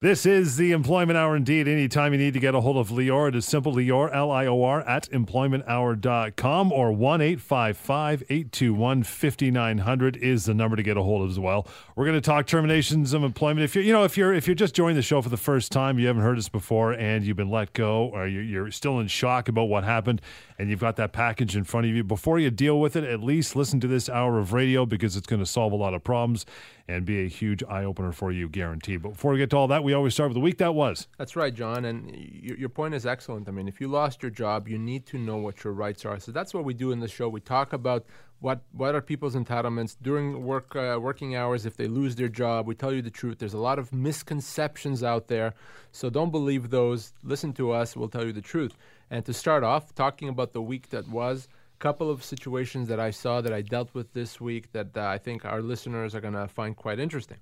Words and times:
This 0.00 0.26
is 0.26 0.56
the 0.56 0.70
Employment 0.70 1.16
Hour 1.16 1.34
indeed. 1.34 1.66
Anytime 1.66 2.12
you 2.12 2.20
need 2.20 2.34
to 2.34 2.38
get 2.38 2.54
a 2.54 2.60
hold 2.60 2.76
of 2.76 2.90
Lior, 2.90 3.30
it 3.30 3.34
is 3.34 3.44
simple 3.44 3.74
Lior, 3.74 4.14
L 4.14 4.30
I 4.30 4.46
O 4.46 4.62
R, 4.62 4.82
at 4.82 5.10
employmenthour.com 5.10 6.70
or 6.70 6.92
1 6.92 7.20
855 7.20 8.22
821 8.30 9.02
5900 9.02 10.16
is 10.18 10.44
the 10.44 10.54
number 10.54 10.76
to 10.76 10.84
get 10.84 10.96
a 10.96 11.02
hold 11.02 11.24
of 11.24 11.30
as 11.30 11.40
well. 11.40 11.66
We're 11.96 12.04
going 12.04 12.14
to 12.14 12.20
talk 12.20 12.46
terminations 12.46 13.12
of 13.12 13.24
employment. 13.24 13.64
If 13.64 13.74
you're, 13.74 13.82
you 13.82 13.92
know, 13.92 14.04
if 14.04 14.16
you're, 14.16 14.32
if 14.32 14.46
you're 14.46 14.54
just 14.54 14.72
joining 14.72 14.94
the 14.94 15.02
show 15.02 15.20
for 15.20 15.30
the 15.30 15.36
first 15.36 15.72
time, 15.72 15.98
you 15.98 16.06
haven't 16.06 16.22
heard 16.22 16.38
us 16.38 16.48
before 16.48 16.92
and 16.92 17.24
you've 17.24 17.36
been 17.36 17.50
let 17.50 17.72
go 17.72 18.04
or 18.04 18.28
you're, 18.28 18.44
you're 18.44 18.70
still 18.70 19.00
in 19.00 19.08
shock 19.08 19.48
about 19.48 19.64
what 19.64 19.82
happened 19.82 20.22
and 20.60 20.70
you've 20.70 20.78
got 20.78 20.94
that 20.94 21.12
package 21.12 21.56
in 21.56 21.64
front 21.64 21.88
of 21.88 21.92
you, 21.92 22.04
before 22.04 22.38
you 22.38 22.50
deal 22.52 22.80
with 22.80 22.94
it, 22.94 23.02
at 23.02 23.20
least 23.20 23.56
listen 23.56 23.80
to 23.80 23.88
this 23.88 24.08
hour 24.08 24.38
of 24.38 24.52
radio 24.52 24.86
because 24.86 25.16
it's 25.16 25.26
going 25.26 25.42
to 25.42 25.46
solve 25.46 25.72
a 25.72 25.76
lot 25.76 25.92
of 25.92 26.04
problems 26.04 26.46
and 26.88 27.04
be 27.04 27.22
a 27.22 27.28
huge 27.28 27.62
eye 27.64 27.84
opener 27.84 28.12
for 28.12 28.32
you, 28.32 28.48
guaranteed. 28.48 29.02
But 29.02 29.10
before 29.10 29.32
we 29.32 29.38
get 29.38 29.50
to 29.50 29.56
all 29.56 29.68
that, 29.68 29.84
we 29.84 29.92
always 29.92 30.14
start 30.14 30.30
with 30.30 30.34
the 30.34 30.40
week 30.40 30.56
that 30.58 30.74
was. 30.74 31.06
That's 31.18 31.36
right, 31.36 31.52
John. 31.52 31.84
And 31.84 32.10
your, 32.16 32.56
your 32.56 32.68
point 32.70 32.94
is 32.94 33.04
excellent. 33.04 33.46
I 33.46 33.52
mean, 33.52 33.68
if 33.68 33.78
you 33.80 33.88
lost 33.88 34.22
your 34.22 34.30
job, 34.30 34.68
you 34.68 34.78
need 34.78 35.04
to 35.06 35.18
know 35.18 35.36
what 35.36 35.62
your 35.64 35.74
rights 35.74 36.06
are. 36.06 36.18
So 36.18 36.32
that's 36.32 36.54
what 36.54 36.64
we 36.64 36.72
do 36.72 36.90
in 36.90 37.00
the 37.00 37.08
show. 37.08 37.28
We 37.28 37.40
talk 37.40 37.74
about 37.74 38.06
what 38.40 38.62
what 38.72 38.94
are 38.94 39.02
people's 39.02 39.34
entitlements 39.34 39.96
during 40.00 40.44
work 40.44 40.74
uh, 40.76 40.98
working 41.00 41.34
hours 41.34 41.66
if 41.66 41.76
they 41.76 41.88
lose 41.88 42.14
their 42.16 42.28
job. 42.28 42.66
We 42.66 42.74
tell 42.74 42.92
you 42.92 43.02
the 43.02 43.10
truth. 43.10 43.38
There's 43.38 43.54
a 43.54 43.58
lot 43.58 43.78
of 43.78 43.92
misconceptions 43.92 45.02
out 45.02 45.28
there, 45.28 45.54
so 45.92 46.08
don't 46.08 46.30
believe 46.30 46.70
those. 46.70 47.12
Listen 47.22 47.52
to 47.54 47.72
us. 47.72 47.96
We'll 47.96 48.08
tell 48.08 48.24
you 48.24 48.32
the 48.32 48.40
truth. 48.40 48.76
And 49.10 49.24
to 49.26 49.32
start 49.34 49.64
off, 49.64 49.94
talking 49.94 50.28
about 50.28 50.52
the 50.52 50.62
week 50.62 50.90
that 50.90 51.08
was 51.08 51.48
couple 51.78 52.10
of 52.10 52.24
situations 52.24 52.88
that 52.88 53.00
I 53.00 53.10
saw 53.10 53.40
that 53.40 53.52
I 53.52 53.62
dealt 53.62 53.94
with 53.94 54.12
this 54.12 54.40
week 54.40 54.72
that 54.72 54.96
uh, 54.96 55.06
I 55.06 55.18
think 55.18 55.44
our 55.44 55.62
listeners 55.62 56.14
are 56.14 56.20
going 56.20 56.34
to 56.34 56.48
find 56.48 56.76
quite 56.76 56.98
interesting. 56.98 57.38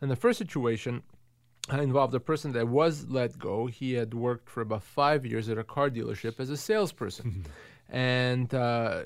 And 0.00 0.10
the 0.10 0.16
first 0.16 0.38
situation 0.38 1.02
uh, 1.72 1.80
involved 1.80 2.14
a 2.14 2.20
person 2.20 2.52
that 2.52 2.68
was 2.68 3.06
let 3.08 3.38
go. 3.38 3.66
He 3.66 3.94
had 3.94 4.14
worked 4.14 4.50
for 4.50 4.60
about 4.60 4.82
five 4.82 5.24
years 5.24 5.48
at 5.48 5.58
a 5.58 5.64
car 5.64 5.90
dealership 5.90 6.40
as 6.40 6.50
a 6.50 6.56
salesperson. 6.56 7.46
and 7.88 8.52
uh, 8.52 9.02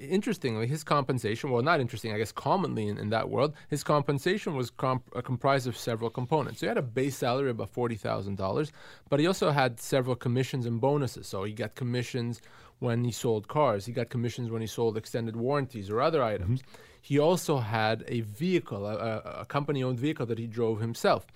interestingly, 0.00 0.66
his 0.66 0.82
compensation, 0.82 1.50
well, 1.50 1.62
not 1.62 1.80
interesting, 1.80 2.12
I 2.12 2.18
guess 2.18 2.32
commonly 2.32 2.88
in, 2.88 2.98
in 2.98 3.10
that 3.10 3.28
world, 3.28 3.54
his 3.68 3.84
compensation 3.84 4.56
was 4.56 4.70
comp- 4.70 5.10
uh, 5.14 5.20
comprised 5.20 5.66
of 5.66 5.76
several 5.76 6.10
components. 6.10 6.60
So 6.60 6.66
he 6.66 6.68
had 6.68 6.78
a 6.78 6.82
base 6.82 7.16
salary 7.16 7.50
of 7.50 7.56
about 7.56 7.72
$40,000, 7.74 8.70
but 9.08 9.20
he 9.20 9.26
also 9.26 9.50
had 9.50 9.80
several 9.80 10.16
commissions 10.16 10.66
and 10.66 10.80
bonuses. 10.80 11.26
So 11.26 11.44
he 11.44 11.52
got 11.52 11.74
commissions 11.74 12.40
when 12.78 13.04
he 13.04 13.12
sold 13.12 13.46
cars, 13.46 13.84
he 13.84 13.92
got 13.92 14.08
commissions 14.08 14.50
when 14.50 14.62
he 14.62 14.66
sold 14.66 14.96
extended 14.96 15.36
warranties 15.36 15.90
or 15.90 16.00
other 16.00 16.22
items. 16.22 16.62
Mm-hmm. 16.62 16.82
He 17.02 17.18
also 17.18 17.58
had 17.58 18.04
a 18.08 18.22
vehicle, 18.22 18.86
a, 18.86 19.40
a 19.40 19.44
company 19.46 19.82
owned 19.82 19.98
vehicle 19.98 20.26
that 20.26 20.38
he 20.38 20.46
drove 20.46 20.80
himself. 20.80 21.26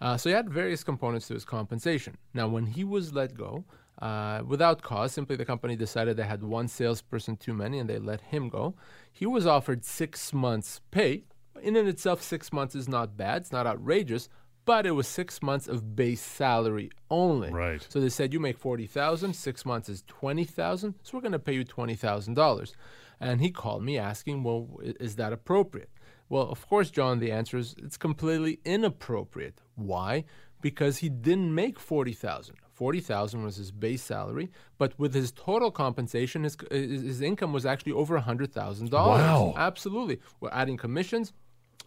Uh, 0.00 0.16
so 0.16 0.28
he 0.28 0.34
had 0.34 0.48
various 0.48 0.84
components 0.84 1.28
to 1.28 1.34
his 1.34 1.44
compensation. 1.44 2.16
Now, 2.34 2.48
when 2.48 2.66
he 2.66 2.84
was 2.84 3.12
let 3.12 3.36
go, 3.36 3.64
uh, 4.00 4.42
without 4.46 4.82
cause. 4.82 5.12
Simply, 5.12 5.36
the 5.36 5.44
company 5.44 5.76
decided 5.76 6.16
they 6.16 6.24
had 6.24 6.42
one 6.42 6.68
salesperson 6.68 7.36
too 7.36 7.54
many 7.54 7.78
and 7.78 7.88
they 7.88 7.98
let 7.98 8.20
him 8.20 8.48
go. 8.48 8.74
He 9.12 9.26
was 9.26 9.46
offered 9.46 9.84
six 9.84 10.32
months' 10.32 10.80
pay. 10.90 11.24
In 11.60 11.76
and 11.76 11.88
itself, 11.88 12.22
six 12.22 12.52
months 12.52 12.74
is 12.74 12.88
not 12.88 13.16
bad, 13.16 13.42
it's 13.42 13.52
not 13.52 13.66
outrageous, 13.66 14.28
but 14.64 14.86
it 14.86 14.92
was 14.92 15.08
six 15.08 15.42
months 15.42 15.66
of 15.66 15.96
base 15.96 16.20
salary 16.20 16.90
only. 17.10 17.50
Right. 17.50 17.84
So 17.88 18.00
they 18.00 18.10
said 18.10 18.32
you 18.32 18.38
make 18.38 18.58
forty 18.58 18.86
thousand. 18.86 19.34
Six 19.34 19.64
months 19.64 19.88
is 19.88 20.04
twenty 20.06 20.44
thousand, 20.44 20.94
so 21.02 21.16
we're 21.16 21.22
going 21.22 21.32
to 21.32 21.38
pay 21.38 21.54
you 21.54 21.64
twenty 21.64 21.94
thousand 21.96 22.34
dollars. 22.34 22.74
And 23.18 23.40
he 23.40 23.50
called 23.50 23.82
me 23.82 23.98
asking, 23.98 24.44
well, 24.44 24.68
is 24.82 25.16
that 25.16 25.32
appropriate? 25.32 25.90
Well, 26.28 26.48
of 26.50 26.68
course, 26.68 26.90
John. 26.90 27.18
The 27.18 27.32
answer 27.32 27.58
is 27.58 27.74
it's 27.78 27.96
completely 27.96 28.60
inappropriate. 28.64 29.60
Why? 29.74 30.24
Because 30.60 30.98
he 30.98 31.08
didn't 31.08 31.52
make 31.54 31.80
forty 31.80 32.12
thousand. 32.12 32.56
40,000 32.78 33.42
was 33.42 33.56
his 33.56 33.72
base 33.72 34.02
salary, 34.02 34.52
but 34.78 34.96
with 35.00 35.12
his 35.12 35.32
total 35.32 35.72
compensation, 35.72 36.44
his, 36.44 36.56
his 36.70 37.20
income 37.20 37.52
was 37.52 37.66
actually 37.66 37.90
over 37.90 38.16
$100,000. 38.16 38.92
Wow. 38.92 39.52
Absolutely. 39.56 40.20
We're 40.38 40.50
adding 40.52 40.76
commissions, 40.76 41.32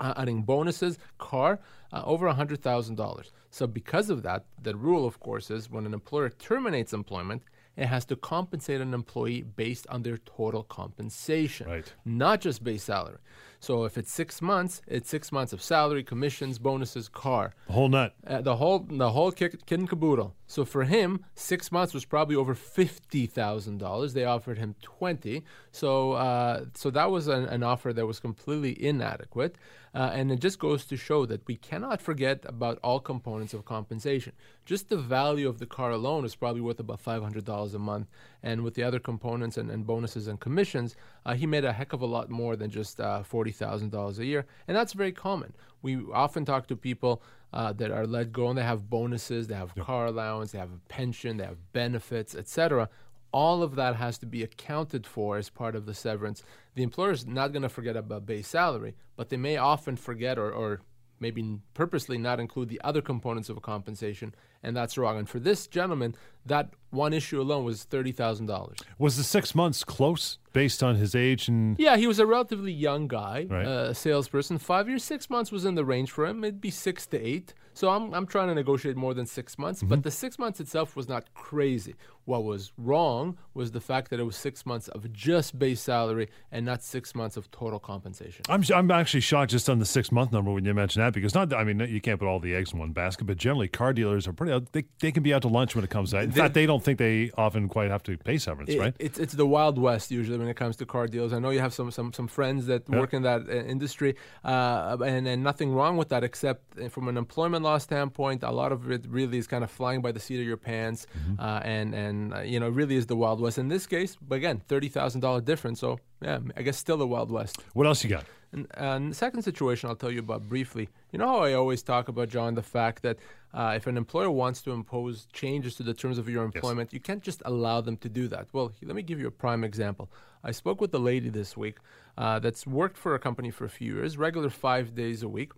uh, 0.01 0.13
adding 0.17 0.41
bonuses, 0.41 0.99
car, 1.17 1.61
uh, 1.93 2.01
over 2.03 2.27
$100,000. 2.27 3.29
So, 3.51 3.67
because 3.67 4.09
of 4.09 4.21
that, 4.23 4.43
the 4.61 4.75
rule, 4.75 5.05
of 5.07 5.21
course, 5.21 5.49
is 5.49 5.71
when 5.71 5.85
an 5.85 5.93
employer 5.93 6.29
terminates 6.29 6.91
employment, 6.91 7.43
it 7.77 7.85
has 7.85 8.03
to 8.07 8.17
compensate 8.17 8.81
an 8.81 8.93
employee 8.93 9.43
based 9.43 9.87
on 9.87 10.03
their 10.03 10.17
total 10.17 10.63
compensation, 10.63 11.69
right. 11.69 11.93
not 12.03 12.41
just 12.41 12.65
base 12.65 12.83
salary. 12.83 13.19
So 13.61 13.85
if 13.85 13.95
it's 13.95 14.11
six 14.11 14.41
months, 14.41 14.81
it's 14.87 15.07
six 15.07 15.31
months 15.31 15.53
of 15.53 15.61
salary, 15.61 16.03
commissions, 16.03 16.57
bonuses, 16.57 17.07
car. 17.07 17.53
The 17.67 17.73
whole 17.73 17.89
nut. 17.89 18.15
Uh, 18.25 18.41
the 18.41 18.55
whole 18.55 18.79
the 18.79 19.11
whole 19.11 19.31
kit, 19.31 19.65
kit 19.67 19.79
and 19.79 19.87
caboodle. 19.87 20.33
So 20.47 20.65
for 20.65 20.83
him, 20.83 21.23
six 21.35 21.71
months 21.71 21.93
was 21.93 22.03
probably 22.03 22.35
over 22.35 22.55
fifty 22.55 23.27
thousand 23.27 23.77
dollars. 23.77 24.13
They 24.13 24.25
offered 24.25 24.57
him 24.57 24.75
twenty. 24.81 25.43
So 25.71 26.13
uh, 26.13 26.65
so 26.73 26.89
that 26.89 27.11
was 27.11 27.27
an, 27.27 27.45
an, 27.45 27.61
offer 27.61 27.93
that 27.93 28.07
was 28.07 28.19
completely 28.19 28.83
inadequate. 28.83 29.55
Uh, 29.93 30.09
and 30.13 30.31
it 30.31 30.39
just 30.39 30.57
goes 30.57 30.85
to 30.85 30.95
show 30.95 31.25
that 31.25 31.45
we 31.47 31.55
cannot 31.55 32.01
forget 32.01 32.45
about 32.45 32.79
all 32.81 32.99
components 32.99 33.53
of 33.53 33.65
compensation. 33.65 34.31
Just 34.65 34.87
the 34.87 34.97
value 34.97 35.49
of 35.49 35.59
the 35.59 35.65
car 35.65 35.91
alone 35.91 36.23
is 36.23 36.33
probably 36.33 36.61
worth 36.61 36.79
about 36.79 36.99
five 36.99 37.21
hundred 37.21 37.45
dollars 37.45 37.73
a 37.73 37.79
month, 37.79 38.07
and 38.41 38.63
with 38.63 38.73
the 38.73 38.83
other 38.83 38.99
components 38.99 39.57
and, 39.57 39.69
and 39.69 39.85
bonuses 39.85 40.27
and 40.27 40.39
commissions, 40.39 40.95
uh, 41.25 41.33
he 41.35 41.45
made 41.45 41.65
a 41.65 41.73
heck 41.73 41.93
of 41.93 42.01
a 42.01 42.05
lot 42.05 42.29
more 42.29 42.55
than 42.55 42.69
just 42.69 42.99
uh, 42.99 43.21
forty 43.21 43.50
thousand 43.51 43.89
dollars 43.91 44.19
a 44.19 44.25
year, 44.25 44.45
and 44.67 44.75
that's 44.75 44.93
very 44.93 45.11
common. 45.11 45.53
We 45.81 45.97
often 46.13 46.45
talk 46.45 46.67
to 46.67 46.75
people 46.75 47.21
uh, 47.53 47.73
that 47.73 47.91
are 47.91 48.07
let 48.07 48.31
go 48.31 48.49
and 48.49 48.57
they 48.57 48.63
have 48.63 48.89
bonuses, 48.89 49.47
they 49.47 49.55
have 49.55 49.73
yep. 49.75 49.85
car 49.85 50.05
allowance, 50.07 50.51
they 50.51 50.59
have 50.59 50.71
a 50.71 50.89
pension, 50.89 51.37
they 51.37 51.45
have 51.45 51.73
benefits, 51.73 52.35
etc. 52.35 52.89
All 53.33 53.63
of 53.63 53.75
that 53.75 53.95
has 53.95 54.17
to 54.19 54.25
be 54.25 54.43
accounted 54.43 55.05
for 55.05 55.37
as 55.37 55.49
part 55.49 55.75
of 55.75 55.85
the 55.85 55.93
severance. 55.93 56.43
The 56.75 56.83
employer 56.83 57.11
is 57.11 57.25
not 57.25 57.53
going 57.53 57.63
to 57.63 57.69
forget 57.69 57.95
about 57.95 58.25
base 58.25 58.47
salary, 58.47 58.95
but 59.15 59.29
they 59.29 59.37
may 59.37 59.57
often 59.57 59.95
forget 59.95 60.37
or, 60.37 60.51
or 60.51 60.81
maybe 61.21 61.59
purposely 61.73 62.17
not 62.17 62.39
include 62.39 62.67
the 62.67 62.81
other 62.83 63.01
components 63.01 63.47
of 63.47 63.55
a 63.55 63.61
compensation, 63.61 64.35
and 64.63 64.75
that's 64.75 64.97
wrong. 64.97 65.17
And 65.17 65.29
for 65.29 65.39
this 65.39 65.67
gentleman, 65.67 66.15
that 66.45 66.71
one 66.89 67.13
issue 67.13 67.39
alone 67.39 67.63
was 67.63 67.83
thirty 67.83 68.11
thousand 68.11 68.47
dollars. 68.47 68.79
Was 68.97 69.15
the 69.15 69.23
six 69.23 69.55
months 69.55 69.83
close 69.83 70.39
based 70.51 70.83
on 70.83 70.95
his 70.95 71.15
age 71.15 71.47
and? 71.47 71.79
Yeah, 71.79 71.95
he 71.95 72.07
was 72.07 72.19
a 72.19 72.25
relatively 72.25 72.73
young 72.73 73.07
guy, 73.07 73.47
right. 73.49 73.65
uh, 73.65 73.89
a 73.91 73.95
salesperson. 73.95 74.57
Five 74.57 74.89
years, 74.89 75.03
six 75.03 75.29
months 75.29 75.51
was 75.51 75.63
in 75.63 75.75
the 75.75 75.85
range 75.85 76.11
for 76.11 76.25
him. 76.25 76.43
It'd 76.43 76.59
be 76.59 76.71
six 76.71 77.05
to 77.07 77.21
eight. 77.21 77.53
So 77.73 77.89
I'm 77.89 78.13
I'm 78.13 78.25
trying 78.25 78.49
to 78.49 78.55
negotiate 78.55 78.97
more 78.97 79.13
than 79.13 79.25
six 79.25 79.57
months, 79.57 79.79
mm-hmm. 79.79 79.89
but 79.89 80.03
the 80.03 80.11
six 80.11 80.37
months 80.37 80.59
itself 80.59 80.95
was 80.95 81.07
not 81.07 81.33
crazy. 81.33 81.95
What 82.25 82.43
was 82.43 82.71
wrong 82.77 83.37
was 83.53 83.71
the 83.71 83.81
fact 83.81 84.09
that 84.11 84.19
it 84.19 84.23
was 84.23 84.35
six 84.35 84.65
months 84.65 84.87
of 84.89 85.11
just 85.11 85.57
base 85.57 85.81
salary 85.81 86.29
and 86.51 86.65
not 86.65 86.83
six 86.83 87.13
months 87.15 87.37
of 87.37 87.49
total 87.51 87.79
compensation. 87.79 88.43
I'm 88.49 88.63
I'm 88.73 88.89
actually 88.91 89.21
shocked 89.21 89.51
just 89.51 89.69
on 89.69 89.79
the 89.79 89.85
six 89.85 90.11
month 90.11 90.31
number 90.31 90.51
when 90.51 90.65
you 90.65 90.73
mention 90.73 91.01
that 91.01 91.13
because 91.13 91.33
not 91.35 91.53
I 91.53 91.63
mean 91.63 91.79
you 91.79 92.01
can't 92.01 92.19
put 92.19 92.27
all 92.27 92.39
the 92.39 92.55
eggs 92.55 92.73
in 92.73 92.79
one 92.79 92.91
basket, 92.91 93.25
but 93.25 93.37
generally 93.37 93.67
car 93.67 93.93
dealers 93.93 94.27
are 94.27 94.33
pretty 94.33 94.65
they, 94.71 94.85
they 94.99 95.11
can 95.11 95.23
be 95.23 95.33
out 95.33 95.41
to 95.43 95.47
lunch 95.47 95.75
when 95.75 95.83
it 95.83 95.89
comes 95.89 96.11
to 96.11 96.17
that. 96.17 96.23
In 96.25 96.31
they, 96.31 96.41
fact, 96.41 96.53
they 96.53 96.65
don't 96.65 96.83
think 96.83 96.99
they 96.99 97.31
often 97.37 97.67
quite 97.67 97.89
have 97.89 98.03
to 98.03 98.17
pay 98.17 98.37
severance, 98.37 98.69
it, 98.69 98.79
right? 98.79 98.95
It's 98.99 99.19
it's 99.19 99.33
the 99.33 99.45
wild 99.45 99.77
west 99.77 100.11
usually 100.11 100.37
when 100.37 100.47
it 100.47 100.55
comes 100.55 100.75
to 100.77 100.85
car 100.85 101.07
deals. 101.07 101.33
I 101.33 101.39
know 101.39 101.49
you 101.49 101.59
have 101.59 101.73
some 101.73 101.91
some 101.91 102.13
some 102.13 102.27
friends 102.27 102.67
that 102.67 102.83
yeah. 102.87 102.99
work 102.99 103.13
in 103.13 103.23
that 103.23 103.41
uh, 103.47 103.53
industry, 103.75 104.15
uh, 104.43 104.97
and 105.03 105.27
and 105.27 105.43
nothing 105.43 105.73
wrong 105.73 105.97
with 105.97 106.09
that 106.09 106.23
except 106.23 106.61
uh, 106.79 106.89
from 106.89 107.07
an 107.07 107.17
employment 107.17 107.63
law 107.63 107.77
standpoint, 107.77 108.43
a 108.43 108.51
lot 108.51 108.71
of 108.71 108.89
it 108.91 109.05
really 109.07 109.37
is 109.37 109.47
kind 109.47 109.63
of 109.63 109.71
flying 109.71 110.01
by 110.01 110.11
the 110.11 110.19
seat 110.19 110.39
of 110.39 110.45
your 110.45 110.57
pants, 110.57 111.07
mm-hmm. 111.17 111.39
uh, 111.39 111.59
and 111.63 111.93
and 111.93 112.10
uh, 112.33 112.41
you 112.41 112.59
know 112.59 112.69
really 112.69 112.95
is 112.95 113.05
the 113.07 113.15
wild 113.15 113.39
west. 113.39 113.57
In 113.57 113.67
this 113.67 113.85
case, 113.87 114.17
but 114.21 114.35
again, 114.35 114.61
thirty 114.67 114.89
thousand 114.89 115.21
dollar 115.21 115.41
difference. 115.41 115.79
So 115.79 115.99
yeah, 116.21 116.39
I 116.57 116.61
guess 116.61 116.77
still 116.77 116.97
the 116.97 117.07
wild 117.07 117.31
west. 117.31 117.57
What 117.73 117.87
else 117.87 118.03
you 118.03 118.09
got? 118.09 118.25
And, 118.53 118.67
and 118.73 119.11
the 119.11 119.15
second 119.15 119.43
situation 119.43 119.89
I'll 119.89 119.95
tell 119.95 120.11
you 120.11 120.19
about 120.19 120.47
briefly. 120.49 120.89
You 121.11 121.19
know 121.19 121.27
how 121.27 121.43
I 121.43 121.53
always 121.53 121.81
talk 121.81 122.09
about 122.09 122.29
John 122.29 122.53
the 122.53 122.61
fact 122.61 123.01
that 123.03 123.17
uh, 123.53 123.73
if 123.75 123.87
an 123.87 123.97
employer 123.97 124.31
wants 124.31 124.61
to 124.63 124.71
impose 124.71 125.27
changes 125.31 125.75
to 125.75 125.83
the 125.83 125.93
terms 125.93 126.17
of 126.17 126.27
your 126.27 126.43
employment, 126.43 126.89
yes. 126.89 126.93
you 126.93 126.99
can't 126.99 127.23
just 127.23 127.41
allow 127.45 127.81
them 127.81 127.97
to 127.97 128.09
do 128.09 128.27
that. 128.27 128.47
Well, 128.53 128.71
let 128.83 128.95
me 128.95 129.01
give 129.01 129.19
you 129.19 129.27
a 129.27 129.31
prime 129.31 129.63
example. 129.63 130.09
I 130.43 130.51
spoke 130.51 130.81
with 130.81 130.93
a 130.93 130.99
lady 130.99 131.29
this 131.29 131.55
week 131.55 131.77
uh, 132.17 132.39
that's 132.39 132.65
worked 132.65 132.97
for 132.97 133.15
a 133.15 133.19
company 133.19 133.51
for 133.51 133.65
a 133.65 133.69
few 133.69 133.95
years, 133.95 134.17
regular 134.17 134.49
five 134.49 134.95
days 134.95 135.23
a 135.23 135.29
week. 135.29 135.51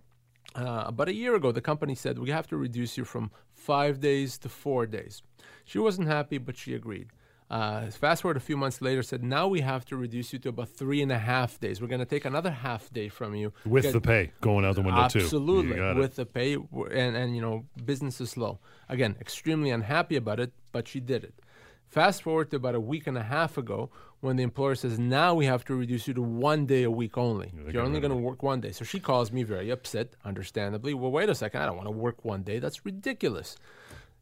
Uh, 0.55 0.83
about 0.85 1.07
a 1.07 1.13
year 1.13 1.35
ago, 1.35 1.51
the 1.51 1.61
company 1.61 1.95
said, 1.95 2.19
We 2.19 2.29
have 2.29 2.47
to 2.47 2.57
reduce 2.57 2.97
you 2.97 3.05
from 3.05 3.31
five 3.53 3.99
days 3.99 4.37
to 4.39 4.49
four 4.49 4.85
days. 4.85 5.23
She 5.65 5.79
wasn't 5.79 6.07
happy, 6.07 6.37
but 6.37 6.57
she 6.57 6.73
agreed. 6.73 7.07
Uh, 7.49 7.89
fast 7.91 8.23
forward 8.23 8.37
a 8.37 8.39
few 8.39 8.57
months 8.57 8.81
later, 8.81 9.03
said 9.03 9.23
now 9.23 9.47
we 9.47 9.61
have 9.61 9.85
to 9.85 9.95
reduce 9.95 10.33
you 10.33 10.39
to 10.39 10.49
about 10.49 10.69
three 10.69 11.01
and 11.01 11.11
a 11.11 11.19
half 11.19 11.59
days. 11.59 11.81
We're 11.81 11.87
going 11.87 11.99
to 11.99 12.05
take 12.05 12.25
another 12.25 12.49
half 12.49 12.91
day 12.91 13.09
from 13.09 13.35
you 13.35 13.53
with 13.65 13.91
the 13.91 14.01
pay 14.01 14.31
going 14.41 14.65
out 14.65 14.75
the 14.75 14.81
window 14.81 15.01
absolutely, 15.01 15.75
too. 15.75 15.83
Absolutely, 15.83 16.01
with 16.01 16.15
the 16.15 16.25
pay, 16.25 16.53
and 16.55 17.15
and 17.15 17.35
you 17.35 17.41
know 17.41 17.65
business 17.85 18.19
is 18.21 18.31
slow. 18.31 18.59
Again, 18.89 19.15
extremely 19.21 19.69
unhappy 19.69 20.15
about 20.15 20.39
it, 20.39 20.51
but 20.71 20.87
she 20.87 20.99
did 20.99 21.23
it. 21.23 21.35
Fast 21.93 22.23
forward 22.23 22.49
to 22.49 22.55
about 22.55 22.73
a 22.73 22.79
week 22.79 23.05
and 23.05 23.19
a 23.19 23.23
half 23.23 23.55
ago 23.55 23.91
when 24.19 24.35
the 24.35 24.41
employer 24.41 24.73
says, 24.73 24.97
now 24.97 25.35
we 25.35 25.45
have 25.45 25.63
to 25.65 25.75
reduce 25.75 26.07
you 26.07 26.13
to 26.15 26.23
one 26.23 26.65
day 26.65 26.81
a 26.81 26.89
week 26.89 27.19
only. 27.19 27.51
They 27.53 27.73
You're 27.73 27.83
only 27.83 27.99
going 27.99 28.09
to 28.09 28.17
work 28.17 28.41
one 28.41 28.61
day. 28.61 28.71
So 28.71 28.83
she 28.83 28.99
calls 28.99 29.31
me 29.31 29.43
very 29.43 29.69
upset, 29.69 30.15
understandably. 30.25 30.95
Well, 30.95 31.11
wait 31.11 31.29
a 31.29 31.35
second. 31.35 31.61
I 31.61 31.67
don't 31.67 31.75
want 31.75 31.87
to 31.87 31.91
work 31.91 32.25
one 32.25 32.41
day. 32.41 32.57
That's 32.57 32.83
ridiculous. 32.83 33.57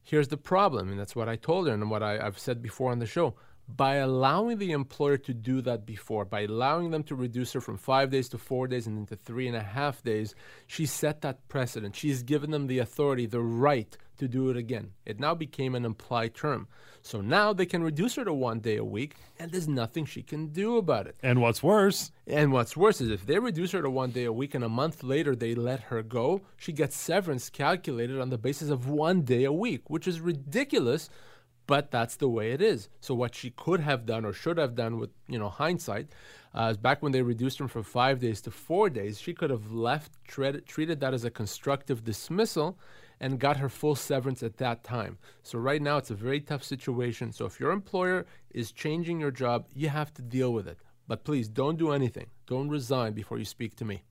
Here's 0.03 0.27
the 0.27 0.37
problem, 0.37 0.89
and 0.89 0.99
that's 0.99 1.15
what 1.15 1.29
I 1.29 1.35
told 1.35 1.67
her 1.67 1.73
and 1.73 1.89
what 1.89 2.03
I, 2.03 2.19
I've 2.19 2.39
said 2.39 2.61
before 2.61 2.91
on 2.91 2.99
the 2.99 3.05
show. 3.05 3.35
By 3.67 3.95
allowing 3.95 4.57
the 4.57 4.71
employer 4.71 5.17
to 5.17 5.33
do 5.33 5.61
that 5.61 5.85
before, 5.85 6.25
by 6.25 6.41
allowing 6.41 6.91
them 6.91 7.03
to 7.03 7.15
reduce 7.15 7.53
her 7.53 7.61
from 7.61 7.77
five 7.77 8.09
days 8.09 8.27
to 8.29 8.37
four 8.37 8.67
days 8.67 8.85
and 8.87 8.97
then 8.97 9.05
to 9.05 9.15
three 9.15 9.47
and 9.47 9.55
a 9.55 9.61
half 9.61 10.03
days, 10.03 10.35
she 10.67 10.85
set 10.85 11.21
that 11.21 11.47
precedent. 11.47 11.95
She's 11.95 12.23
given 12.23 12.51
them 12.51 12.67
the 12.67 12.79
authority, 12.79 13.27
the 13.27 13.39
right 13.41 13.95
to 14.21 14.27
do 14.27 14.51
it 14.51 14.55
again. 14.55 14.91
It 15.03 15.19
now 15.19 15.33
became 15.33 15.73
an 15.73 15.83
implied 15.83 16.35
term. 16.35 16.67
So 17.01 17.21
now 17.21 17.53
they 17.53 17.65
can 17.65 17.81
reduce 17.81 18.13
her 18.15 18.23
to 18.23 18.33
one 18.33 18.59
day 18.59 18.77
a 18.77 18.83
week, 18.83 19.15
and 19.39 19.51
there's 19.51 19.67
nothing 19.67 20.05
she 20.05 20.21
can 20.21 20.49
do 20.49 20.77
about 20.77 21.07
it. 21.07 21.15
And 21.23 21.41
what's 21.41 21.63
worse, 21.63 22.11
And 22.27 22.53
what's 22.53 22.77
worse 22.77 23.01
is 23.01 23.09
if 23.09 23.25
they 23.25 23.39
reduce 23.39 23.71
her 23.71 23.81
to 23.81 23.89
one 23.89 24.11
day 24.11 24.25
a 24.25 24.31
week 24.31 24.53
and 24.53 24.63
a 24.63 24.69
month 24.69 25.01
later 25.03 25.35
they 25.35 25.55
let 25.55 25.79
her 25.89 26.03
go, 26.03 26.41
she 26.55 26.71
gets 26.71 26.95
severance 26.95 27.49
calculated 27.49 28.21
on 28.21 28.29
the 28.29 28.37
basis 28.37 28.69
of 28.69 28.87
one 28.87 29.23
day 29.23 29.43
a 29.43 29.51
week, 29.51 29.89
which 29.89 30.07
is 30.07 30.21
ridiculous, 30.21 31.09
but 31.65 31.89
that's 31.89 32.15
the 32.17 32.29
way 32.29 32.51
it 32.51 32.61
is. 32.61 32.89
So 32.99 33.15
what 33.15 33.33
she 33.33 33.49
could 33.49 33.79
have 33.79 34.05
done 34.05 34.23
or 34.23 34.33
should 34.33 34.59
have 34.59 34.75
done 34.75 34.99
with 34.99 35.09
you 35.27 35.39
know 35.39 35.49
hindsight, 35.49 36.09
uh, 36.53 36.67
is 36.69 36.77
back 36.77 37.01
when 37.01 37.11
they 37.11 37.23
reduced 37.23 37.57
her 37.57 37.67
from 37.67 37.83
five 37.83 38.19
days 38.19 38.39
to 38.41 38.51
four 38.51 38.91
days, 38.91 39.19
she 39.19 39.33
could 39.33 39.49
have 39.49 39.71
left 39.71 40.11
treated, 40.27 40.67
treated 40.67 40.99
that 40.99 41.15
as 41.15 41.23
a 41.23 41.31
constructive 41.31 42.03
dismissal 42.03 42.77
and 43.21 43.39
got 43.39 43.57
her 43.57 43.69
full 43.69 43.95
severance 43.95 44.41
at 44.41 44.57
that 44.57 44.83
time. 44.83 45.19
So 45.43 45.59
right 45.59 45.81
now 45.81 45.97
it's 45.97 46.09
a 46.09 46.15
very 46.15 46.41
tough 46.41 46.63
situation. 46.63 47.31
So 47.31 47.45
if 47.45 47.59
your 47.59 47.71
employer 47.71 48.25
is 48.49 48.71
changing 48.71 49.19
your 49.19 49.31
job, 49.31 49.67
you 49.75 49.89
have 49.89 50.11
to 50.15 50.23
deal 50.23 50.51
with 50.51 50.67
it. 50.67 50.79
But 51.07 51.23
please 51.23 51.47
don't 51.47 51.77
do 51.77 51.91
anything. 51.91 52.27
Don't 52.47 52.67
resign 52.67 53.13
before 53.13 53.37
you 53.37 53.45
speak 53.45 53.75
to 53.75 53.85
me. 53.85 54.03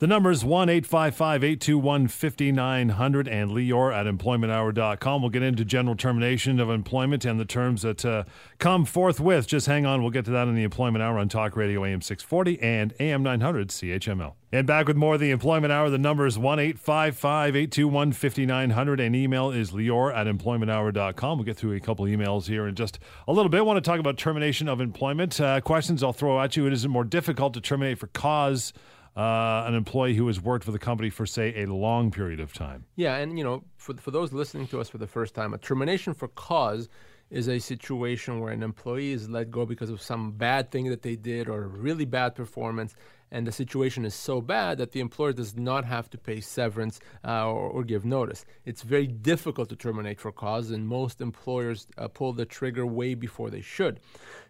The 0.00 0.08
number 0.08 0.30
is 0.30 0.44
1 0.44 0.68
855 0.68 1.44
821 1.44 2.08
5900 2.08 3.28
and 3.28 3.50
Lior 3.52 3.94
at 3.94 4.06
employmenthour.com. 4.06 5.22
We'll 5.22 5.30
get 5.30 5.44
into 5.44 5.64
general 5.64 5.94
termination 5.96 6.58
of 6.58 6.68
employment 6.68 7.24
and 7.24 7.38
the 7.38 7.44
terms 7.44 7.82
that 7.82 8.04
uh, 8.04 8.24
come 8.58 8.84
forthwith. 8.84 9.46
Just 9.46 9.66
hang 9.66 9.86
on. 9.86 10.02
We'll 10.02 10.10
get 10.10 10.24
to 10.24 10.32
that 10.32 10.48
in 10.48 10.56
the 10.56 10.64
Employment 10.64 11.02
Hour 11.02 11.18
on 11.18 11.28
Talk 11.28 11.56
Radio 11.56 11.84
AM 11.84 12.02
640 12.02 12.60
and 12.60 12.92
AM 12.98 13.22
900 13.22 13.68
CHML. 13.68 14.34
And 14.52 14.66
back 14.66 14.88
with 14.88 14.96
more 14.96 15.14
of 15.14 15.20
the 15.20 15.30
Employment 15.30 15.72
Hour. 15.72 15.88
The 15.88 15.96
number 15.96 16.26
is 16.26 16.36
1 16.38 16.58
855 16.58 17.56
821 17.56 18.12
5900 18.12 19.00
and 19.00 19.16
email 19.16 19.50
is 19.52 19.70
Lior 19.70 20.14
at 20.14 20.26
employmenthour.com. 20.26 21.38
We'll 21.38 21.46
get 21.46 21.56
through 21.56 21.76
a 21.76 21.80
couple 21.80 22.04
emails 22.04 22.46
here 22.46 22.66
in 22.66 22.74
just 22.74 22.98
a 23.28 23.32
little 23.32 23.48
bit. 23.48 23.58
I 23.58 23.62
want 23.62 23.82
to 23.82 23.90
talk 23.90 24.00
about 24.00 24.18
termination 24.18 24.68
of 24.68 24.80
employment. 24.80 25.40
Uh, 25.40 25.60
questions 25.60 26.02
I'll 26.02 26.12
throw 26.12 26.40
at 26.40 26.56
you. 26.56 26.66
It 26.66 26.72
is 26.72 26.86
more 26.86 27.04
difficult 27.04 27.54
to 27.54 27.60
terminate 27.60 27.98
for 27.98 28.08
cause 28.08 28.72
uh, 29.16 29.64
an 29.66 29.74
employee 29.74 30.14
who 30.14 30.26
has 30.26 30.40
worked 30.40 30.64
for 30.64 30.72
the 30.72 30.78
company 30.78 31.10
for, 31.10 31.26
say, 31.26 31.62
a 31.62 31.66
long 31.66 32.10
period 32.10 32.40
of 32.40 32.52
time. 32.52 32.84
Yeah, 32.96 33.16
and 33.16 33.38
you 33.38 33.44
know, 33.44 33.64
for 33.76 33.94
for 33.94 34.10
those 34.10 34.32
listening 34.32 34.66
to 34.68 34.80
us 34.80 34.88
for 34.88 34.98
the 34.98 35.06
first 35.06 35.34
time, 35.34 35.54
a 35.54 35.58
termination 35.58 36.14
for 36.14 36.28
cause 36.28 36.88
is 37.30 37.48
a 37.48 37.58
situation 37.58 38.40
where 38.40 38.52
an 38.52 38.62
employee 38.62 39.12
is 39.12 39.28
let 39.28 39.50
go 39.50 39.64
because 39.66 39.90
of 39.90 40.00
some 40.00 40.32
bad 40.32 40.70
thing 40.70 40.88
that 40.90 41.02
they 41.02 41.16
did 41.16 41.48
or 41.48 41.66
really 41.68 42.04
bad 42.04 42.34
performance, 42.34 42.94
and 43.34 43.48
the 43.48 43.52
situation 43.52 44.04
is 44.04 44.14
so 44.14 44.40
bad 44.40 44.78
that 44.78 44.92
the 44.92 45.00
employer 45.00 45.32
does 45.32 45.56
not 45.56 45.84
have 45.84 46.08
to 46.08 46.16
pay 46.16 46.40
severance 46.40 47.00
uh, 47.24 47.50
or, 47.50 47.68
or 47.68 47.82
give 47.82 48.04
notice. 48.04 48.46
It's 48.64 48.82
very 48.82 49.08
difficult 49.08 49.68
to 49.70 49.76
terminate 49.76 50.20
for 50.20 50.30
cause, 50.30 50.70
and 50.70 50.86
most 50.86 51.20
employers 51.20 51.88
uh, 51.98 52.06
pull 52.06 52.32
the 52.32 52.44
trigger 52.44 52.86
way 52.86 53.14
before 53.14 53.50
they 53.50 53.60
should. 53.60 53.98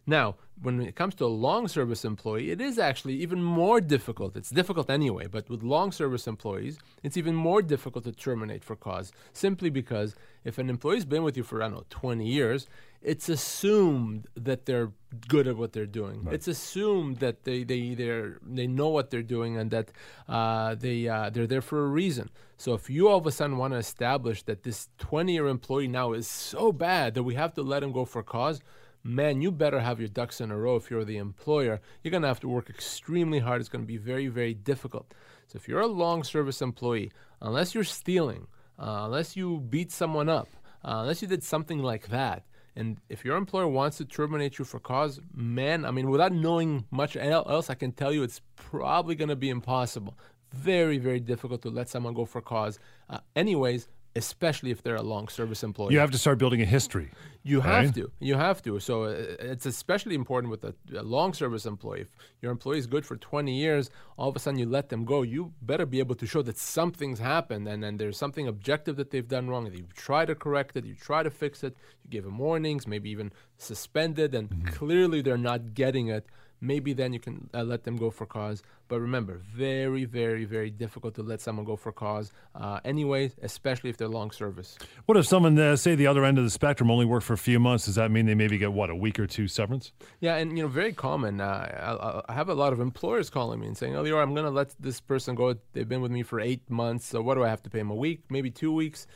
Now, 0.07 0.35
when 0.61 0.83
it 0.83 0.97
comes 0.97 1.15
to 1.17 1.25
a 1.25 1.39
long 1.49 1.67
service 1.67 2.05
employee, 2.05 2.51
it 2.51 2.61
is 2.61 2.79
actually 2.79 3.15
even 3.15 3.43
more 3.43 3.81
difficult. 3.81 4.37
It's 4.37 4.51
difficult 4.51 4.91
anyway, 4.91 5.29
but 5.29 5.49
with 5.49 5.63
long 5.63 5.91
service 5.91 6.27
employees, 6.27 6.79
it's 7.03 7.17
even 7.17 7.35
more 7.35 7.63
difficult 7.63 8.05
to 8.05 8.13
terminate 8.13 8.63
for 8.63 8.77
cause 8.77 9.13
simply 9.33 9.71
because 9.71 10.15
if 10.45 10.59
an 10.59 10.69
employee's 10.69 11.07
been 11.07 11.23
with 11.23 11.39
you 11.39 11.43
for, 11.43 11.63
I 11.63 11.69
don't 11.69 11.77
know, 11.77 11.85
20 11.89 12.27
years, 12.27 12.69
it's 13.05 13.29
assumed 13.29 14.27
that 14.35 14.65
they're 14.65 14.91
good 15.29 15.47
at 15.47 15.56
what 15.56 15.75
they're 15.75 15.85
doing. 15.87 16.27
It's 16.33 16.49
assumed 16.49 17.19
that 17.19 17.45
they, 17.45 17.62
they, 17.62 17.95
they 17.95 18.67
know 18.67 18.89
what 18.89 19.11
they're 19.11 19.23
doing 19.23 19.59
and 19.59 19.71
that 19.71 19.91
uh, 20.27 20.75
they, 20.75 21.06
uh, 21.06 21.29
they're 21.29 21.47
there 21.47 21.61
for 21.61 21.85
a 21.85 21.89
reason. 21.89 22.31
So 22.56 22.73
if 22.73 22.89
you 22.89 23.09
all 23.09 23.19
of 23.19 23.27
a 23.27 23.31
sudden 23.31 23.59
want 23.59 23.75
to 23.75 23.79
establish 23.79 24.43
that 24.45 24.62
this 24.62 24.89
20 24.99 25.35
year 25.35 25.47
employee 25.49 25.87
now 25.87 26.15
is 26.15 26.27
so 26.27 26.73
bad 26.73 27.12
that 27.15 27.23
we 27.23 27.35
have 27.35 27.53
to 27.55 27.62
let 27.62 27.83
him 27.83 27.93
go 27.93 28.06
for 28.06 28.23
cause, 28.23 28.61
man, 29.05 29.43
you 29.43 29.53
better 29.53 29.81
have 29.81 30.00
your 30.00 30.09
ducks 30.09 30.41
in 30.41 30.50
a 30.50 30.57
row 30.57 30.77
if 30.77 30.91
you're 30.91 31.05
the 31.05 31.19
employer. 31.19 31.83
You're 32.03 32.11
going 32.11 32.23
to 32.23 32.29
have 32.29 32.41
to 32.41 32.49
work 32.49 32.71
extremely 32.71 33.41
hard. 33.41 33.61
It's 33.61 33.69
going 33.69 33.85
to 33.85 33.89
be 33.89 33.99
very, 33.99 34.29
very 34.29 34.55
difficult. 34.55 35.12
So 35.47 35.57
if 35.57 35.69
you're 35.69 35.81
a 35.81 35.87
long 35.87 36.25
service 36.25 36.62
employee, 36.62 37.12
unless 37.43 37.75
you're 37.75 37.85
stealing, 37.85 38.47
uh, 38.79 39.03
unless 39.05 39.37
you 39.37 39.61
beat 39.61 39.93
someone 39.93 40.31
up, 40.31 40.49
uh, 40.83 41.00
unless 41.03 41.21
you 41.21 41.29
did 41.29 41.45
something 41.45 41.81
like 41.81 42.09
that, 42.09 42.45
and 42.76 42.99
if 43.09 43.25
your 43.25 43.37
employer 43.37 43.69
wants 43.69 43.99
to 43.99 44.05
terminate 44.05 44.59
you 44.59 44.65
for 44.65 44.81
cause, 44.81 45.21
man, 45.32 45.85
I 45.85 45.91
mean, 45.91 46.11
without 46.11 46.32
knowing 46.32 46.85
much 46.91 47.17
else, 47.17 47.71
I 47.71 47.75
can 47.75 47.93
tell 47.93 48.12
you 48.12 48.23
it's 48.23 48.41
probably 48.56 49.15
going 49.15 49.29
to 49.29 49.37
be 49.37 49.50
impossible. 49.50 50.19
Very, 50.53 50.99
very 50.99 51.21
difficult 51.21 51.62
to 51.62 51.71
let 51.71 51.88
someone 51.88 52.15
go 52.15 52.25
for 52.25 52.41
cause. 52.41 52.79
Uh, 53.09 53.19
anyways, 53.37 53.88
especially 54.16 54.70
if 54.70 54.82
they're 54.82 54.96
a 54.96 55.02
long 55.02 55.28
service 55.28 55.62
employee. 55.62 55.93
You 55.93 55.99
have 56.00 56.11
to 56.12 56.19
start 56.19 56.38
building 56.38 56.62
a 56.62 56.64
history. 56.64 57.11
You 57.43 57.61
have 57.61 57.93
to. 57.94 58.11
You 58.20 58.37
have 58.37 58.62
to. 58.62 58.81
So 58.81 59.05
uh, 59.05 59.08
it's 59.40 59.66
especially 59.66 60.14
important 60.14 60.50
with 60.50 60.64
a, 60.64 60.75
a 60.96 61.02
long 61.02 61.34
service 61.34 61.66
employee. 61.66 62.02
If 62.02 62.08
your 62.40 62.52
employee 62.52 62.78
is 62.78 62.87
good 62.87 63.05
for 63.05 63.16
20 63.16 63.52
years, 63.55 63.90
all 64.16 64.28
of 64.31 64.37
a 64.37 64.38
sudden 64.38 64.58
you 64.58 64.66
let 64.66 64.88
them 64.88 65.05
go, 65.05 65.22
you 65.22 65.52
better 65.61 65.84
be 65.84 65.99
able 65.99 66.14
to 66.14 66.26
show 66.26 66.43
that 66.43 66.56
something's 66.56 67.19
happened 67.19 67.69
and 67.69 67.82
then 67.82 67.96
there's 67.99 68.16
something 68.16 68.46
objective 68.49 68.96
that 68.96 69.11
they've 69.11 69.28
done 69.28 69.49
wrong. 69.50 69.66
And 69.66 69.76
you 69.76 69.84
try 69.94 70.25
to 70.25 70.34
correct 70.34 70.76
it, 70.76 70.84
you 70.87 70.94
try 70.94 71.22
to 71.22 71.31
fix 71.31 71.62
it, 71.64 71.76
you 72.02 72.11
give 72.11 72.25
them 72.25 72.38
warnings, 72.38 72.87
maybe 72.87 73.11
even 73.11 73.32
suspended, 73.58 74.34
and 74.34 74.49
Mm-hmm. 74.50 74.69
clearly 74.69 75.20
they're 75.22 75.37
not 75.52 75.75
getting 75.75 76.08
it. 76.08 76.26
Maybe 76.64 76.94
then 76.94 77.12
you 77.12 77.20
can 77.20 77.50
uh, 77.52 77.62
let 77.62 77.84
them 77.84 77.96
go 77.96 78.11
for 78.11 78.25
cause. 78.25 78.62
But 78.88 79.00
remember, 79.00 79.40
very, 79.55 80.05
very, 80.05 80.44
very 80.44 80.70
difficult 80.70 81.14
to 81.16 81.22
let 81.22 81.40
someone 81.40 81.66
go 81.66 81.76
for 81.76 81.93
cause, 81.93 82.32
uh, 82.55 82.81
anyways, 82.84 83.37
especially 83.43 83.90
if 83.90 83.96
they're 83.96 84.08
long 84.08 84.31
service. 84.31 84.78
What 85.06 85.19
if 85.19 85.26
someone, 85.26 85.58
uh, 85.58 85.76
say, 85.76 85.94
the 85.94 86.06
other 86.06 86.25
end 86.25 86.38
of 86.38 86.44
the 86.44 86.50
spectrum 86.50 86.90
only 86.90 87.05
worked 87.05 87.26
for 87.26 87.34
a 87.34 87.38
few 87.38 87.61
months? 87.61 87.84
Does 87.84 87.94
that 87.96 88.11
mean 88.11 88.26
they 88.26 88.34
maybe 88.34 88.56
get, 88.56 88.72
what, 88.72 88.88
a 88.88 88.94
week 88.94 89.19
or 89.19 89.26
two 89.26 89.46
severance? 89.46 89.93
Yeah, 90.20 90.37
and 90.37 90.56
you 90.56 90.62
know, 90.62 90.69
very 90.69 90.93
common. 90.93 91.40
Uh, 91.40 92.22
I, 92.26 92.32
I 92.32 92.34
have 92.34 92.49
a 92.49 92.55
lot 92.55 92.72
of 92.72 92.81
employers 92.81 93.28
calling 93.31 93.61
me 93.61 93.66
and 93.66 93.76
saying, 93.76 93.94
"Oh, 93.96 94.02
Leora, 94.02 94.22
I'm 94.22 94.34
going 94.34 94.46
to 94.46 94.50
let 94.50 94.75
this 94.81 95.00
person 95.00 95.34
go. 95.34 95.55
They've 95.72 95.88
been 95.88 96.00
with 96.00 96.12
me 96.12 96.22
for 96.22 96.40
eight 96.40 96.69
months. 96.70 97.06
So 97.06 97.20
what 97.20 97.34
do 97.34 97.44
I 97.44 97.49
have 97.49 97.62
to 97.64 97.70
pay 97.70 97.78
them? 97.78 97.90
A 97.90 97.94
week, 97.94 98.22
maybe 98.31 98.50
two 98.50 98.72
weeks?" 98.72 99.06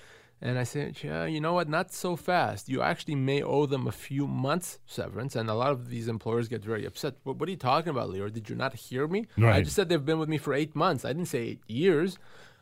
And 0.40 0.58
I 0.58 0.64
said, 0.64 1.02
"Yeah, 1.02 1.24
you 1.26 1.40
know 1.40 1.54
what? 1.54 1.68
Not 1.68 1.92
so 1.92 2.14
fast. 2.14 2.68
You 2.68 2.80
actually 2.80 3.16
may 3.16 3.42
owe 3.42 3.66
them 3.66 3.86
a 3.86 3.92
few 3.92 4.26
months 4.26 4.78
severance." 4.86 5.34
And 5.34 5.50
a 5.50 5.54
lot 5.54 5.72
of 5.72 5.90
these 5.90 6.06
employers 6.08 6.48
get 6.48 6.64
very 6.64 6.84
upset. 6.84 7.16
What, 7.24 7.36
what 7.38 7.48
are 7.48 7.50
you 7.50 7.56
talking 7.56 7.90
about, 7.90 8.10
Leora? 8.10 8.32
Did 8.32 8.48
you 8.48 8.54
not 8.54 8.74
hear 8.74 9.08
me? 9.08 9.26
I 9.54 9.62
just 9.62 9.74
said 9.74 9.88
they've 9.88 10.04
been 10.04 10.20
with 10.20 10.28
me 10.28 10.38
for 10.38 10.54
eight 10.54 10.76
months. 10.76 11.04
I 11.04 11.08
didn't 11.08 11.26
say 11.26 11.40
eight 11.40 11.62
years. 11.66 12.18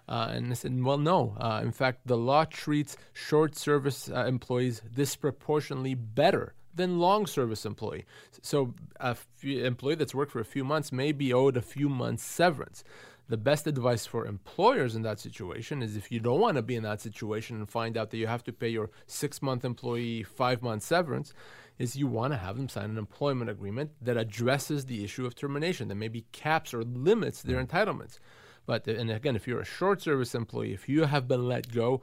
Uh, 0.08 0.28
and 0.30 0.52
I 0.52 0.54
said, 0.54 0.84
well, 0.84 0.98
no. 0.98 1.36
Uh, 1.36 1.60
in 1.64 1.72
fact, 1.72 2.06
the 2.06 2.16
law 2.16 2.44
treats 2.44 2.96
short 3.12 3.56
service 3.56 4.08
uh, 4.08 4.24
employees 4.26 4.80
disproportionately 4.94 5.94
better 5.94 6.54
than 6.76 7.00
long 7.00 7.26
service 7.26 7.64
employee. 7.64 8.04
So 8.42 8.74
a 9.00 9.14
few, 9.14 9.64
employee 9.64 9.96
that's 9.96 10.14
worked 10.14 10.30
for 10.30 10.40
a 10.40 10.44
few 10.44 10.62
months 10.62 10.92
may 10.92 11.10
be 11.10 11.32
owed 11.32 11.56
a 11.56 11.62
few 11.62 11.88
months 11.88 12.22
severance. 12.22 12.84
The 13.28 13.36
best 13.36 13.66
advice 13.66 14.06
for 14.06 14.24
employers 14.24 14.94
in 14.94 15.02
that 15.02 15.18
situation 15.18 15.82
is 15.82 15.96
if 15.96 16.12
you 16.12 16.20
don't 16.20 16.40
want 16.40 16.56
to 16.56 16.62
be 16.62 16.76
in 16.76 16.84
that 16.84 17.00
situation 17.00 17.56
and 17.56 17.68
find 17.68 17.96
out 17.96 18.10
that 18.10 18.18
you 18.18 18.28
have 18.28 18.44
to 18.44 18.52
pay 18.52 18.68
your 18.68 18.90
six 19.06 19.42
month 19.42 19.64
employee 19.64 20.22
five 20.22 20.62
month 20.62 20.84
severance, 20.84 21.34
is 21.78 21.96
you 21.96 22.06
want 22.06 22.32
to 22.32 22.38
have 22.38 22.56
them 22.56 22.68
sign 22.68 22.90
an 22.90 22.98
employment 22.98 23.50
agreement 23.50 23.90
that 24.00 24.16
addresses 24.16 24.86
the 24.86 25.04
issue 25.04 25.26
of 25.26 25.34
termination, 25.34 25.88
that 25.88 25.96
maybe 25.96 26.24
caps 26.32 26.72
or 26.72 26.82
limits 26.82 27.42
their 27.42 27.62
mm. 27.62 27.66
entitlements. 27.66 28.18
But 28.64 28.86
and 28.86 29.10
again, 29.10 29.36
if 29.36 29.46
you're 29.46 29.60
a 29.60 29.64
short 29.64 30.02
service 30.02 30.34
employee, 30.34 30.72
if 30.72 30.88
you 30.88 31.04
have 31.04 31.28
been 31.28 31.46
let 31.46 31.72
go, 31.72 32.02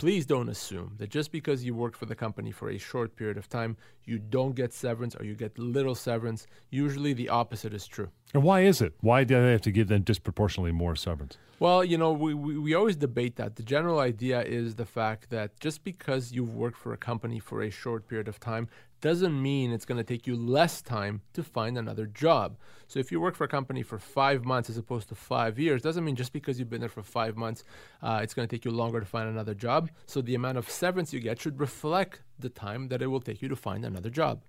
please 0.00 0.24
don't 0.24 0.48
assume 0.48 0.94
that 0.96 1.10
just 1.10 1.30
because 1.30 1.62
you 1.62 1.74
worked 1.74 1.94
for 1.94 2.06
the 2.06 2.14
company 2.14 2.50
for 2.50 2.70
a 2.70 2.78
short 2.78 3.14
period 3.16 3.36
of 3.36 3.46
time, 3.50 3.76
you 4.06 4.18
don't 4.18 4.54
get 4.54 4.72
severance 4.72 5.14
or 5.14 5.24
you 5.24 5.34
get 5.34 5.58
little 5.58 5.94
severance. 5.94 6.46
Usually 6.70 7.12
the 7.12 7.28
opposite 7.28 7.74
is 7.74 7.86
true. 7.86 8.08
And 8.32 8.42
why 8.42 8.60
is 8.60 8.80
it? 8.80 8.94
Why 9.02 9.24
do 9.24 9.34
they 9.34 9.52
have 9.52 9.60
to 9.60 9.70
give 9.70 9.88
them 9.88 10.00
disproportionately 10.00 10.72
more 10.72 10.96
severance? 10.96 11.36
Well, 11.58 11.84
you 11.84 11.98
know, 11.98 12.12
we, 12.12 12.32
we, 12.32 12.56
we 12.56 12.72
always 12.72 12.96
debate 12.96 13.36
that. 13.36 13.56
The 13.56 13.62
general 13.62 13.98
idea 13.98 14.40
is 14.40 14.74
the 14.76 14.86
fact 14.86 15.28
that 15.28 15.60
just 15.60 15.84
because 15.84 16.32
you've 16.32 16.54
worked 16.54 16.78
for 16.78 16.94
a 16.94 16.96
company 16.96 17.38
for 17.38 17.60
a 17.60 17.68
short 17.68 18.08
period 18.08 18.28
of 18.28 18.40
time 18.40 18.70
doesn't 19.00 19.40
mean 19.40 19.72
it's 19.72 19.84
going 19.84 19.98
to 19.98 20.04
take 20.04 20.26
you 20.26 20.36
less 20.36 20.82
time 20.82 21.22
to 21.32 21.42
find 21.42 21.78
another 21.78 22.06
job. 22.06 22.56
So 22.86 22.98
if 22.98 23.10
you 23.10 23.20
work 23.20 23.36
for 23.36 23.44
a 23.44 23.48
company 23.48 23.82
for 23.82 23.98
five 23.98 24.44
months 24.44 24.68
as 24.68 24.76
opposed 24.76 25.08
to 25.08 25.14
five 25.14 25.58
years, 25.58 25.82
doesn't 25.82 26.04
mean 26.04 26.16
just 26.16 26.32
because 26.32 26.58
you've 26.58 26.70
been 26.70 26.80
there 26.80 26.88
for 26.88 27.02
five 27.02 27.36
months, 27.36 27.64
uh, 28.02 28.20
it's 28.22 28.34
going 28.34 28.46
to 28.46 28.54
take 28.54 28.64
you 28.64 28.70
longer 28.70 29.00
to 29.00 29.06
find 29.06 29.28
another 29.28 29.54
job. 29.54 29.90
So 30.06 30.20
the 30.20 30.34
amount 30.34 30.58
of 30.58 30.68
severance 30.68 31.12
you 31.12 31.20
get 31.20 31.40
should 31.40 31.60
reflect 31.60 32.20
the 32.38 32.48
time 32.48 32.88
that 32.88 33.02
it 33.02 33.06
will 33.06 33.20
take 33.20 33.42
you 33.42 33.48
to 33.48 33.56
find 33.56 33.84
another 33.84 34.10
job. 34.10 34.42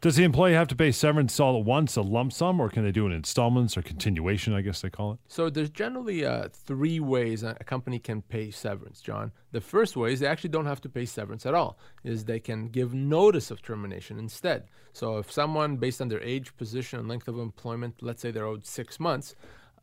Does 0.00 0.16
the 0.16 0.24
employee 0.24 0.54
have 0.54 0.68
to 0.68 0.74
pay 0.74 0.92
severance 0.92 1.38
all 1.38 1.58
at 1.58 1.64
once, 1.64 1.94
a 1.94 2.00
lump 2.00 2.32
sum, 2.32 2.58
or 2.58 2.70
can 2.70 2.84
they 2.84 2.90
do 2.90 3.04
it 3.04 3.10
in 3.10 3.16
installments 3.16 3.76
or 3.76 3.82
continuation, 3.82 4.54
I 4.54 4.62
guess 4.62 4.80
they 4.80 4.88
call 4.88 5.12
it? 5.12 5.18
So 5.28 5.50
there's 5.50 5.68
generally 5.68 6.24
uh, 6.24 6.48
three 6.50 7.00
ways 7.00 7.42
a 7.42 7.54
company 7.64 7.98
can 7.98 8.22
pay 8.22 8.50
severance, 8.50 9.02
John. 9.02 9.30
The 9.52 9.60
first 9.60 9.98
way 9.98 10.14
is 10.14 10.20
they 10.20 10.26
actually 10.26 10.50
don't 10.50 10.64
have 10.64 10.80
to 10.82 10.88
pay 10.88 11.04
severance 11.04 11.44
at 11.44 11.54
all, 11.54 11.78
is 12.02 12.24
they 12.24 12.40
can 12.40 12.68
give 12.68 12.94
notice 12.94 13.50
of 13.50 13.60
termination 13.60 14.18
instead. 14.18 14.68
So 14.94 15.18
if 15.18 15.30
someone, 15.30 15.76
based 15.76 16.00
on 16.00 16.08
their 16.08 16.22
age, 16.22 16.56
position, 16.56 16.98
and 16.98 17.06
length 17.06 17.28
of 17.28 17.38
employment, 17.38 17.96
let's 18.00 18.22
say 18.22 18.30
they're 18.30 18.46
owed 18.46 18.64
six 18.64 18.98
months, 18.98 19.34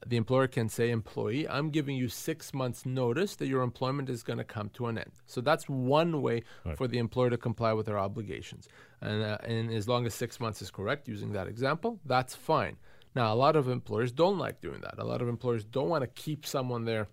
the 0.06 0.18
employer 0.18 0.48
can 0.48 0.70
say, 0.70 0.92
employee, 0.92 1.48
I'm 1.48 1.70
giving 1.70 1.98
you 1.98 2.08
six 2.08 2.54
months' 2.54 2.86
notice 2.86 3.36
that 3.38 3.48
your 3.48 3.64
employment 3.64 4.10
is 4.10 4.24
going 4.24 4.38
to 4.38 4.44
come 4.44 4.70
to 4.76 4.88
an 4.88 4.98
end. 4.98 5.12
So 5.26 5.42
that's 5.42 5.68
one 5.68 6.22
way 6.22 6.44
right. 6.64 6.78
for 6.78 6.88
the 6.88 7.00
employer 7.00 7.30
to 7.32 7.38
comply 7.38 7.74
with 7.74 7.88
their 7.88 7.98
obligations. 7.98 8.68
And, 9.02 9.24
uh, 9.24 9.38
and 9.44 9.72
as 9.72 9.88
long 9.88 10.06
as 10.06 10.14
six 10.14 10.40
months 10.40 10.62
is 10.62 10.70
correct, 10.70 11.08
using 11.08 11.32
that 11.34 11.48
example, 11.48 12.00
that's 12.06 12.36
fine. 12.36 12.78
Now, 13.16 13.34
a 13.34 13.36
lot 13.36 13.56
of 13.56 13.68
employers 13.68 14.12
don't 14.12 14.38
like 14.38 14.62
doing 14.62 14.82
that. 14.82 15.00
A 15.00 15.04
lot 15.04 15.22
of 15.22 15.28
employers 15.28 15.64
don't 15.64 15.90
want 15.90 16.04
to 16.04 16.22
keep 16.22 16.46
someone 16.46 16.86
there 16.86 17.08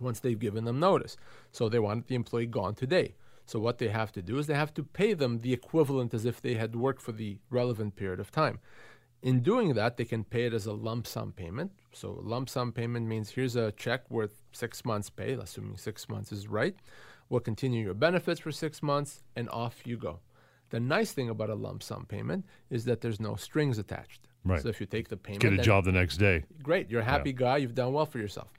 once 0.00 0.20
they've 0.20 0.38
given 0.38 0.64
them 0.64 0.80
notice. 0.80 1.16
So 1.52 1.68
they 1.68 1.78
want 1.78 2.08
the 2.08 2.14
employee 2.14 2.46
gone 2.46 2.74
today. 2.74 3.14
So 3.44 3.58
what 3.58 3.78
they 3.78 3.88
have 3.88 4.12
to 4.12 4.22
do 4.22 4.38
is 4.38 4.46
they 4.46 4.54
have 4.54 4.72
to 4.74 4.82
pay 4.82 5.12
them 5.12 5.40
the 5.40 5.52
equivalent 5.52 6.14
as 6.14 6.24
if 6.24 6.40
they 6.40 6.54
had 6.54 6.74
worked 6.74 7.02
for 7.02 7.12
the 7.12 7.38
relevant 7.50 7.96
period 7.96 8.20
of 8.20 8.30
time. 8.30 8.60
In 9.22 9.40
doing 9.40 9.74
that, 9.74 9.96
they 9.96 10.04
can 10.04 10.24
pay 10.24 10.46
it 10.46 10.52
as 10.52 10.66
a 10.66 10.72
lump 10.72 11.06
sum 11.06 11.32
payment. 11.32 11.72
So, 11.92 12.20
lump 12.22 12.48
sum 12.48 12.72
payment 12.72 13.06
means 13.06 13.30
here's 13.30 13.54
a 13.54 13.70
check 13.72 14.10
worth 14.10 14.42
six 14.50 14.84
months' 14.84 15.10
pay, 15.10 15.34
assuming 15.34 15.76
six 15.76 16.08
months 16.08 16.32
is 16.32 16.48
right. 16.48 16.74
We'll 17.28 17.40
continue 17.40 17.84
your 17.84 17.94
benefits 17.94 18.40
for 18.40 18.50
six 18.50 18.82
months, 18.82 19.22
and 19.36 19.48
off 19.50 19.86
you 19.86 19.96
go. 19.96 20.18
The 20.70 20.80
nice 20.80 21.12
thing 21.12 21.28
about 21.28 21.50
a 21.50 21.54
lump 21.54 21.82
sum 21.82 22.04
payment 22.06 22.46
is 22.70 22.84
that 22.86 23.00
there's 23.00 23.20
no 23.20 23.36
strings 23.36 23.78
attached. 23.78 24.26
Right. 24.44 24.60
So 24.60 24.68
if 24.68 24.80
you 24.80 24.86
take 24.86 25.08
the 25.08 25.16
payment, 25.16 25.42
get 25.42 25.52
a 25.52 25.58
job 25.58 25.84
the 25.84 25.92
next 25.92 26.16
day. 26.16 26.44
Great, 26.62 26.90
you're 26.90 27.02
a 27.02 27.04
happy 27.04 27.30
yeah. 27.30 27.36
guy. 27.36 27.56
You've 27.58 27.74
done 27.74 27.92
well 27.92 28.06
for 28.06 28.18
yourself. 28.18 28.52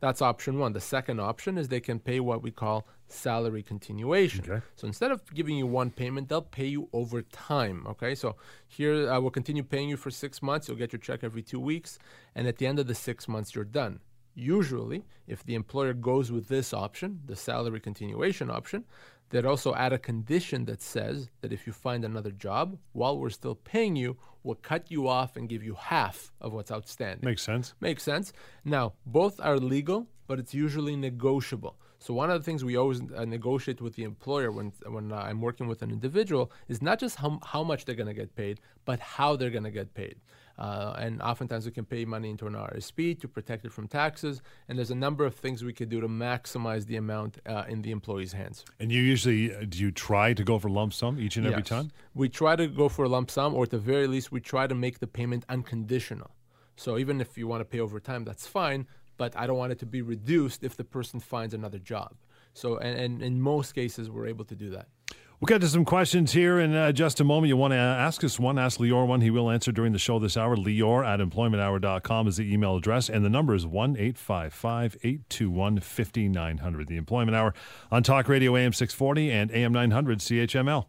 That's 0.00 0.20
option 0.20 0.58
one. 0.58 0.72
The 0.72 0.80
second 0.80 1.20
option 1.20 1.56
is 1.56 1.68
they 1.68 1.80
can 1.80 1.98
pay 1.98 2.20
what 2.20 2.42
we 2.42 2.50
call 2.50 2.86
salary 3.08 3.62
continuation. 3.62 4.44
Okay. 4.48 4.64
So 4.74 4.86
instead 4.86 5.10
of 5.10 5.22
giving 5.32 5.56
you 5.56 5.66
one 5.66 5.90
payment, 5.90 6.28
they'll 6.28 6.42
pay 6.42 6.66
you 6.66 6.88
over 6.92 7.22
time. 7.22 7.86
Okay, 7.86 8.14
so 8.14 8.36
here 8.68 9.10
I 9.10 9.18
will 9.18 9.30
continue 9.30 9.62
paying 9.62 9.88
you 9.88 9.96
for 9.96 10.10
six 10.10 10.42
months. 10.42 10.68
You'll 10.68 10.76
get 10.76 10.92
your 10.92 11.00
check 11.00 11.20
every 11.22 11.42
two 11.42 11.60
weeks, 11.60 11.98
and 12.34 12.46
at 12.46 12.58
the 12.58 12.66
end 12.66 12.78
of 12.78 12.86
the 12.86 12.94
six 12.94 13.26
months, 13.26 13.54
you're 13.54 13.64
done. 13.64 14.00
Usually, 14.34 15.04
if 15.26 15.42
the 15.44 15.54
employer 15.54 15.94
goes 15.94 16.30
with 16.30 16.48
this 16.48 16.74
option, 16.74 17.20
the 17.24 17.36
salary 17.36 17.80
continuation 17.80 18.50
option, 18.50 18.84
They'd 19.30 19.44
also 19.44 19.74
add 19.74 19.92
a 19.92 19.98
condition 19.98 20.64
that 20.66 20.80
says 20.80 21.28
that 21.40 21.52
if 21.52 21.66
you 21.66 21.72
find 21.72 22.04
another 22.04 22.30
job 22.30 22.78
while 22.92 23.18
we're 23.18 23.30
still 23.30 23.56
paying 23.56 23.96
you, 23.96 24.16
we'll 24.42 24.54
cut 24.56 24.90
you 24.90 25.08
off 25.08 25.36
and 25.36 25.48
give 25.48 25.64
you 25.64 25.74
half 25.74 26.32
of 26.40 26.52
what's 26.52 26.70
outstanding. 26.70 27.24
Makes 27.24 27.42
sense. 27.42 27.74
Makes 27.80 28.04
sense. 28.04 28.32
Now, 28.64 28.92
both 29.04 29.40
are 29.40 29.58
legal, 29.58 30.06
but 30.28 30.38
it's 30.38 30.54
usually 30.54 30.96
negotiable. 30.96 31.76
So 31.98 32.14
one 32.14 32.30
of 32.30 32.38
the 32.38 32.44
things 32.44 32.64
we 32.64 32.76
always 32.76 33.00
uh, 33.00 33.24
negotiate 33.24 33.80
with 33.80 33.94
the 33.96 34.04
employer 34.04 34.52
when 34.52 34.72
when 34.86 35.10
uh, 35.10 35.16
I'm 35.16 35.40
working 35.40 35.66
with 35.66 35.82
an 35.82 35.90
individual 35.90 36.52
is 36.68 36.82
not 36.82 36.98
just 36.98 37.16
how, 37.16 37.40
how 37.42 37.64
much 37.64 37.84
they're 37.84 37.94
going 37.96 38.06
to 38.06 38.14
get 38.14 38.36
paid, 38.36 38.60
but 38.84 39.00
how 39.00 39.34
they're 39.34 39.50
going 39.50 39.64
to 39.64 39.70
get 39.70 39.94
paid. 39.94 40.16
Uh, 40.58 40.94
and 40.98 41.20
oftentimes 41.20 41.66
we 41.66 41.72
can 41.72 41.84
pay 41.84 42.04
money 42.04 42.30
into 42.30 42.46
an 42.46 42.54
RSP 42.54 43.20
to 43.20 43.28
protect 43.28 43.64
it 43.64 43.72
from 43.72 43.88
taxes. 43.88 44.40
And 44.68 44.78
there's 44.78 44.90
a 44.90 44.96
number 44.96 45.24
of 45.24 45.34
things 45.34 45.62
we 45.62 45.72
could 45.72 45.88
do 45.88 46.00
to 46.00 46.08
maximize 46.08 46.86
the 46.86 46.96
amount 46.96 47.38
uh, 47.46 47.64
in 47.68 47.82
the 47.82 47.90
employee's 47.90 48.32
hands. 48.32 48.64
And 48.80 48.90
you 48.90 49.02
usually 49.02 49.54
uh, 49.54 49.64
do 49.68 49.78
you 49.78 49.90
try 49.90 50.32
to 50.32 50.44
go 50.44 50.58
for 50.58 50.70
lump 50.70 50.94
sum 50.94 51.20
each 51.20 51.36
and 51.36 51.44
yes. 51.44 51.52
every 51.52 51.62
time? 51.62 51.90
We 52.14 52.28
try 52.28 52.56
to 52.56 52.66
go 52.66 52.88
for 52.88 53.04
a 53.04 53.08
lump 53.08 53.30
sum, 53.30 53.54
or 53.54 53.64
at 53.64 53.70
the 53.70 53.78
very 53.78 54.06
least, 54.06 54.32
we 54.32 54.40
try 54.40 54.66
to 54.66 54.74
make 54.74 54.98
the 54.98 55.06
payment 55.06 55.44
unconditional. 55.48 56.30
So 56.76 56.98
even 56.98 57.20
if 57.20 57.36
you 57.36 57.46
want 57.46 57.60
to 57.60 57.64
pay 57.64 57.80
over 57.80 58.00
time, 58.00 58.24
that's 58.24 58.46
fine. 58.46 58.86
But 59.18 59.36
I 59.36 59.46
don't 59.46 59.56
want 59.56 59.72
it 59.72 59.78
to 59.78 59.86
be 59.86 60.02
reduced 60.02 60.62
if 60.62 60.76
the 60.76 60.84
person 60.84 61.20
finds 61.20 61.54
another 61.54 61.78
job. 61.78 62.14
So, 62.52 62.78
and, 62.78 62.98
and 62.98 63.22
in 63.22 63.40
most 63.40 63.72
cases, 63.72 64.10
we're 64.10 64.26
able 64.26 64.44
to 64.46 64.54
do 64.54 64.70
that. 64.70 64.88
We'll 65.38 65.46
get 65.46 65.60
to 65.60 65.68
some 65.68 65.84
questions 65.84 66.32
here 66.32 66.58
in 66.58 66.74
uh, 66.74 66.92
just 66.92 67.20
a 67.20 67.24
moment. 67.24 67.48
You 67.48 67.58
want 67.58 67.72
to 67.72 67.76
ask 67.76 68.24
us 68.24 68.40
one, 68.40 68.58
ask 68.58 68.80
Lior 68.80 69.06
one. 69.06 69.20
He 69.20 69.28
will 69.28 69.50
answer 69.50 69.70
during 69.70 69.92
the 69.92 69.98
show 69.98 70.18
this 70.18 70.34
hour. 70.34 70.56
Lior 70.56 71.06
at 71.06 71.20
employmenthour.com 71.20 72.26
is 72.26 72.38
the 72.38 72.50
email 72.50 72.74
address, 72.76 73.10
and 73.10 73.22
the 73.22 73.28
number 73.28 73.54
is 73.54 73.66
1 73.66 73.96
855 73.98 74.96
821 75.02 75.80
5900. 75.80 76.88
The 76.88 76.96
Employment 76.96 77.36
Hour 77.36 77.52
on 77.90 78.02
Talk 78.02 78.28
Radio 78.30 78.56
AM 78.56 78.72
640 78.72 79.30
and 79.30 79.50
AM 79.50 79.74
900 79.74 80.20
CHML. 80.20 80.86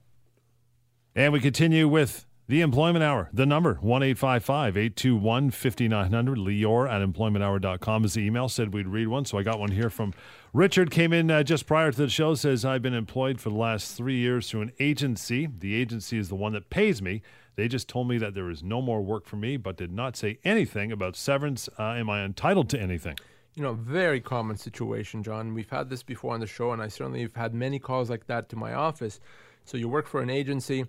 And 1.14 1.34
we 1.34 1.42
continue 1.42 1.90
with 1.90 2.26
the 2.48 2.62
Employment 2.62 3.04
Hour. 3.04 3.30
The 3.34 3.46
number, 3.46 3.74
1 3.82 4.02
855 4.02 4.78
821 4.78 5.52
5900. 5.52 6.38
Lior 6.38 6.90
at 6.90 7.02
employmenthour.com 7.02 8.06
is 8.06 8.14
the 8.14 8.22
email. 8.22 8.48
Said 8.48 8.74
we'd 8.74 8.88
read 8.88 9.10
one, 9.10 9.26
so 9.26 9.38
I 9.38 9.44
got 9.44 9.60
one 9.60 9.72
here 9.72 9.90
from 9.90 10.14
Richard. 10.58 10.90
Came 10.90 11.14
in 11.14 11.30
uh, 11.30 11.44
just 11.44 11.68
prior 11.68 11.92
to 11.92 11.98
the 11.98 12.10
show. 12.10 12.34
Says, 12.34 12.66
I've 12.66 12.82
been 12.82 12.96
employed 12.96 13.40
for 13.40 13.52
the 13.52 13.56
last 13.56 13.96
three 13.96 14.18
years 14.18 14.50
through 14.50 14.62
an 14.62 14.72
agency. 14.80 15.46
The 15.46 15.76
agency 15.76 16.18
is 16.18 16.30
the 16.30 16.36
one 16.36 16.54
that 16.54 16.72
pays 16.72 17.00
me. 17.00 17.22
They 17.56 17.68
just 17.68 17.88
told 17.88 18.08
me 18.08 18.18
that 18.18 18.34
there 18.34 18.50
is 18.50 18.64
no 18.64 18.82
more 18.82 19.04
work 19.04 19.28
for 19.28 19.36
me, 19.36 19.58
but 19.58 19.78
did 19.78 19.92
not 19.92 20.16
say 20.16 20.40
anything 20.44 20.92
about 20.92 21.16
severance. 21.16 21.70
Uh, 21.78 21.92
am 21.92 22.10
I 22.10 22.26
entitled 22.26 22.70
to 22.70 22.82
anything? 22.82 23.18
You 23.54 23.62
know, 23.62 23.74
very 23.74 24.20
common 24.20 24.58
situation, 24.58 25.22
John. 25.22 25.54
We've 25.54 25.70
had 25.70 25.92
this 25.92 26.02
before 26.02 26.34
on 26.34 26.40
the 26.40 26.48
show, 26.48 26.72
and 26.72 26.82
I 26.82 26.88
certainly 26.88 27.22
have 27.22 27.36
had 27.36 27.54
many 27.54 27.78
calls 27.78 28.10
like 28.10 28.26
that 28.26 28.50
to 28.50 28.56
my 28.56 28.74
office. 28.74 29.20
So 29.64 29.78
you 29.78 29.88
work 29.88 30.08
for 30.08 30.22
an 30.22 30.32
agency 30.32 30.86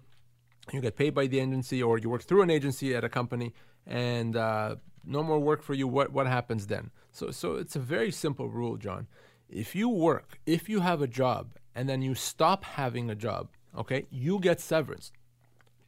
you 0.72 0.80
get 0.80 0.96
paid 0.96 1.14
by 1.14 1.26
the 1.26 1.38
agency 1.38 1.82
or 1.82 1.98
you 1.98 2.10
work 2.10 2.22
through 2.22 2.42
an 2.42 2.50
agency 2.50 2.94
at 2.94 3.04
a 3.04 3.08
company 3.08 3.54
and 3.86 4.36
uh, 4.36 4.76
no 5.04 5.22
more 5.22 5.38
work 5.38 5.62
for 5.62 5.74
you 5.74 5.88
what 5.88 6.12
what 6.12 6.26
happens 6.26 6.66
then 6.66 6.90
so 7.12 7.30
so 7.30 7.54
it's 7.54 7.76
a 7.76 7.80
very 7.80 8.10
simple 8.10 8.48
rule 8.48 8.76
john 8.76 9.06
if 9.48 9.74
you 9.74 9.88
work 9.88 10.38
if 10.46 10.68
you 10.68 10.80
have 10.80 11.02
a 11.02 11.06
job 11.06 11.54
and 11.74 11.88
then 11.88 12.02
you 12.02 12.14
stop 12.14 12.64
having 12.64 13.10
a 13.10 13.14
job 13.14 13.48
okay 13.76 14.06
you 14.10 14.38
get 14.38 14.60
severance 14.60 15.12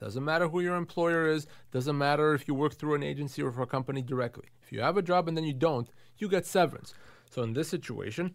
doesn't 0.00 0.24
matter 0.24 0.48
who 0.48 0.60
your 0.60 0.76
employer 0.76 1.28
is 1.28 1.46
doesn't 1.72 1.98
matter 1.98 2.34
if 2.34 2.48
you 2.48 2.54
work 2.54 2.74
through 2.74 2.94
an 2.94 3.02
agency 3.02 3.42
or 3.42 3.52
for 3.52 3.62
a 3.62 3.66
company 3.66 4.02
directly 4.02 4.48
if 4.62 4.72
you 4.72 4.80
have 4.80 4.96
a 4.96 5.02
job 5.02 5.28
and 5.28 5.36
then 5.36 5.44
you 5.44 5.54
don't 5.54 5.90
you 6.16 6.28
get 6.28 6.46
severance 6.46 6.94
so 7.30 7.42
in 7.42 7.52
this 7.52 7.68
situation 7.68 8.34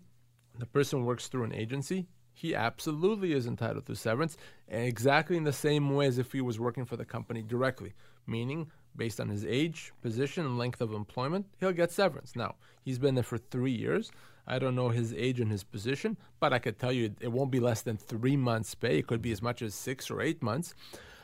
the 0.60 0.66
person 0.66 1.06
works 1.06 1.28
through 1.28 1.44
an 1.44 1.54
agency 1.54 2.08
he 2.36 2.54
absolutely 2.54 3.32
is 3.32 3.48
entitled 3.48 3.86
to 3.86 3.96
severance, 3.96 4.36
exactly 4.68 5.38
in 5.38 5.46
the 5.46 5.54
same 5.54 5.96
way 5.96 6.06
as 6.06 6.18
if 6.18 6.34
he 6.34 6.42
was 6.42 6.60
working 6.60 6.84
for 6.84 6.98
the 6.98 7.06
company 7.06 7.42
directly, 7.42 7.94
meaning 8.28 8.70
based 8.94 9.22
on 9.22 9.30
his 9.30 9.46
age, 9.46 9.94
position, 10.02 10.46
and 10.46 10.58
length 10.58 10.82
of 10.82 10.92
employment, 10.92 11.46
he'll 11.62 11.72
get 11.72 11.94
severance. 11.94 12.36
Now, 12.36 12.56
he's 12.84 13.00
been 13.00 13.16
there 13.16 13.24
for 13.24 13.38
three 13.38 13.72
years. 13.72 14.12
I 14.48 14.60
don't 14.60 14.76
know 14.76 14.90
his 14.90 15.14
age 15.14 15.40
and 15.40 15.52
his 15.52 15.64
position, 15.64 16.18
but 16.40 16.54
I 16.54 16.60
could 16.60 16.78
tell 16.78 16.92
you 16.92 17.16
it 17.20 17.32
won't 17.32 17.52
be 17.52 17.60
less 17.60 17.82
than 17.82 17.98
three 17.98 18.38
months' 18.38 18.76
pay. 18.76 19.00
It 19.00 19.08
could 19.08 19.22
be 19.22 19.32
as 19.32 19.42
much 19.42 19.62
as 19.62 19.74
six 19.74 20.12
or 20.12 20.22
eight 20.22 20.42
months 20.42 20.76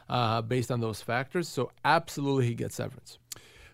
uh, 0.09 0.41
based 0.41 0.71
on 0.71 0.81
those 0.81 1.01
factors. 1.01 1.47
So, 1.47 1.71
absolutely, 1.85 2.47
he 2.47 2.53
gets 2.53 2.75
severance. 2.75 3.19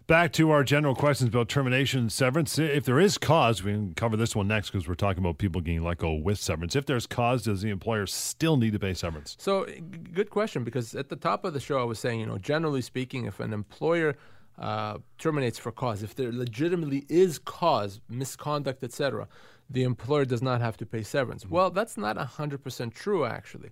Back 0.07 0.31
to 0.33 0.51
our 0.51 0.63
general 0.63 0.95
questions 0.95 1.27
about 1.27 1.49
termination 1.49 1.99
and 1.99 2.11
severance. 2.11 2.57
If 2.57 2.85
there 2.85 2.97
is 2.97 3.17
cause, 3.17 3.61
we 3.61 3.73
can 3.73 3.93
cover 3.93 4.15
this 4.15 4.37
one 4.37 4.47
next 4.47 4.69
because 4.69 4.87
we're 4.87 4.95
talking 4.95 5.21
about 5.21 5.37
people 5.37 5.59
getting 5.59 5.83
let 5.83 5.97
go 5.97 6.13
with 6.13 6.39
severance. 6.39 6.77
If 6.77 6.85
there's 6.85 7.05
cause, 7.05 7.43
does 7.43 7.61
the 7.61 7.69
employer 7.69 8.05
still 8.05 8.55
need 8.55 8.71
to 8.71 8.79
pay 8.79 8.93
severance? 8.93 9.35
So, 9.37 9.65
good 10.13 10.29
question 10.29 10.63
because 10.63 10.95
at 10.95 11.09
the 11.09 11.17
top 11.17 11.43
of 11.43 11.53
the 11.53 11.59
show, 11.59 11.81
I 11.81 11.83
was 11.83 11.99
saying, 11.99 12.21
you 12.21 12.25
know, 12.25 12.37
generally 12.37 12.81
speaking, 12.81 13.25
if 13.25 13.41
an 13.41 13.51
employer 13.51 14.15
uh, 14.57 14.97
terminates 15.17 15.59
for 15.59 15.71
cause, 15.71 16.03
if 16.03 16.15
there 16.15 16.31
legitimately 16.31 17.05
is 17.09 17.39
cause, 17.39 17.99
misconduct, 18.09 18.83
etc., 18.83 19.27
the 19.69 19.83
employer 19.83 20.25
does 20.25 20.41
not 20.41 20.61
have 20.61 20.77
to 20.77 20.85
pay 20.85 21.03
severance. 21.03 21.43
Mm-hmm. 21.43 21.53
Well, 21.53 21.69
that's 21.69 21.97
not 21.97 22.17
100% 22.17 22.93
true, 22.93 23.25
actually. 23.25 23.69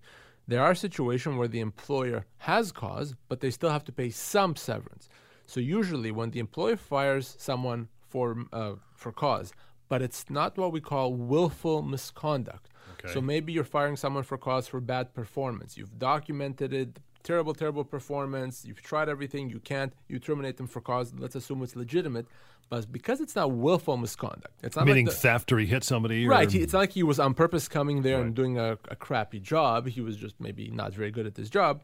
There 0.48 0.62
are 0.62 0.76
situations 0.76 1.38
where 1.38 1.48
the 1.48 1.60
employer 1.60 2.26
has 2.38 2.72
cause, 2.72 3.16
but 3.30 3.40
they 3.40 3.50
still 3.50 3.72
have 3.72 3.84
to 3.86 3.92
pay 3.92 4.12
some 4.12 4.56
severance. 4.56 5.10
So 5.48 5.60
usually, 5.60 6.12
when 6.12 6.32
the 6.32 6.40
employer 6.40 6.76
fires 6.76 7.36
someone 7.40 7.88
for 8.08 8.46
uh, 8.54 8.74
for 8.94 9.12
cause, 9.12 9.54
but 9.88 10.02
it's 10.02 10.30
not 10.30 10.58
what 10.58 10.72
we 10.72 10.82
call 10.82 11.14
willful 11.14 11.82
misconduct. 11.82 12.70
Okay. 12.94 13.14
So 13.14 13.22
maybe 13.22 13.54
you're 13.54 13.64
firing 13.64 13.96
someone 13.96 14.24
for 14.24 14.38
cause 14.38 14.68
for 14.68 14.80
bad 14.80 15.14
performance. 15.14 15.78
You've 15.78 15.98
documented 15.98 16.74
it, 16.74 17.00
terrible, 17.26 17.54
terrible 17.54 17.84
performance. 17.84 18.64
You've 18.66 18.82
tried 18.82 19.10
everything. 19.10 19.50
You 19.50 19.60
can't. 19.60 19.92
You 20.08 20.20
terminate 20.20 20.56
them 20.58 20.68
for 20.68 20.80
cause. 20.80 21.14
Let's 21.18 21.36
assume 21.36 21.62
it's 21.64 21.76
legitimate. 21.76 22.28
But 22.70 22.92
because 22.92 23.22
it's 23.22 23.36
not 23.36 23.52
willful 23.52 23.98
misconduct, 23.98 24.54
it's 24.64 24.76
not 24.76 24.86
Meaning 24.86 25.06
like 25.06 25.14
the, 25.16 25.22
theft 25.22 25.52
or 25.52 25.60
he 25.60 25.66
hit 25.68 25.84
somebody. 25.84 26.26
Right. 26.28 26.52
Or, 26.54 26.58
it's 26.58 26.74
not 26.74 26.80
like 26.80 26.94
he 26.94 27.04
was 27.04 27.20
on 27.20 27.34
purpose 27.34 27.68
coming 27.68 28.02
there 28.02 28.18
Right. 28.18 28.26
and 28.26 28.34
doing 28.36 28.58
a, 28.58 28.78
a 28.88 28.96
crappy 28.96 29.40
job. 29.40 29.88
He 29.88 30.02
was 30.02 30.16
just 30.16 30.36
maybe 30.40 30.70
not 30.72 30.94
very 30.94 31.12
good 31.12 31.28
at 31.28 31.36
this 31.36 31.50
job. 31.50 31.84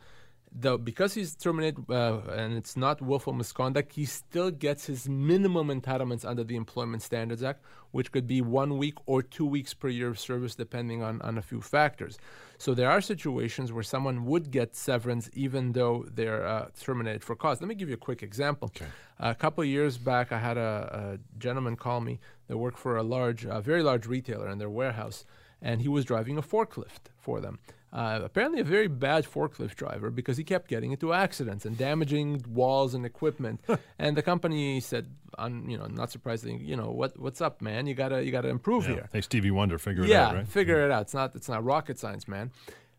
Though 0.54 0.78
because 0.78 1.14
he's 1.14 1.34
terminated 1.34 1.90
uh, 1.90 2.20
and 2.36 2.58
it's 2.58 2.76
not 2.76 3.02
willful 3.02 3.32
misconduct, 3.32 3.94
he 3.94 4.04
still 4.04 4.52
gets 4.52 4.86
his 4.86 5.08
minimum 5.08 5.70
entitlements 5.70 6.26
under 6.26 6.44
the 6.44 6.58
Employment 6.58 7.02
Standards 7.02 7.42
Act, 7.42 7.64
which 7.92 8.12
could 8.12 8.28
be 8.28 8.42
one 8.42 8.78
week 8.78 8.96
or 9.06 9.22
two 9.22 9.46
weeks 9.46 9.74
per 9.74 9.88
year 9.88 10.10
of 10.10 10.20
service, 10.20 10.54
depending 10.54 11.02
on, 11.02 11.22
on 11.22 11.38
a 11.38 11.42
few 11.42 11.62
factors. 11.62 12.20
So 12.58 12.74
there 12.74 12.92
are 12.92 13.00
situations 13.00 13.72
where 13.72 13.84
someone 13.84 14.26
would 14.26 14.52
get 14.52 14.76
severance 14.76 15.30
even 15.34 15.72
though 15.72 16.06
they're 16.14 16.46
uh, 16.46 16.68
terminated 16.78 17.24
for 17.24 17.34
cause. 17.36 17.62
Let 17.62 17.70
me 17.70 17.76
give 17.76 17.88
you 17.88 17.96
a 17.96 18.06
quick 18.10 18.22
example. 18.22 18.72
Okay. 18.76 18.92
A 19.20 19.34
couple 19.34 19.62
of 19.62 19.70
years 19.70 19.98
back, 19.98 20.34
I 20.34 20.38
had 20.38 20.58
a, 20.58 21.18
a 21.22 21.40
gentleman 21.40 21.78
call 21.78 22.02
me 22.02 22.20
that 22.48 22.58
worked 22.58 22.78
for 22.78 22.98
a 22.98 23.04
large, 23.04 23.46
a 23.46 23.62
very 23.62 23.84
large 23.84 24.06
retailer 24.06 24.50
in 24.50 24.58
their 24.58 24.70
warehouse, 24.70 25.24
and 25.62 25.82
he 25.82 25.88
was 25.88 26.04
driving 26.04 26.38
a 26.38 26.42
forklift 26.42 27.08
for 27.18 27.40
them. 27.40 27.60
Uh, 27.94 28.22
apparently, 28.24 28.62
a 28.62 28.64
very 28.64 28.88
bad 28.88 29.26
forklift 29.26 29.76
driver 29.76 30.10
because 30.10 30.38
he 30.38 30.44
kept 30.46 30.70
getting 30.70 30.92
into 30.94 31.12
accidents 31.12 31.66
and 31.66 31.78
damaging 31.78 32.42
walls 32.48 32.94
and 32.94 33.06
equipment. 33.06 33.60
and 34.00 34.16
the 34.16 34.22
company 34.22 34.80
said, 34.80 35.08
un, 35.38 35.70
you 35.70 35.78
know, 35.78 35.88
not 35.88 36.10
surprisingly, 36.10 36.64
you 36.64 36.78
know, 36.78 36.90
what 36.92 37.20
what's 37.20 37.42
up, 37.42 37.62
man? 37.62 37.88
You 37.88 37.94
gotta 37.94 38.24
you 38.24 38.32
gotta 38.32 38.48
improve 38.50 38.86
Yeah. 38.88 38.94
here. 38.94 39.10
Hey, 39.12 39.22
Stevie 39.22 39.52
Wonder, 39.52 39.78
figure 39.78 40.06
it 40.06 40.12
out, 40.14 40.36
right? 40.36 40.48
figure 40.48 40.86
it 40.86 40.92
out. 40.92 41.02
It's 41.04 41.14
not 41.14 41.36
it's 41.36 41.50
not 41.50 41.64
rocket 41.66 42.00
science, 42.00 42.28
man. 42.30 42.52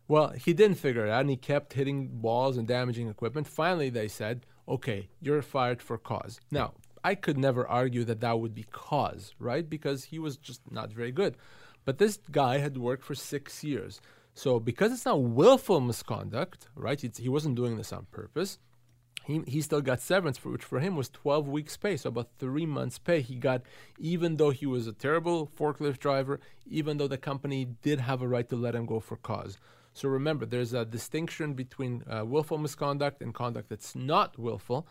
Well, 0.07 0.29
he 0.31 0.53
didn't 0.53 0.77
figure 0.77 1.05
it 1.05 1.09
out, 1.09 1.21
and 1.21 1.29
he 1.29 1.37
kept 1.37 1.73
hitting 1.73 2.21
walls 2.21 2.57
and 2.57 2.67
damaging 2.67 3.07
equipment. 3.09 3.47
Finally, 3.47 3.89
they 3.89 4.07
said, 4.09 4.45
"Okay, 4.67 5.07
you're 5.21 5.41
fired 5.41 5.81
for 5.81 5.97
cause." 5.97 6.39
Now, 6.51 6.73
I 7.03 7.15
could 7.15 7.37
never 7.37 7.65
argue 7.67 8.03
that 8.03 8.19
that 8.19 8.39
would 8.39 8.53
be 8.53 8.65
cause, 8.71 9.33
right? 9.39 9.67
Because 9.67 10.03
he 10.05 10.19
was 10.19 10.37
just 10.37 10.69
not 10.71 10.91
very 10.91 11.11
good. 11.11 11.35
But 11.85 11.97
this 11.97 12.19
guy 12.31 12.59
had 12.59 12.77
worked 12.77 13.03
for 13.05 13.15
six 13.15 13.63
years, 13.63 13.99
so 14.33 14.59
because 14.59 14.91
it's 14.91 15.05
not 15.05 15.21
willful 15.21 15.79
misconduct, 15.79 16.67
right? 16.75 17.01
It's, 17.03 17.19
he 17.19 17.29
wasn't 17.29 17.55
doing 17.55 17.77
this 17.77 17.93
on 17.93 18.07
purpose 18.11 18.59
he, 19.25 19.41
he 19.47 19.61
still 19.61 19.81
got 19.81 20.01
severance, 20.01 20.37
for, 20.37 20.49
which 20.49 20.63
for 20.63 20.79
him 20.79 20.95
was 20.95 21.09
12 21.09 21.47
weeks' 21.47 21.77
pay, 21.77 21.97
so 21.97 22.09
about 22.09 22.29
three 22.39 22.65
months' 22.65 22.99
pay 22.99 23.21
he 23.21 23.35
got, 23.35 23.61
even 23.97 24.35
though 24.35 24.49
he 24.49 24.65
was 24.65 24.85
a 24.85 24.93
terrible 24.93 25.47
forklift 25.57 25.99
driver, 25.99 26.39
even 26.69 26.97
though 26.97 27.07
the 27.07 27.17
company 27.17 27.65
did 27.81 28.01
have 28.01 28.21
a 28.21 28.27
right 28.27 28.49
to 28.49 28.55
let 28.55 28.75
him 28.75 28.85
go 28.85 28.99
for 28.99 29.15
cause. 29.15 29.57
So 29.93 30.09
remember, 30.09 30.45
there's 30.45 30.73
a 30.73 30.85
distinction 30.85 31.53
between 31.53 32.03
uh, 32.09 32.25
willful 32.25 32.57
misconduct 32.57 33.21
and 33.21 33.33
conduct 33.33 33.69
that's 33.69 33.95
not 33.95 34.37
willful. 34.37 34.87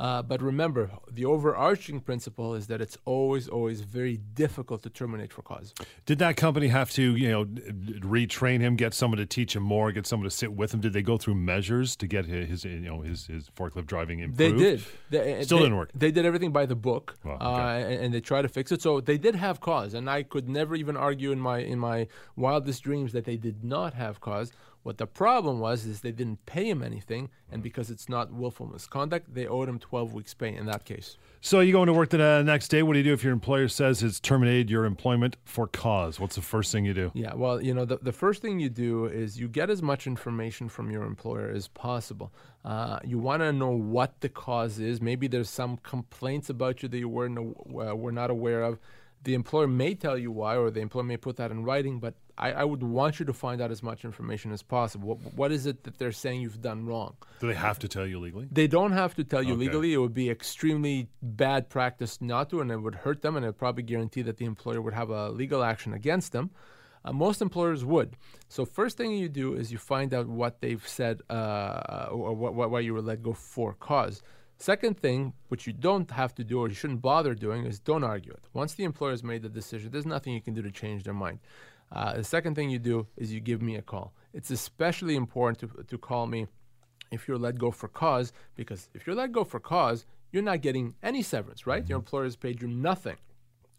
Uh, 0.00 0.22
but 0.22 0.40
remember, 0.40 0.90
the 1.10 1.26
overarching 1.26 2.00
principle 2.00 2.54
is 2.54 2.68
that 2.68 2.80
it's 2.80 2.96
always, 3.04 3.48
always 3.48 3.82
very 3.82 4.16
difficult 4.16 4.82
to 4.82 4.88
terminate 4.88 5.30
for 5.30 5.42
cause. 5.42 5.74
Did 6.06 6.18
that 6.20 6.38
company 6.38 6.68
have 6.68 6.90
to, 6.92 7.14
you 7.16 7.28
know, 7.28 7.44
retrain 7.44 8.60
him, 8.60 8.76
get 8.76 8.94
someone 8.94 9.18
to 9.18 9.26
teach 9.26 9.54
him 9.54 9.62
more, 9.62 9.92
get 9.92 10.06
someone 10.06 10.24
to 10.24 10.34
sit 10.34 10.54
with 10.54 10.72
him? 10.72 10.80
Did 10.80 10.94
they 10.94 11.02
go 11.02 11.18
through 11.18 11.34
measures 11.34 11.96
to 11.96 12.06
get 12.06 12.24
hi- 12.26 12.44
his, 12.44 12.64
you 12.64 12.80
know, 12.80 13.02
his, 13.02 13.26
his 13.26 13.50
forklift 13.50 13.84
driving 13.86 14.20
improved? 14.20 14.58
They 14.58 14.58
did. 14.58 14.84
They, 15.10 15.42
Still 15.44 15.58
they- 15.58 15.64
didn't 15.64 15.76
work. 15.76 15.90
They 15.94 16.10
did 16.10 16.24
everything 16.24 16.50
by 16.50 16.64
the 16.64 16.76
book, 16.76 17.16
Wow, 17.22 17.36
uh, 17.38 17.78
and, 17.78 18.04
and 18.04 18.14
they 18.14 18.20
tried 18.22 18.42
to 18.42 18.48
fix 18.48 18.72
it. 18.72 18.80
So 18.80 19.02
they 19.02 19.18
did 19.18 19.34
have 19.34 19.60
cause, 19.60 19.92
and 19.92 20.08
I 20.08 20.22
could 20.22 20.48
never 20.48 20.74
even 20.76 20.96
argue 20.96 21.30
in 21.30 21.38
my 21.40 21.58
in 21.58 21.78
my 21.78 22.06
wildest 22.36 22.82
dreams 22.82 23.12
that 23.12 23.26
they 23.26 23.36
did 23.36 23.62
not 23.62 23.92
have 23.94 24.20
cause. 24.20 24.50
What 24.82 24.96
the 24.96 25.06
problem 25.06 25.60
was 25.60 25.84
is 25.84 26.00
they 26.00 26.12
didn't 26.12 26.46
pay 26.46 26.68
him 26.68 26.82
anything, 26.82 27.28
and 27.52 27.62
because 27.62 27.90
it's 27.90 28.08
not 28.08 28.32
willful 28.32 28.66
misconduct, 28.66 29.34
they 29.34 29.46
owed 29.46 29.68
him 29.68 29.78
12 29.78 30.14
weeks' 30.14 30.32
pay 30.32 30.54
in 30.54 30.64
that 30.66 30.86
case. 30.86 31.18
So 31.42 31.60
you 31.60 31.72
go 31.72 31.82
into 31.82 31.92
work 31.92 32.08
the 32.08 32.42
next 32.42 32.68
day. 32.68 32.82
What 32.82 32.94
do 32.94 32.98
you 32.98 33.04
do 33.04 33.12
if 33.12 33.22
your 33.22 33.34
employer 33.34 33.68
says 33.68 34.02
it's 34.02 34.20
terminated 34.20 34.70
your 34.70 34.86
employment 34.86 35.36
for 35.44 35.66
cause? 35.66 36.18
What's 36.18 36.36
the 36.36 36.42
first 36.42 36.72
thing 36.72 36.86
you 36.86 36.94
do? 36.94 37.10
Yeah, 37.14 37.34
well, 37.34 37.62
you 37.62 37.74
know, 37.74 37.84
the, 37.84 37.98
the 37.98 38.12
first 38.12 38.40
thing 38.40 38.58
you 38.58 38.70
do 38.70 39.04
is 39.04 39.38
you 39.38 39.48
get 39.48 39.68
as 39.68 39.82
much 39.82 40.06
information 40.06 40.68
from 40.70 40.90
your 40.90 41.04
employer 41.04 41.50
as 41.50 41.68
possible. 41.68 42.32
Uh, 42.64 43.00
you 43.04 43.18
want 43.18 43.42
to 43.42 43.52
know 43.52 43.70
what 43.70 44.20
the 44.20 44.28
cause 44.30 44.78
is. 44.78 45.00
Maybe 45.00 45.28
there's 45.28 45.50
some 45.50 45.78
complaints 45.78 46.48
about 46.48 46.82
you 46.82 46.88
that 46.88 46.98
you 46.98 47.08
weren't, 47.08 47.38
uh, 47.38 47.96
were 47.96 48.12
not 48.12 48.30
aware 48.30 48.62
of. 48.62 48.78
The 49.22 49.34
employer 49.34 49.66
may 49.66 49.94
tell 49.94 50.16
you 50.16 50.32
why, 50.32 50.56
or 50.56 50.70
the 50.70 50.80
employer 50.80 51.04
may 51.04 51.18
put 51.18 51.36
that 51.36 51.50
in 51.50 51.62
writing, 51.62 52.00
but 52.00 52.14
I, 52.38 52.52
I 52.52 52.64
would 52.64 52.82
want 52.82 53.20
you 53.20 53.26
to 53.26 53.34
find 53.34 53.60
out 53.60 53.70
as 53.70 53.82
much 53.82 54.02
information 54.04 54.50
as 54.50 54.62
possible. 54.62 55.08
What, 55.08 55.34
what 55.34 55.52
is 55.52 55.66
it 55.66 55.84
that 55.84 55.98
they're 55.98 56.10
saying 56.12 56.40
you've 56.40 56.62
done 56.62 56.86
wrong? 56.86 57.16
Do 57.40 57.46
they 57.46 57.54
have 57.54 57.78
to 57.80 57.88
tell 57.88 58.06
you 58.06 58.18
legally? 58.18 58.48
They 58.50 58.66
don't 58.66 58.92
have 58.92 59.14
to 59.16 59.24
tell 59.24 59.42
you 59.42 59.52
Okay. 59.52 59.60
legally. 59.60 59.92
It 59.92 59.98
would 59.98 60.14
be 60.14 60.30
extremely 60.30 61.08
bad 61.20 61.68
practice 61.68 62.18
not 62.22 62.48
to, 62.50 62.60
and 62.62 62.70
it 62.70 62.78
would 62.78 62.94
hurt 62.94 63.20
them, 63.20 63.36
and 63.36 63.44
it 63.44 63.48
would 63.48 63.58
probably 63.58 63.82
guarantee 63.82 64.22
that 64.22 64.38
the 64.38 64.46
employer 64.46 64.80
would 64.80 64.94
have 64.94 65.10
a 65.10 65.28
legal 65.28 65.62
action 65.62 65.92
against 65.92 66.32
them. 66.32 66.50
Uh, 67.04 67.12
most 67.12 67.42
employers 67.42 67.84
would. 67.84 68.16
So 68.48 68.64
first 68.64 68.96
thing 68.96 69.12
you 69.12 69.28
do 69.28 69.54
is 69.54 69.70
you 69.72 69.78
find 69.78 70.12
out 70.14 70.26
what 70.26 70.60
they've 70.62 70.86
said 70.86 71.20
uh, 71.30 72.08
or 72.10 72.32
what, 72.34 72.54
what, 72.54 72.70
why 72.70 72.80
you 72.80 72.94
were 72.94 73.02
let 73.02 73.22
go 73.22 73.32
for 73.34 73.74
cause. 73.74 74.22
Second 74.60 75.00
thing, 75.00 75.32
which 75.48 75.66
you 75.66 75.72
don't 75.72 76.10
have 76.10 76.34
to 76.34 76.44
do 76.44 76.60
or 76.60 76.68
you 76.68 76.74
shouldn't 76.74 77.00
bother 77.00 77.34
doing, 77.34 77.64
is 77.64 77.80
don't 77.80 78.04
argue 78.04 78.32
it. 78.32 78.44
Once 78.52 78.74
the 78.74 78.84
employer 78.84 79.12
has 79.12 79.24
made 79.24 79.40
the 79.40 79.48
decision, 79.48 79.90
there's 79.90 80.04
nothing 80.04 80.34
you 80.34 80.40
can 80.42 80.52
do 80.52 80.60
to 80.60 80.70
change 80.70 81.02
their 81.02 81.14
mind. 81.14 81.38
Uh, 81.90 82.12
the 82.12 82.22
second 82.22 82.54
thing 82.56 82.68
you 82.68 82.78
do 82.78 83.06
is 83.16 83.32
you 83.32 83.40
give 83.40 83.62
me 83.62 83.76
a 83.76 83.82
call. 83.82 84.12
It's 84.34 84.50
especially 84.50 85.16
important 85.16 85.60
to, 85.60 85.82
to 85.84 85.96
call 85.96 86.26
me 86.26 86.46
if 87.10 87.26
you're 87.26 87.38
let 87.38 87.56
go 87.56 87.70
for 87.70 87.88
cause, 87.88 88.34
because 88.54 88.90
if 88.92 89.06
you're 89.06 89.16
let 89.16 89.32
go 89.32 89.44
for 89.44 89.60
cause, 89.60 90.04
you're 90.30 90.42
not 90.42 90.60
getting 90.60 90.94
any 91.02 91.22
severance, 91.22 91.66
right? 91.66 91.88
Your 91.88 91.96
employer 91.96 92.24
has 92.24 92.36
paid 92.36 92.60
you 92.60 92.68
nothing. 92.68 93.16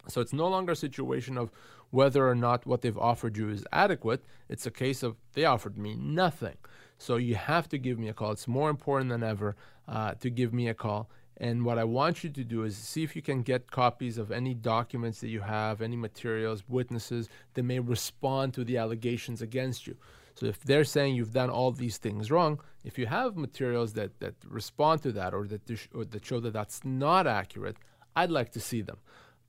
So 0.08 0.20
it's 0.20 0.34
no 0.34 0.48
longer 0.48 0.72
a 0.72 0.76
situation 0.76 1.38
of 1.38 1.52
whether 1.92 2.28
or 2.28 2.34
not 2.34 2.66
what 2.66 2.82
they've 2.82 2.98
offered 2.98 3.38
you 3.38 3.50
is 3.50 3.64
adequate. 3.72 4.24
It's 4.50 4.66
a 4.66 4.72
case 4.72 5.04
of 5.04 5.16
they 5.34 5.46
offered 5.46 5.78
me 5.78 5.96
nothing. 5.96 6.58
So 6.98 7.18
you 7.18 7.36
have 7.36 7.70
to 7.70 7.78
give 7.78 8.00
me 8.00 8.10
a 8.10 8.14
call. 8.14 8.32
It's 8.32 8.48
more 8.48 8.70
important 8.70 9.10
than 9.10 9.24
ever 9.24 9.56
uh, 9.92 10.14
to 10.16 10.30
give 10.30 10.54
me 10.54 10.68
a 10.70 10.74
call. 10.74 11.10
And 11.38 11.66
what 11.66 11.78
I 11.78 11.84
want 11.84 12.24
you 12.24 12.30
to 12.30 12.44
do 12.44 12.64
is 12.64 12.78
see 12.78 13.04
if 13.04 13.16
you 13.16 13.22
can 13.22 13.42
get 13.42 13.72
copies 13.72 14.18
of 14.18 14.32
any 14.32 14.54
documents 14.54 15.22
that 15.22 15.30
you 15.30 15.42
have, 15.42 15.82
any 15.82 15.96
materials, 15.96 16.64
witnesses 16.68 17.30
that 17.56 17.64
may 17.64 17.80
respond 17.80 18.54
to 18.54 18.64
the 18.64 18.78
allegations 18.78 19.42
against 19.42 19.88
you. 19.88 19.96
So 20.36 20.46
if 20.46 20.60
they're 20.64 20.84
saying 20.84 21.16
you've 21.16 21.34
done 21.34 21.50
all 21.50 21.72
these 21.72 21.98
things 21.98 22.32
wrong, 22.32 22.62
if 22.84 22.98
you 22.98 23.08
have 23.08 23.36
materials 23.36 23.94
that, 23.94 24.20
that 24.20 24.36
respond 24.48 25.02
to 25.04 25.12
that 25.14 25.34
or 25.34 25.48
that, 25.48 25.62
or 25.94 26.06
that 26.06 26.26
show 26.26 26.40
that 26.40 26.54
that's 26.54 26.86
not 26.86 27.28
accurate, 27.28 27.78
I'd 28.16 28.32
like 28.32 28.52
to 28.52 28.60
see 28.60 28.82
them. 28.82 28.98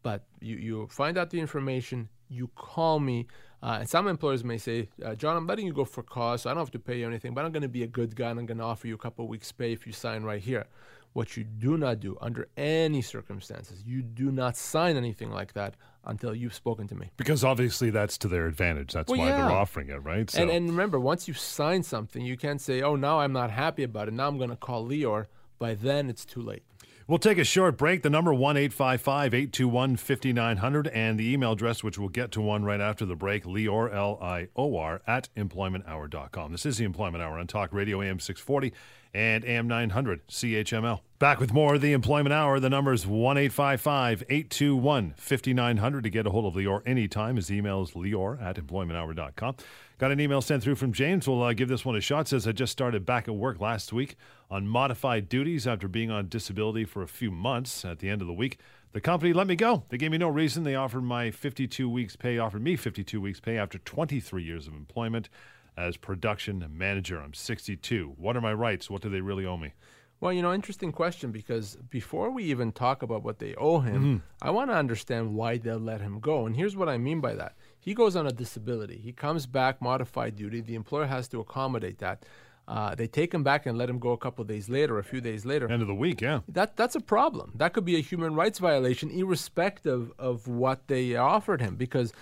But 0.03 0.25
you, 0.41 0.57
you 0.57 0.87
find 0.91 1.17
out 1.17 1.31
the 1.31 1.41
information, 1.41 2.09
you 2.29 2.49
call 2.57 3.01
me. 3.01 3.27
Uh, 3.63 3.79
and 3.81 3.89
some 3.89 4.09
employers 4.09 4.43
may 4.43 4.59
say, 4.59 4.89
uh, 5.05 5.15
John, 5.15 5.37
I'm 5.37 5.47
letting 5.47 5.67
you 5.67 5.73
go 5.73 5.85
for 5.85 6.03
cause, 6.03 6.43
so 6.43 6.51
I 6.51 6.55
don't 6.55 6.63
have 6.63 6.73
to 6.73 6.81
pay 6.81 6.99
you 6.99 7.07
anything, 7.07 7.33
but 7.33 7.45
I'm 7.45 7.53
going 7.53 7.63
to 7.63 7.69
be 7.69 7.85
a 7.85 7.87
good 7.87 8.17
guy 8.17 8.31
and 8.31 8.41
I'm 8.41 8.47
going 8.47 8.59
to 8.59 8.65
offer 8.65 8.89
you 8.89 8.95
a 8.95 8.99
couple 8.99 9.25
of 9.25 9.29
weeks' 9.29 9.53
pay 9.53 9.73
if 9.73 9.87
you 9.87 9.93
sign 9.93 10.25
right 10.25 10.43
here. 10.43 10.67
What 11.13 11.37
you 11.37 11.45
do 11.45 11.77
not 11.77 12.01
do 12.01 12.17
under 12.21 12.49
any 12.57 13.03
circumstances, 13.03 13.85
you 13.87 14.03
do 14.03 14.33
not 14.33 14.57
sign 14.57 14.97
anything 14.97 15.31
like 15.31 15.53
that 15.53 15.75
until 16.05 16.35
you've 16.35 16.55
spoken 16.55 16.89
to 16.89 16.95
me. 16.95 17.11
Because 17.17 17.45
obviously 17.45 17.91
that's 17.91 18.19
to 18.19 18.29
their 18.29 18.47
advantage. 18.47 18.95
That's 18.95 19.09
Well, 19.11 19.21
why 19.21 19.29
yeah. 19.29 19.37
they're 19.37 19.57
offering 19.57 19.91
it, 19.91 20.03
right? 20.03 20.29
So 20.29 20.43
And, 20.43 20.51
and 20.51 20.71
remember, 20.71 20.99
once 20.99 21.29
you 21.29 21.35
sign 21.35 21.83
something, 21.83 22.25
you 22.25 22.37
can't 22.37 22.61
say, 22.61 22.83
oh, 22.83 22.97
now 22.97 23.21
I'm 23.21 23.33
not 23.33 23.51
happy 23.51 23.85
about 23.85 24.09
it. 24.09 24.15
Now 24.15 24.27
I'm 24.27 24.39
going 24.39 24.51
to 24.51 24.57
call 24.57 24.89
Lior. 24.89 25.27
By 25.59 25.75
then, 25.75 26.11
it's 26.11 26.25
too 26.25 26.43
late. 26.43 26.65
We'll 27.07 27.19
take 27.19 27.39
a 27.39 27.45
short 27.45 27.77
break. 27.77 28.03
The 28.03 28.11
number 28.11 28.33
one 28.33 28.57
eight 28.57 28.73
five 28.73 29.01
five 29.01 29.35
eight 29.35 29.53
two 29.53 29.69
one 29.69 29.97
fifty 29.97 30.33
nine 30.33 30.59
hundred, 30.59 30.89
and 30.89 31.19
the 31.19 31.33
email 31.33 31.53
address, 31.53 31.83
which 31.83 31.99
we'll 31.99 32.09
get 32.09 32.31
to 32.33 32.41
one 32.41 32.65
right 32.65 32.81
after 32.81 33.05
the 33.05 33.17
break, 33.17 33.45
Lior 33.45 33.93
L 33.93 34.19
I 34.23 34.49
O 34.57 34.77
R 34.77 35.03
at 35.07 35.29
employmenthour.com. 35.37 36.53
This 36.53 36.65
is 36.65 36.79
the 36.79 36.85
Employment 36.85 37.23
Hour 37.23 37.39
on 37.39 37.47
Talk 37.47 37.73
Radio 37.73 38.03
AM 38.03 38.21
six 38.21 38.41
forty 38.41 38.73
and 39.15 39.45
AM 39.45 39.69
nine 39.69 39.91
hundred 39.91 40.27
CHML. 40.29 41.01
Back 41.19 41.39
with 41.39 41.53
more 41.53 41.75
of 41.75 41.81
the 41.81 41.93
Employment 41.93 42.33
Hour. 42.33 42.59
The 42.59 42.71
number 42.71 42.93
is 42.93 43.07
one 43.07 43.37
eight 43.39 43.53
five 43.53 43.81
five 43.81 44.25
eight 44.29 44.51
two 44.51 44.75
one 44.75 45.15
fifty 45.17 45.53
nine 45.55 45.77
hundred 45.77 46.05
to 46.05 46.11
get 46.11 46.27
a 46.27 46.31
hold 46.31 46.47
of 46.47 46.55
Lior 46.55 46.83
anytime. 46.87 47.37
His 47.37 47.51
email 47.51 47.83
is 47.83 47.93
Lior 47.93 48.43
at 48.43 48.57
employmenthour.com. 48.57 49.57
Got 49.99 50.11
an 50.11 50.21
email 50.21 50.43
sent 50.43 50.63
through 50.63 50.75
from 50.75 50.93
James. 50.93 51.29
We'll 51.29 51.43
uh, 51.43 51.53
give 51.53 51.69
this 51.69 51.85
one 51.85 51.95
a 51.95 52.01
shot. 52.01 52.29
Says 52.29 52.49
I 52.49 52.53
just 52.53 52.73
started 52.73 53.07
back 53.07 53.29
at 53.29 53.35
work 53.35 53.61
last 53.61 53.93
week 53.93 54.17
on 54.51 54.67
modified 54.67 55.29
duties 55.29 55.67
after 55.67 55.87
being 55.87 56.11
on 56.11 56.29
disability 56.29 56.85
for 56.85 57.03
a 57.03 57.09
few 57.09 57.31
months. 57.31 57.85
At 57.85 58.01
the 58.01 58.09
end 58.09 58.21
of 58.21 58.27
the 58.27 58.33
week, 58.33 58.59
the 58.93 59.01
company 59.01 59.33
let 59.33 59.47
me 59.47 59.57
go. 59.57 59.85
They 59.91 59.99
gave 59.99 60.11
me 60.11 60.19
no 60.19 60.29
reason. 60.29 60.65
They 60.65 60.75
offered 60.75 61.03
my 61.03 61.31
52 61.31 61.89
weeks 61.89 62.17
pay. 62.17 62.39
Offered 62.39 62.63
me 62.63 62.77
52 62.77 63.21
weeks 63.21 63.41
pay 63.41 63.59
after 63.59 63.79
23 63.79 64.43
years 64.43 64.67
of 64.67 64.75
employment 64.75 65.29
as 65.77 65.97
production 65.97 66.65
manager. 66.71 67.21
I'm 67.21 67.35
62. 67.35 68.15
What 68.17 68.37
are 68.37 68.41
my 68.41 68.53
rights? 68.53 68.91
What 68.91 69.03
do 69.03 69.09
they 69.09 69.21
really 69.21 69.47
owe 69.47 69.57
me? 69.57 69.73
Well, 70.21 70.33
you 70.33 70.41
know, 70.43 70.53
interesting 70.55 70.93
question 70.93 71.33
because 71.33 71.77
before 71.91 72.31
we 72.31 72.45
even 72.45 72.71
talk 72.71 73.03
about 73.03 73.25
what 73.25 73.41
they 73.41 73.55
owe 73.57 73.81
him, 73.81 74.23
I 74.41 74.51
want 74.51 74.71
to 74.71 74.77
understand 74.77 75.35
why 75.35 75.57
they'll 75.59 75.79
let 75.81 76.01
him 76.01 76.21
go. 76.21 76.47
And 76.47 76.55
here's 76.55 76.77
what 76.77 76.89
I 76.89 76.97
mean 76.97 77.21
by 77.21 77.35
that. 77.35 77.57
He 77.81 77.93
goes 77.93 78.15
on 78.15 78.29
a 78.29 78.33
disability. 78.33 78.99
He 79.03 79.11
comes 79.13 79.47
back, 79.47 79.83
modified 79.83 80.37
duty. 80.37 80.61
The 80.61 80.77
employer 80.77 81.07
has 81.07 81.27
to 81.29 81.41
accommodate 81.41 81.99
that. 81.99 82.25
uh, 82.69 82.95
they 82.95 83.09
take 83.09 83.35
him 83.35 83.43
back 83.43 83.67
and 83.67 83.77
let 83.77 83.91
him 83.91 83.99
go 83.99 84.13
a 84.13 84.17
couple 84.17 84.43
of 84.43 84.47
days 84.49 84.69
later, 84.69 84.97
a 85.01 85.03
few 85.03 85.21
days 85.21 85.45
later. 85.45 85.69
End 85.69 85.83
of 85.83 85.89
the 85.89 85.95
week, 85.95 86.21
yeah. 86.21 86.39
That 86.47 86.77
that's 86.77 86.95
a 86.95 87.01
problem. 87.01 87.51
That 87.57 87.73
could 87.73 87.85
be 87.85 87.97
a 87.97 88.01
human 88.01 88.37
rights 88.37 88.61
violation, 88.61 89.11
irrespective 89.11 90.13
of 90.21 90.47
what 90.47 90.87
they 90.87 91.17
offered 91.17 91.61
him, 91.61 91.75
because 91.75 92.13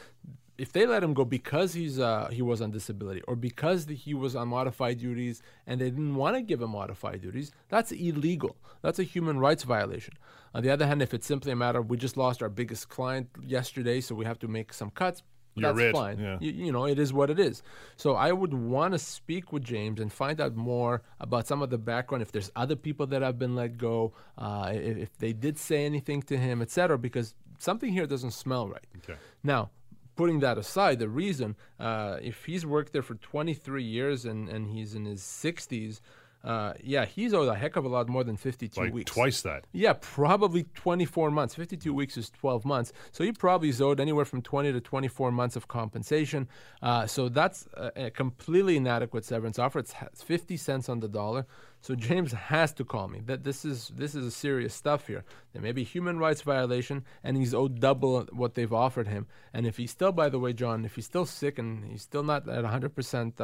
if 0.60 0.72
they 0.72 0.84
let 0.84 1.02
him 1.02 1.14
go 1.14 1.24
because 1.24 1.72
he's 1.72 1.98
uh, 1.98 2.28
he 2.30 2.42
was 2.42 2.60
on 2.60 2.70
disability 2.70 3.22
or 3.26 3.34
because 3.34 3.86
the, 3.86 3.94
he 3.94 4.12
was 4.12 4.36
on 4.36 4.48
modified 4.48 4.98
duties 4.98 5.42
and 5.66 5.80
they 5.80 5.90
didn't 5.90 6.14
want 6.14 6.36
to 6.36 6.42
give 6.42 6.60
him 6.60 6.70
modified 6.70 7.22
duties, 7.22 7.50
that's 7.68 7.92
illegal. 7.92 8.56
That's 8.82 8.98
a 8.98 9.02
human 9.02 9.38
rights 9.38 9.64
violation. 9.64 10.14
On 10.54 10.62
the 10.62 10.70
other 10.70 10.86
hand, 10.86 11.00
if 11.00 11.14
it's 11.14 11.26
simply 11.26 11.50
a 11.52 11.56
matter 11.56 11.78
of 11.78 11.88
we 11.88 11.96
just 11.96 12.16
lost 12.16 12.42
our 12.42 12.50
biggest 12.50 12.90
client 12.90 13.28
yesterday, 13.56 14.00
so 14.02 14.14
we 14.14 14.26
have 14.26 14.38
to 14.40 14.48
make 14.48 14.74
some 14.74 14.90
cuts, 14.90 15.22
You're 15.54 15.72
that's 15.72 15.98
fine. 15.98 16.18
yeah. 16.18 16.36
You, 16.40 16.52
you 16.66 16.72
know, 16.72 16.84
it 16.86 16.98
is 16.98 17.10
what 17.12 17.30
it 17.30 17.38
is. 17.38 17.62
So 17.96 18.14
I 18.14 18.30
would 18.32 18.52
want 18.52 18.92
to 18.92 18.98
speak 18.98 19.52
with 19.52 19.64
James 19.64 19.98
and 19.98 20.12
find 20.12 20.40
out 20.40 20.56
more 20.56 21.02
about 21.20 21.46
some 21.46 21.62
of 21.62 21.70
the 21.70 21.78
background. 21.78 22.20
If 22.22 22.32
there's 22.32 22.50
other 22.54 22.76
people 22.76 23.06
that 23.06 23.22
have 23.22 23.38
been 23.38 23.54
let 23.54 23.78
go, 23.78 24.12
uh, 24.36 24.72
if, 24.74 24.96
if 24.98 25.18
they 25.18 25.32
did 25.32 25.56
say 25.56 25.86
anything 25.86 26.20
to 26.22 26.36
him, 26.36 26.60
etc. 26.60 26.98
Because 26.98 27.34
something 27.58 27.92
here 27.92 28.06
doesn't 28.06 28.32
smell 28.32 28.68
right. 28.68 28.86
Okay. 28.98 29.18
Now, 29.42 29.70
putting 30.20 30.40
that 30.40 30.58
aside, 30.58 30.98
the 30.98 31.08
reason, 31.08 31.56
uh, 31.78 32.18
if 32.20 32.44
he's 32.44 32.66
worked 32.66 32.92
there 32.92 33.00
for 33.00 33.14
23 33.14 33.82
years 33.82 34.26
and, 34.26 34.50
and 34.50 34.68
he's 34.68 34.94
in 34.94 35.06
his 35.06 35.22
60s, 35.22 36.02
uh, 36.42 36.72
yeah, 36.82 37.04
he's 37.04 37.34
owed 37.34 37.48
a 37.48 37.54
heck 37.54 37.76
of 37.76 37.84
a 37.84 37.88
lot 37.88 38.08
more 38.08 38.24
than 38.24 38.36
52 38.36 38.80
Like 38.80 38.94
weeks. 38.94 39.12
twice 39.12 39.42
that. 39.42 39.66
Yeah, 39.72 39.92
probably 40.00 40.64
24 40.74 41.30
months. 41.30 41.54
52 41.54 41.92
weeks 41.92 42.16
is 42.16 42.30
12 42.30 42.64
months. 42.64 42.92
So 43.12 43.24
he 43.24 43.32
probably 43.32 43.68
is 43.68 43.80
owed 43.82 44.00
anywhere 44.00 44.24
from 44.24 44.40
20 44.40 44.72
to 44.72 44.80
24 44.80 45.32
months 45.32 45.56
of 45.56 45.68
compensation. 45.68 46.48
Uh, 46.82 47.06
so 47.06 47.28
that's 47.28 47.68
a, 47.74 48.06
a 48.06 48.10
completely 48.10 48.76
inadequate 48.76 49.24
severance 49.24 49.58
offer. 49.58 49.80
It's 49.80 50.22
50 50.22 50.56
cents 50.56 50.88
on 50.88 51.00
the 51.00 51.08
dollar. 51.08 51.46
So 51.82 51.94
James 51.94 52.32
has 52.32 52.72
to 52.74 52.84
call 52.84 53.08
me. 53.08 53.20
That 53.24 53.42
this 53.44 53.64
is 53.64 53.88
this 53.96 54.14
is 54.14 54.26
a 54.26 54.30
serious 54.30 54.74
stuff 54.74 55.06
here. 55.06 55.24
There 55.54 55.62
may 55.62 55.72
be 55.72 55.82
human 55.82 56.18
rights 56.18 56.42
violation, 56.42 57.04
and 57.24 57.38
he's 57.38 57.54
owed 57.54 57.80
double 57.80 58.26
what 58.32 58.54
they've 58.54 58.72
offered 58.72 59.08
him. 59.08 59.26
And 59.54 59.66
if 59.66 59.78
he's 59.78 59.90
still, 59.90 60.12
by 60.12 60.28
the 60.28 60.38
way, 60.38 60.52
John, 60.52 60.84
if 60.84 60.94
he's 60.96 61.06
still 61.06 61.24
sick 61.24 61.58
and 61.58 61.84
he's 61.90 62.02
still 62.02 62.22
not 62.22 62.46
at 62.48 62.62
100 62.64 62.94
percent. 62.94 63.40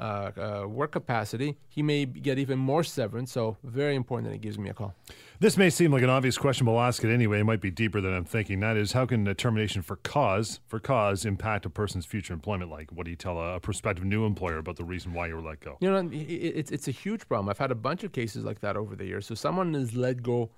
Uh, 0.00 0.30
uh, 0.62 0.66
work 0.66 0.92
capacity, 0.92 1.58
he 1.68 1.82
may 1.82 2.06
get 2.06 2.38
even 2.38 2.58
more 2.58 2.82
severance. 2.82 3.30
So, 3.30 3.58
very 3.62 3.94
important 3.94 4.30
that 4.30 4.32
he 4.32 4.38
gives 4.38 4.58
me 4.58 4.70
a 4.70 4.74
call. 4.74 4.94
This 5.40 5.58
may 5.58 5.68
seem 5.68 5.92
like 5.92 6.02
an 6.02 6.08
obvious 6.08 6.38
question, 6.38 6.64
but 6.64 6.72
I'll 6.74 6.86
ask 6.86 7.04
it 7.04 7.12
anyway. 7.12 7.40
It 7.40 7.44
might 7.44 7.60
be 7.60 7.70
deeper 7.70 8.00
than 8.00 8.14
I'm 8.14 8.24
thinking. 8.24 8.60
That 8.60 8.78
is, 8.78 8.92
how 8.92 9.04
can 9.04 9.26
a 9.28 9.34
termination 9.34 9.82
for 9.82 9.96
cause 9.96 10.60
for 10.68 10.80
cause 10.80 11.26
impact 11.26 11.66
a 11.66 11.70
person's 11.70 12.06
future 12.06 12.32
employment? 12.32 12.70
Like, 12.70 12.90
what 12.92 13.04
do 13.04 13.10
you 13.10 13.16
tell 13.16 13.38
a, 13.38 13.56
a 13.56 13.60
prospective 13.60 14.04
new 14.04 14.24
employer 14.24 14.56
about 14.56 14.76
the 14.76 14.84
reason 14.84 15.12
why 15.12 15.26
you 15.28 15.36
were 15.36 15.42
let 15.42 15.60
go? 15.60 15.76
You 15.80 15.90
know, 15.90 16.08
it's 16.12 16.70
it's 16.70 16.88
a 16.88 16.92
huge 16.92 17.28
problem. 17.28 17.50
I've 17.50 17.58
had 17.58 17.70
a 17.70 17.74
bunch 17.74 18.02
of 18.02 18.12
cases 18.12 18.42
like 18.42 18.60
that 18.60 18.78
over 18.78 18.96
the 18.96 19.04
years. 19.04 19.26
So 19.26 19.34
someone 19.34 19.74
is 19.74 19.94
let 19.94 20.22
go 20.22 20.50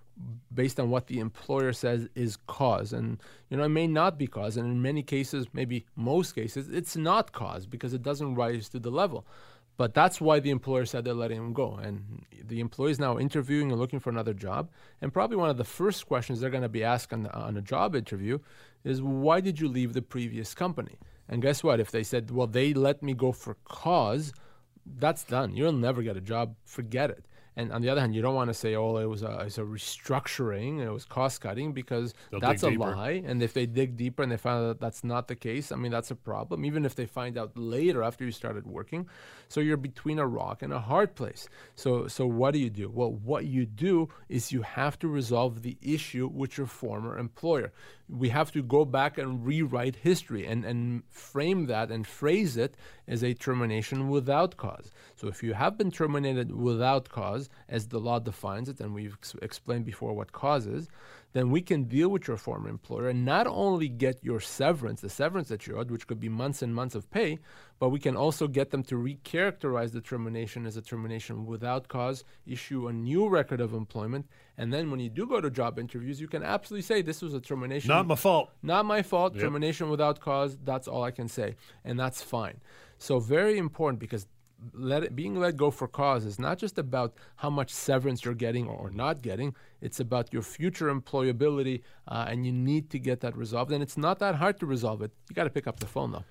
based 0.55 0.79
on 0.79 0.90
what 0.90 1.07
the 1.07 1.18
employer 1.18 1.72
says 1.72 2.09
is 2.14 2.37
cause, 2.46 2.92
and 2.92 3.18
you 3.48 3.57
know, 3.57 3.64
it 3.64 3.70
may 3.70 3.87
not 3.87 4.18
be 4.18 4.27
cause, 4.27 4.57
and 4.57 4.66
in 4.66 4.83
many 4.83 5.03
cases, 5.03 5.46
maybe 5.53 5.87
most 5.96 6.35
cases, 6.35 6.68
it's 6.68 6.96
not 6.96 7.33
cause 7.33 7.66
because 7.66 7.92
it 7.94 8.03
doesn't 8.03 8.35
rise 8.35 8.68
to 8.70 8.79
the 8.79 8.90
level. 8.90 9.27
But 9.79 9.94
that's 9.94 10.20
why 10.20 10.38
the 10.38 10.51
employer 10.51 10.85
said 10.85 11.05
they're 11.05 11.14
letting 11.14 11.38
him 11.38 11.55
go, 11.55 11.75
and 11.75 12.25
the 12.44 12.61
employee 12.61 12.90
is 12.90 13.01
now 13.01 13.18
interviewing 13.18 13.70
and 13.70 13.81
looking 13.81 14.01
for 14.01 14.11
another 14.11 14.35
job. 14.35 14.70
And 15.01 15.12
probably 15.12 15.38
one 15.38 15.48
of 15.48 15.57
the 15.57 15.64
first 15.64 16.07
questions 16.07 16.40
they're 16.40 16.51
going 16.51 16.62
to 16.62 16.68
be 16.68 16.85
asked 16.85 17.12
on, 17.12 17.27
on 17.29 17.57
a 17.57 17.62
job 17.62 17.96
interview 17.96 18.38
is, 18.85 19.01
"Why 19.01 19.40
did 19.40 19.59
you 19.61 19.68
leave 19.68 19.94
the 19.94 20.03
previous 20.03 20.55
company?" 20.55 20.98
And 21.29 21.40
guess 21.40 21.64
what? 21.64 21.81
If 21.81 21.90
they 21.90 22.03
said, 22.03 22.31
"Well, 22.31 22.46
they 22.46 22.75
let 22.75 23.03
me 23.03 23.14
go 23.14 23.33
for 23.33 23.57
cause," 23.64 24.35
that's 24.85 25.25
done. 25.25 25.57
You'll 25.57 25.72
never 25.72 26.03
get 26.03 26.16
a 26.16 26.20
job. 26.20 26.55
Forget 26.64 27.11
it. 27.11 27.25
And 27.56 27.70
on 27.72 27.82
the 27.82 27.88
other 27.90 28.00
hand, 28.00 28.14
you 28.14 28.22
don't 28.22 28.34
want 28.34 28.48
to 28.48 28.54
say, 28.54 28.74
"Oh, 28.76 28.96
it 28.96 29.06
was 29.06 29.22
a, 29.22 29.40
it's 29.46 29.58
a 29.58 29.62
restructuring, 29.62 30.80
it 30.80 30.90
was 30.90 31.04
cost 31.04 31.40
cutting," 31.40 31.72
because 31.72 32.14
They'll 32.30 32.40
that's 32.40 32.62
a 32.62 32.70
deeper. 32.70 32.80
lie. 32.96 33.22
And 33.24 33.42
if 33.42 33.52
they 33.52 33.66
dig 33.66 33.96
deeper 33.96 34.22
and 34.22 34.32
they 34.32 34.36
find 34.36 34.64
out 34.64 34.68
that 34.68 34.80
that's 34.80 35.04
not 35.04 35.28
the 35.28 35.36
case, 35.36 35.70
I 35.72 35.76
mean, 35.76 35.92
that's 35.92 36.10
a 36.10 36.14
problem. 36.16 36.64
Even 36.64 36.84
if 36.84 36.94
they 36.94 37.06
find 37.06 37.36
out 37.36 37.52
later 37.56 38.02
after 38.02 38.24
you 38.24 38.30
started 38.30 38.66
working, 38.66 39.08
so 39.48 39.60
you're 39.60 39.76
between 39.76 40.18
a 40.18 40.26
rock 40.26 40.62
and 40.62 40.72
a 40.72 40.80
hard 40.80 41.14
place. 41.14 41.48
So, 41.74 42.08
so 42.08 42.26
what 42.26 42.52
do 42.54 42.58
you 42.58 42.70
do? 42.70 42.90
Well, 42.90 43.12
what 43.12 43.44
you 43.44 43.66
do 43.66 44.08
is 44.28 44.52
you 44.52 44.62
have 44.62 44.98
to 45.00 45.08
resolve 45.08 45.62
the 45.62 45.76
issue 45.82 46.28
with 46.32 46.56
your 46.56 46.66
former 46.66 47.18
employer. 47.18 47.72
We 48.12 48.29
have 48.29 48.53
to 48.53 48.62
go 48.62 48.85
back 48.85 49.18
and 49.18 49.44
rewrite 49.44 49.96
history 49.96 50.46
and, 50.46 50.64
and 50.64 51.03
frame 51.09 51.66
that 51.66 51.90
and 51.90 52.07
phrase 52.07 52.57
it 52.57 52.77
as 53.09 53.25
a 53.25 53.35
termination 53.35 54.09
without 54.09 54.57
cause. 54.57 54.90
So 55.16 55.29
if 55.29 55.42
you 55.42 55.55
have 55.55 55.79
been 55.79 55.90
terminated 55.90 56.55
without 56.55 57.09
cause, 57.09 57.48
as 57.68 57.88
the 57.88 57.98
law 57.98 58.18
defines 58.18 58.68
it, 58.68 58.81
and 58.81 58.94
we've 58.94 59.14
ex- 59.14 59.35
explained 59.40 59.87
before 59.87 60.12
what 60.12 60.33
cause 60.33 60.66
is, 60.66 60.88
then 61.32 61.50
we 61.50 61.62
can 61.62 61.84
deal 61.84 62.08
with 62.08 62.28
your 62.28 62.36
former 62.36 62.68
employer 62.68 63.08
and 63.08 63.24
not 63.24 63.46
only 63.46 63.88
get 63.88 64.22
your 64.22 64.40
severance, 64.40 65.00
the 65.00 65.08
severance 65.08 65.48
that 65.48 65.66
you 65.66 65.76
owed, 65.76 65.90
which 65.90 66.06
could 66.06 66.20
be 66.20 66.28
months 66.28 66.62
and 66.62 66.74
months 66.74 66.94
of 66.94 67.10
pay, 67.10 67.38
but 67.78 67.88
we 67.88 67.98
can 67.98 68.16
also 68.16 68.46
get 68.46 68.70
them 68.70 68.82
to 68.84 68.96
recharacterize 68.96 69.92
the 69.92 70.00
termination 70.00 70.66
as 70.66 70.76
a 70.76 70.82
termination 70.82 71.46
without 71.46 71.88
cause, 71.88 72.24
issue 72.46 72.88
a 72.88 72.92
new 72.92 73.28
record 73.28 73.60
of 73.60 73.72
employment, 73.72 74.26
and 74.58 74.72
then 74.72 74.90
when 74.90 75.00
you 75.00 75.08
do 75.08 75.26
go 75.26 75.40
to 75.40 75.50
job 75.50 75.78
interviews, 75.78 76.20
you 76.20 76.28
can 76.28 76.42
absolutely 76.42 76.82
say 76.82 77.02
this 77.02 77.22
was 77.22 77.34
a 77.34 77.40
termination. 77.40 77.88
Not 77.88 78.06
my 78.06 78.14
fault. 78.14 78.50
Not 78.62 78.84
my 78.84 79.02
fault. 79.02 79.34
Yep. 79.34 79.42
Termination 79.42 79.88
without 79.88 80.20
cause. 80.20 80.58
That's 80.62 80.86
all 80.86 81.02
I 81.02 81.10
can 81.10 81.28
say, 81.28 81.56
and 81.84 81.98
that's 81.98 82.22
fine. 82.22 82.60
So 82.98 83.18
very 83.18 83.58
important 83.58 83.98
because 83.98 84.26
let 84.72 85.03
it, 85.03 85.16
being 85.16 85.38
let 85.38 85.57
go 85.57 85.70
for 85.70 85.88
cause 85.88 86.25
is 86.25 86.38
not 86.38 86.59
just 86.59 86.79
about 86.79 87.14
how 87.37 87.51
much 87.51 87.70
severance 87.70 88.25
you're 88.25 88.35
getting 88.35 88.66
or 88.66 88.90
not 88.90 89.22
getting. 89.22 89.55
It's 89.81 90.01
about 90.01 90.33
your 90.33 90.42
future 90.42 90.92
employability, 90.94 91.83
uh, 92.09 92.27
and 92.29 92.46
you 92.46 92.53
need 92.53 92.90
to 92.90 92.98
get 92.98 93.20
that 93.20 93.37
resolved. 93.37 93.72
And 93.72 93.83
it's 93.83 93.96
not 93.96 94.18
that 94.20 94.37
hard 94.37 94.61
to 94.61 94.66
resolve 94.66 95.03
it. 95.03 95.12
You 95.29 95.35
got 95.35 95.44
to 95.44 95.51
pick 95.51 95.66
up 95.66 95.81
the 95.81 95.87
phone 95.87 96.12
though. 96.12 96.25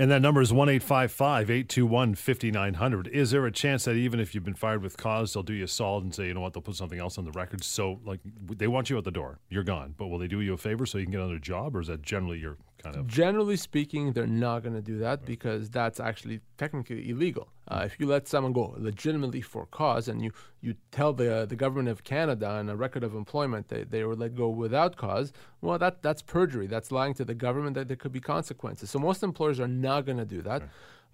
And 0.00 0.12
that 0.12 0.22
number 0.22 0.40
is 0.40 0.52
1 0.52 0.68
821 0.68 2.14
5900. 2.14 3.08
Is 3.08 3.32
there 3.32 3.44
a 3.46 3.50
chance 3.50 3.84
that 3.84 3.96
even 3.96 4.20
if 4.20 4.32
you've 4.32 4.44
been 4.44 4.54
fired 4.54 4.80
with 4.80 4.96
cause, 4.96 5.32
they'll 5.32 5.42
do 5.42 5.52
you 5.52 5.64
a 5.64 5.68
solid 5.68 6.04
and 6.04 6.14
say, 6.14 6.28
you 6.28 6.34
know 6.34 6.40
what, 6.40 6.52
they'll 6.52 6.62
put 6.62 6.76
something 6.76 7.00
else 7.00 7.18
on 7.18 7.24
the 7.24 7.32
record? 7.32 7.64
So, 7.64 7.98
like, 8.04 8.20
they 8.24 8.68
want 8.68 8.90
you 8.90 8.96
out 8.96 9.02
the 9.02 9.10
door. 9.10 9.40
You're 9.50 9.64
gone. 9.64 9.96
But 9.98 10.06
will 10.06 10.18
they 10.18 10.28
do 10.28 10.40
you 10.40 10.52
a 10.52 10.56
favor 10.56 10.86
so 10.86 10.98
you 10.98 11.04
can 11.04 11.10
get 11.10 11.20
another 11.20 11.40
job? 11.40 11.74
Or 11.74 11.80
is 11.80 11.88
that 11.88 12.02
generally 12.02 12.38
your 12.38 12.58
kind 12.82 12.96
of. 12.96 13.06
Generally 13.06 13.56
speaking, 13.56 14.12
they're 14.12 14.26
not 14.26 14.62
going 14.62 14.74
to 14.74 14.82
do 14.82 14.98
that 14.98 15.24
because 15.24 15.70
that's 15.70 16.00
actually 16.00 16.40
technically 16.56 17.10
illegal. 17.10 17.48
Uh, 17.68 17.82
if 17.84 17.96
you 17.98 18.06
let 18.06 18.26
someone 18.26 18.52
go 18.52 18.74
legitimately 18.78 19.40
for 19.40 19.66
cause 19.66 20.08
and 20.08 20.22
you, 20.22 20.32
you 20.60 20.74
tell 20.90 21.12
the 21.12 21.46
the 21.46 21.56
government 21.56 21.88
of 21.88 22.04
Canada 22.04 22.48
on 22.48 22.68
a 22.68 22.76
record 22.76 23.04
of 23.04 23.14
employment 23.14 23.68
that 23.68 23.90
they 23.90 24.04
were 24.04 24.16
let 24.16 24.34
go 24.34 24.48
without 24.48 24.96
cause, 24.96 25.32
well, 25.60 25.78
that 25.78 26.02
that's 26.02 26.22
perjury. 26.22 26.66
That's 26.66 26.90
lying 26.90 27.14
to 27.14 27.24
the 27.24 27.34
government 27.34 27.74
that 27.74 27.88
there 27.88 27.96
could 27.96 28.12
be 28.12 28.20
consequences. 28.20 28.90
So 28.90 28.98
most 28.98 29.22
employers 29.22 29.60
are 29.60 29.68
not 29.68 30.06
going 30.06 30.18
to 30.18 30.24
do 30.24 30.42
that. 30.42 30.62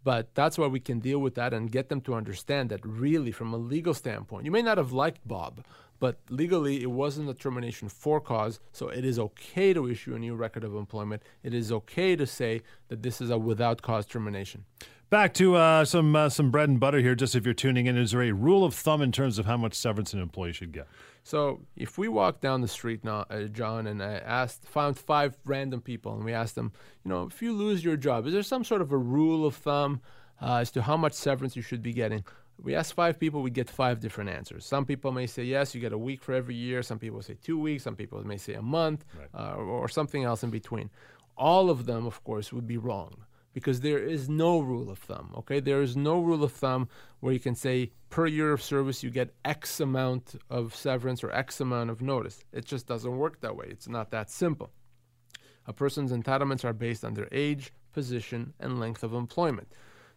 But 0.04 0.34
that's 0.34 0.58
why 0.58 0.66
we 0.66 0.80
can 0.80 1.00
deal 1.00 1.18
with 1.18 1.34
that 1.36 1.54
and 1.54 1.72
get 1.72 1.88
them 1.88 2.02
to 2.02 2.14
understand 2.14 2.68
that 2.68 2.84
really, 2.84 3.32
from 3.32 3.54
a 3.54 3.56
legal 3.56 3.94
standpoint, 3.94 4.44
you 4.44 4.50
may 4.50 4.60
not 4.60 4.76
have 4.76 4.92
liked 4.92 5.26
Bob, 5.26 5.64
but 6.04 6.18
legally 6.28 6.82
it 6.82 6.90
wasn't 6.90 7.30
a 7.30 7.32
termination 7.32 7.88
for 7.88 8.20
cause. 8.20 8.60
So 8.72 8.88
it 8.88 9.06
is 9.06 9.18
okay 9.18 9.72
to 9.72 9.88
issue 9.88 10.14
a 10.14 10.18
new 10.18 10.34
record 10.34 10.62
of 10.62 10.76
employment. 10.76 11.22
It 11.42 11.54
is 11.54 11.72
okay 11.72 12.14
to 12.14 12.26
say 12.26 12.60
that 12.88 13.02
this 13.02 13.22
is 13.22 13.30
a 13.30 13.38
without 13.38 13.80
cause 13.80 14.04
termination. 14.04 14.66
Back 15.08 15.32
to 15.34 15.56
uh, 15.56 15.86
some 15.86 16.14
uh, 16.14 16.28
some 16.28 16.50
bread 16.50 16.68
and 16.68 16.78
butter 16.78 16.98
here. 16.98 17.14
Just 17.14 17.34
if 17.34 17.46
you're 17.46 17.54
tuning 17.54 17.86
in, 17.86 17.96
is 17.96 18.10
there 18.10 18.22
a 18.22 18.32
rule 18.32 18.66
of 18.66 18.74
thumb 18.74 19.00
in 19.00 19.12
terms 19.12 19.38
of 19.38 19.46
how 19.46 19.56
much 19.56 19.72
severance 19.72 20.12
an 20.12 20.20
employee 20.20 20.52
should 20.52 20.72
get? 20.72 20.88
So 21.22 21.62
if 21.74 21.96
we 21.96 22.08
walk 22.08 22.42
down 22.42 22.60
the 22.60 22.68
street 22.68 23.02
now, 23.02 23.24
uh, 23.30 23.44
John, 23.44 23.86
and 23.86 24.02
I 24.02 24.16
asked, 24.16 24.66
found 24.66 24.98
five 24.98 25.38
random 25.46 25.80
people, 25.80 26.14
and 26.14 26.22
we 26.22 26.34
asked 26.34 26.54
them, 26.54 26.70
you 27.02 27.08
know, 27.08 27.22
if 27.22 27.40
you 27.40 27.54
lose 27.54 27.82
your 27.82 27.96
job, 27.96 28.26
is 28.26 28.34
there 28.34 28.42
some 28.42 28.62
sort 28.62 28.82
of 28.82 28.92
a 28.92 28.98
rule 28.98 29.46
of 29.46 29.54
thumb 29.54 30.02
uh, 30.42 30.56
as 30.56 30.70
to 30.72 30.82
how 30.82 30.98
much 30.98 31.14
severance 31.14 31.56
you 31.56 31.62
should 31.62 31.82
be 31.82 31.94
getting? 31.94 32.24
We 32.62 32.74
ask 32.74 32.94
five 32.94 33.18
people, 33.18 33.42
we 33.42 33.50
get 33.50 33.68
five 33.68 34.00
different 34.00 34.30
answers. 34.30 34.64
Some 34.64 34.84
people 34.86 35.12
may 35.12 35.26
say 35.26 35.44
yes, 35.44 35.74
you 35.74 35.80
get 35.80 35.92
a 35.92 35.98
week 35.98 36.22
for 36.22 36.32
every 36.32 36.54
year. 36.54 36.82
Some 36.82 36.98
people 36.98 37.20
say 37.22 37.36
two 37.42 37.58
weeks. 37.58 37.82
Some 37.84 37.96
people 37.96 38.24
may 38.26 38.36
say 38.38 38.54
a 38.54 38.62
month, 38.62 39.04
Right. 39.18 39.28
uh, 39.34 39.54
or, 39.56 39.64
or 39.64 39.88
something 39.88 40.22
else 40.24 40.42
in 40.42 40.50
between. 40.50 40.90
All 41.36 41.68
of 41.68 41.84
them, 41.86 42.06
of 42.06 42.22
course, 42.24 42.52
would 42.52 42.66
be 42.66 42.76
wrong 42.78 43.12
because 43.52 43.80
there 43.80 43.98
is 43.98 44.28
no 44.28 44.60
rule 44.60 44.88
of 44.90 44.98
thumb. 44.98 45.32
Okay, 45.38 45.60
there 45.60 45.82
is 45.82 45.96
no 45.96 46.20
rule 46.20 46.42
of 46.44 46.52
thumb 46.52 46.88
where 47.20 47.32
you 47.32 47.40
can 47.40 47.54
say 47.56 47.90
per 48.08 48.26
year 48.26 48.52
of 48.52 48.62
service 48.62 49.02
you 49.02 49.10
get 49.10 49.34
X 49.44 49.80
amount 49.80 50.36
of 50.48 50.74
severance 50.74 51.22
or 51.24 51.32
X 51.32 51.60
amount 51.60 51.90
of 51.90 52.00
notice. 52.00 52.44
It 52.52 52.64
just 52.64 52.86
doesn't 52.86 53.16
work 53.16 53.40
that 53.40 53.56
way. 53.56 53.66
It's 53.68 53.88
not 53.88 54.10
that 54.12 54.30
simple. 54.30 54.70
A 55.66 55.72
person's 55.72 56.12
entitlements 56.12 56.64
are 56.64 56.72
based 56.72 57.04
on 57.04 57.14
their 57.14 57.28
age, 57.32 57.72
position, 57.92 58.52
and 58.60 58.78
length 58.78 59.02
of 59.02 59.12
employment. 59.14 59.72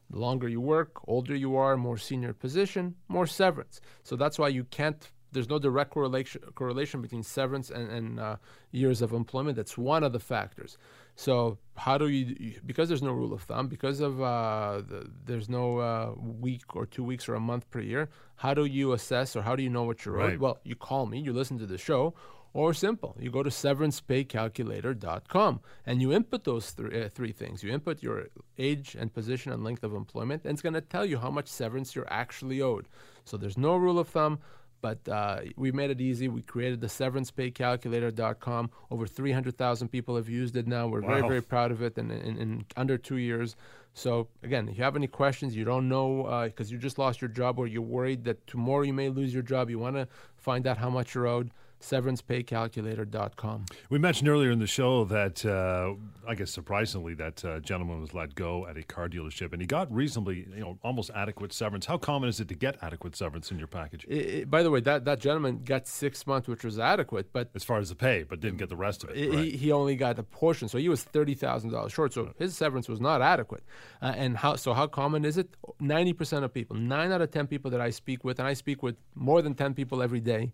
The 0.10 0.20
longer 0.20 0.48
you 0.48 0.62
work, 0.62 0.92
older 1.08 1.36
you 1.36 1.56
are, 1.58 1.76
more 1.78 1.98
senior 1.98 2.34
position, 2.34 2.96
more 3.08 3.28
severance. 3.28 3.82
So 4.04 4.16
that's 4.16 4.40
why 4.40 4.48
you 4.50 4.64
can't. 4.66 5.12
There's 5.34 5.50
no 5.50 5.60
direct 5.60 5.92
correlation 5.92 6.42
correlation 6.56 7.02
between 7.02 7.22
severance 7.24 7.70
and, 7.70 7.92
and 7.92 8.20
uh, 8.20 8.38
years 8.72 9.02
of 9.02 9.12
employment. 9.12 9.58
That's 9.58 9.78
one 9.78 10.04
of 10.06 10.14
the 10.14 10.20
factors. 10.20 10.78
So 11.18 11.58
how 11.76 11.98
do 11.98 12.08
you? 12.08 12.62
Because 12.66 12.88
there's 12.88 13.02
no 13.04 13.12
rule 13.12 13.34
of 13.34 13.42
thumb, 13.42 13.68
because 13.68 14.00
of 14.00 14.22
uh, 14.22 14.82
the, 14.88 15.12
there's 15.26 15.50
no 15.50 15.80
uh, 15.80 16.14
week 16.18 16.76
or 16.78 16.86
two 16.86 17.04
weeks 17.04 17.28
or 17.28 17.36
a 17.36 17.42
month 17.42 17.70
per 17.70 17.82
year. 17.82 18.08
How 18.38 18.54
do 18.54 18.64
you 18.64 18.94
assess 18.94 19.36
or 19.36 19.42
how 19.42 19.56
do 19.58 19.64
you 19.64 19.70
know 19.70 19.84
what 19.84 20.06
you're 20.06 20.16
Right. 20.16 20.34
owed? 20.36 20.40
Well, 20.40 20.60
you 20.64 20.76
call 20.76 21.06
me, 21.08 21.20
you 21.20 21.34
listen 21.34 21.60
to 21.60 21.66
the 21.66 21.78
show, 21.78 22.14
or 22.58 22.74
simple, 22.74 23.16
you 23.20 23.30
go 23.30 23.44
to 23.44 23.52
severancepaycalculator.com 23.52 25.60
and 25.86 26.02
you 26.02 26.12
input 26.12 26.44
those 26.44 26.72
three, 26.72 27.04
uh, 27.04 27.10
three 27.10 27.32
things. 27.32 27.62
You 27.64 27.72
input 27.72 28.02
your 28.02 28.30
age 28.58 28.96
and 29.00 29.14
position 29.14 29.52
and 29.52 29.64
length 29.64 29.84
of 29.84 29.94
employment, 29.94 30.44
and 30.44 30.54
it's 30.54 30.64
going 30.64 30.74
to 30.74 30.82
tell 30.82 31.06
you 31.06 31.20
how 31.20 31.30
much 31.30 31.48
severance 31.48 31.96
you're 31.96 32.12
actually 32.12 32.60
owed. 32.62 32.88
So 33.26 33.38
there's 33.38 33.58
no 33.58 33.76
rule 33.78 34.00
of 34.00 34.08
thumb. 34.10 34.40
But 34.80 35.10
uh, 35.10 35.40
we 35.56 35.72
made 35.72 35.90
it 35.90 36.00
easy. 36.00 36.28
We 36.28 36.44
created 36.44 36.82
the 36.82 36.88
severancepaycalculator.com. 36.88 38.70
Over 38.92 39.08
300,000 39.08 39.88
people 39.88 40.16
have 40.16 40.30
used 40.30 40.56
it 40.56 40.68
now. 40.68 40.88
We're 40.88 41.02
very, 41.02 41.24
Wow. 41.24 41.30
very 41.30 41.42
proud 41.42 41.72
of 41.72 41.82
it 41.82 41.98
in, 41.98 42.12
in, 42.12 42.38
in 42.38 42.64
under 42.76 42.96
two 42.96 43.18
years. 43.18 43.56
So, 43.96 44.28
again, 44.44 44.70
if 44.70 44.78
you 44.78 44.84
have 44.84 44.96
any 44.96 45.08
questions, 45.08 45.56
you 45.56 45.66
don't 45.66 45.90
know 45.90 46.44
because 46.46 46.72
you 46.72 46.78
just 46.78 47.00
lost 47.00 47.22
your 47.22 47.30
job 47.30 47.58
or 47.58 47.66
you're 47.66 47.82
worried 47.82 48.24
that 48.26 48.46
tomorrow 48.46 48.84
you 48.84 48.94
may 48.94 49.10
lose 49.10 49.34
your 49.34 49.42
job, 49.42 49.72
you 49.72 49.80
want 49.80 49.96
to 49.96 50.08
find 50.36 50.68
out 50.68 50.78
how 50.78 50.92
much 50.92 51.16
you're 51.16 51.26
owed, 51.26 51.50
severancepaycalculator.com. 51.82 53.66
We 53.90 54.00
mentioned 54.00 54.30
earlier 54.30 54.52
in 54.52 54.60
the 54.60 54.68
show 54.68 55.06
that, 55.06 55.46
uh, 55.46 55.94
I 56.28 56.36
guess 56.36 56.52
surprisingly, 56.52 57.14
that 57.16 57.44
uh, 57.46 57.60
gentleman 57.60 58.02
was 58.02 58.14
let 58.14 58.36
go 58.36 58.68
at 58.68 58.78
a 58.78 58.84
car 58.84 59.08
dealership 59.10 59.54
and 59.54 59.62
he 59.62 59.68
got 59.68 59.92
reasonably, 59.94 60.48
you 60.54 60.60
know, 60.62 60.78
almost 60.84 61.12
adequate 61.16 61.54
severance. 61.54 61.86
How 61.86 61.98
common 61.98 62.30
is 62.30 62.40
it 62.40 62.48
to 62.50 62.56
get 62.56 62.78
adequate 62.82 63.16
severance 63.16 63.52
in 63.52 63.58
your 63.58 63.68
package 63.68 64.06
I- 64.12 64.40
I- 64.42 64.44
by 64.46 64.64
the 64.64 64.72
way, 64.72 64.80
that, 64.82 65.06
that 65.06 65.20
gentleman 65.20 65.64
got 65.64 65.88
six 65.88 66.26
months, 66.28 66.48
which 66.48 66.64
was 66.64 66.80
adequate, 66.80 67.32
but 67.34 67.50
as 67.56 67.64
far 67.64 67.80
as 67.80 67.90
the 67.90 67.96
pay, 67.96 68.24
but 68.24 68.40
didn't 68.40 68.58
get 68.58 68.70
the 68.70 68.76
rest 68.76 69.04
of 69.04 69.10
it? 69.12 69.18
he, 69.18 69.30
right? 69.30 69.54
he 69.54 69.72
only 69.72 69.96
got 69.96 70.18
a 70.20 70.24
portion, 70.24 70.68
so 70.68 70.78
he 70.78 70.90
was 70.90 71.04
thirty 71.04 71.34
thousand 71.36 71.72
dollars 71.72 71.92
short. 71.92 72.14
So 72.14 72.34
his 72.38 72.56
severance 72.56 72.88
was 72.88 73.00
not 73.00 73.22
adequate. 73.22 73.64
Uh, 74.02 74.14
and 74.16 74.38
how 74.38 74.56
so? 74.56 74.74
How 74.74 74.88
common 74.88 75.26
is 75.26 75.38
it? 75.38 75.50
Ninety 75.80 76.14
percent 76.14 76.44
of 76.46 76.54
people, 76.54 76.76
nine 76.76 77.12
out 77.12 77.22
of 77.22 77.32
ten 77.32 77.48
people 77.48 77.72
that 77.72 77.82
I 77.82 77.90
speak 77.90 78.24
with, 78.24 78.40
and 78.40 78.48
I 78.48 78.54
speak 78.54 78.84
with 78.84 78.96
more 79.16 79.42
than 79.42 79.54
ten 79.56 79.74
people 79.74 80.02
every 80.02 80.20
day. 80.20 80.54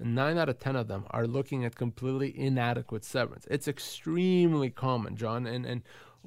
Nine 0.00 0.38
out 0.38 0.48
of 0.48 0.58
ten 0.58 0.76
of 0.76 0.88
them 0.88 1.04
are 1.10 1.26
looking 1.26 1.64
at 1.64 1.74
completely 1.76 2.38
inadequate 2.38 3.04
severance. 3.04 3.46
It's 3.50 3.68
extremely 3.68 4.70
common, 4.70 5.16
John. 5.16 5.46
And 5.46 5.64
and 5.66 5.82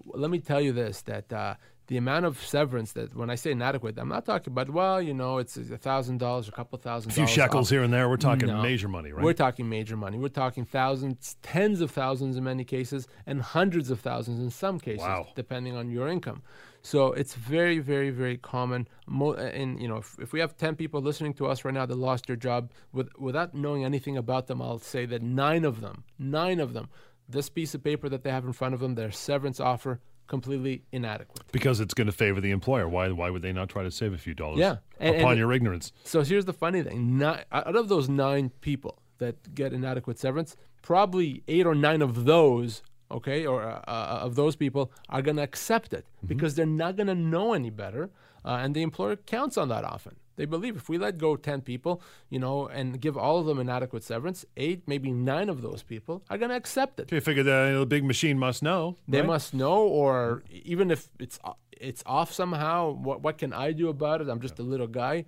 let 0.06 0.30
me 0.32 0.39
tell 0.39 0.62
you 0.62 0.71
this: 0.73 1.01
that 1.04 1.32
uh, 1.32 1.56
the 1.88 1.97
amount 1.97 2.25
of 2.25 2.41
severance 2.43 2.93
that 2.93 3.15
when 3.15 3.30
I 3.30 3.36
say 3.36 3.51
inadequate, 3.51 3.97
I'm 3.97 4.10
not 4.10 4.25
talking 4.25 4.51
about 4.51 4.69
well, 4.69 5.01
you 5.01 5.13
know, 5.13 5.38
it's 5.38 5.56
a 5.58 5.78
thousand 5.78 6.17
dollars, 6.19 6.47
a 6.47 6.51
couple 6.51 6.78
thousand 6.80 7.12
a 7.12 7.13
few 7.13 7.28
shekels 7.28 7.67
off. 7.67 7.71
here 7.71 7.84
and 7.84 7.93
there. 7.93 8.10
We're 8.10 8.17
talking 8.17 8.47
No. 8.47 8.62
major 8.62 8.88
money, 8.88 9.12
right? 9.12 9.23
We're 9.23 9.34
talking 9.34 9.69
major 9.69 9.95
money. 9.97 10.17
We're 10.17 10.30
talking 10.30 10.65
thousands, 10.65 11.36
tens 11.43 11.82
of 11.82 11.91
thousands 11.91 12.38
in 12.38 12.43
many 12.43 12.63
cases, 12.63 13.08
and 13.25 13.41
hundreds 13.41 13.89
of 13.91 13.99
thousands 13.99 14.39
in 14.39 14.49
some 14.49 14.80
cases, 14.80 15.01
Wow. 15.01 15.28
depending 15.36 15.75
on 15.75 15.89
your 15.89 16.08
income. 16.08 16.41
So 16.86 17.13
it's 17.13 17.34
very, 17.34 17.80
very, 17.80 18.12
very 18.12 18.38
common. 18.38 18.88
Mo- 19.08 19.34
and 19.34 19.82
you 19.82 19.88
know, 19.88 19.98
if, 19.98 20.15
if 20.19 20.34
we 20.34 20.39
have 20.39 20.56
ten 20.56 20.76
people 20.76 21.02
listening 21.02 21.34
to 21.36 21.48
us 21.48 21.65
right 21.65 21.74
now 21.74 21.88
that 21.88 21.95
lost 21.95 22.28
their 22.28 22.36
job, 22.36 22.69
with, 22.93 23.10
without 23.17 23.56
knowing 23.56 23.84
anything 23.84 24.17
about 24.17 24.45
them, 24.45 24.62
I'll 24.62 24.78
say 24.78 25.08
that 25.08 25.24
nine 25.24 25.65
of 25.65 25.82
them, 25.82 26.04
nine 26.19 26.60
of 26.60 26.74
them, 26.74 26.89
this 27.28 27.50
piece 27.50 27.74
of 27.74 27.84
paper 27.84 28.08
that 28.10 28.24
they 28.24 28.30
have 28.30 28.45
in 28.45 28.54
front 28.54 28.76
of 28.76 28.82
them, 28.82 28.93
their 28.93 29.10
severance 29.12 29.60
offer, 29.60 30.00
completely 30.28 30.84
inadequate. 30.91 31.52
because 31.52 31.80
it's 31.80 31.95
going 31.95 32.06
to 32.06 32.13
favor 32.13 32.39
the 32.39 32.52
employer. 32.52 32.88
Why? 32.88 33.10
Why 33.10 33.32
would 33.32 33.41
they 33.41 33.52
not 33.52 33.67
try 33.67 33.82
to 33.82 33.89
save 33.89 34.13
a 34.13 34.17
few 34.19 34.36
dollars? 34.36 34.60
Yeah. 34.60 34.76
And- 35.00 35.15
upon 35.15 35.32
and- 35.32 35.39
your 35.39 35.52
ignorance. 35.54 35.91
So 36.04 36.21
here's 36.21 36.45
the 36.45 36.54
funny 36.54 36.84
thing: 36.84 37.17
Ni- 37.17 37.43
out 37.52 37.76
of 37.76 37.89
those 37.89 38.08
nine 38.08 38.52
people 38.62 39.00
that 39.17 39.56
get 39.56 39.74
inadequate 39.74 40.19
severance, 40.19 40.56
probably 40.84 41.41
eight 41.48 41.65
or 41.65 41.74
nine 41.74 42.04
of 42.04 42.26
those, 42.26 42.84
okay, 43.12 43.46
or 43.46 43.63
uh, 43.63 43.82
uh, 43.88 44.20
of 44.22 44.36
those 44.36 44.56
people 44.56 44.91
are 45.10 45.22
going 45.22 45.38
to 45.38 45.44
accept 45.44 45.94
it 45.94 46.06
because 46.26 46.56
they're 46.56 46.65
not 46.65 46.96
going 46.96 47.08
to 47.08 47.15
know 47.15 47.54
any 47.54 47.70
better, 47.70 48.10
uh, 48.44 48.60
and 48.62 48.76
the 48.76 48.82
employer 48.82 49.15
counts 49.15 49.58
on 49.58 49.70
that 49.70 49.84
often. 49.84 50.15
They 50.38 50.46
believe 50.46 50.76
if 50.76 50.89
we 50.89 50.98
let 50.98 51.18
go 51.18 51.38
ten 51.38 51.62
people, 51.62 52.02
you 52.30 52.39
know, 52.39 52.68
and 52.68 53.00
give 53.00 53.18
all 53.18 53.39
of 53.39 53.46
them 53.46 53.58
inadequate 53.58 54.04
severance, 54.04 54.46
eight, 54.58 54.84
maybe 54.86 55.12
nine 55.12 55.48
of 55.48 55.62
those 55.62 55.82
people 55.82 56.24
are 56.30 56.38
going 56.38 56.50
to 56.50 56.58
accept 56.58 57.00
it. 57.00 57.10
You 57.12 57.22
figure 57.22 57.44
the, 57.44 57.78
the 57.80 57.86
big 57.86 58.04
machine 58.04 58.38
must 58.38 58.62
know. 58.62 58.98
They 59.08 59.20
right? 59.20 59.28
must 59.28 59.54
know, 59.54 59.78
or 59.84 60.44
even 60.52 60.91
if 60.91 61.10
it's 61.20 61.39
it's 61.72 62.04
off 62.06 62.34
somehow, 62.34 62.91
what 62.91 63.22
what 63.22 63.38
can 63.38 63.54
I 63.54 63.72
do 63.72 63.88
about 63.88 64.22
it? 64.22 64.28
I'm 64.28 64.41
just 64.41 64.60
a 64.60 64.63
little 64.63 64.88
guy, 64.88 65.26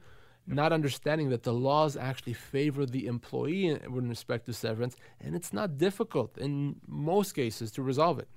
not 0.47 0.71
understanding 0.71 1.29
that 1.29 1.43
the 1.43 1.53
laws 1.53 1.97
actually 1.97 2.33
favor 2.33 2.85
the 2.85 3.05
employee 3.05 3.77
with 3.89 4.05
respect 4.07 4.45
to 4.45 4.53
severance, 4.53 4.95
and 5.19 5.35
it's 5.35 5.51
not 5.51 5.77
difficult 5.77 6.37
in 6.37 6.77
most 6.87 7.33
cases 7.33 7.71
to 7.71 7.81
resolve 7.81 8.19
it. 8.19 8.29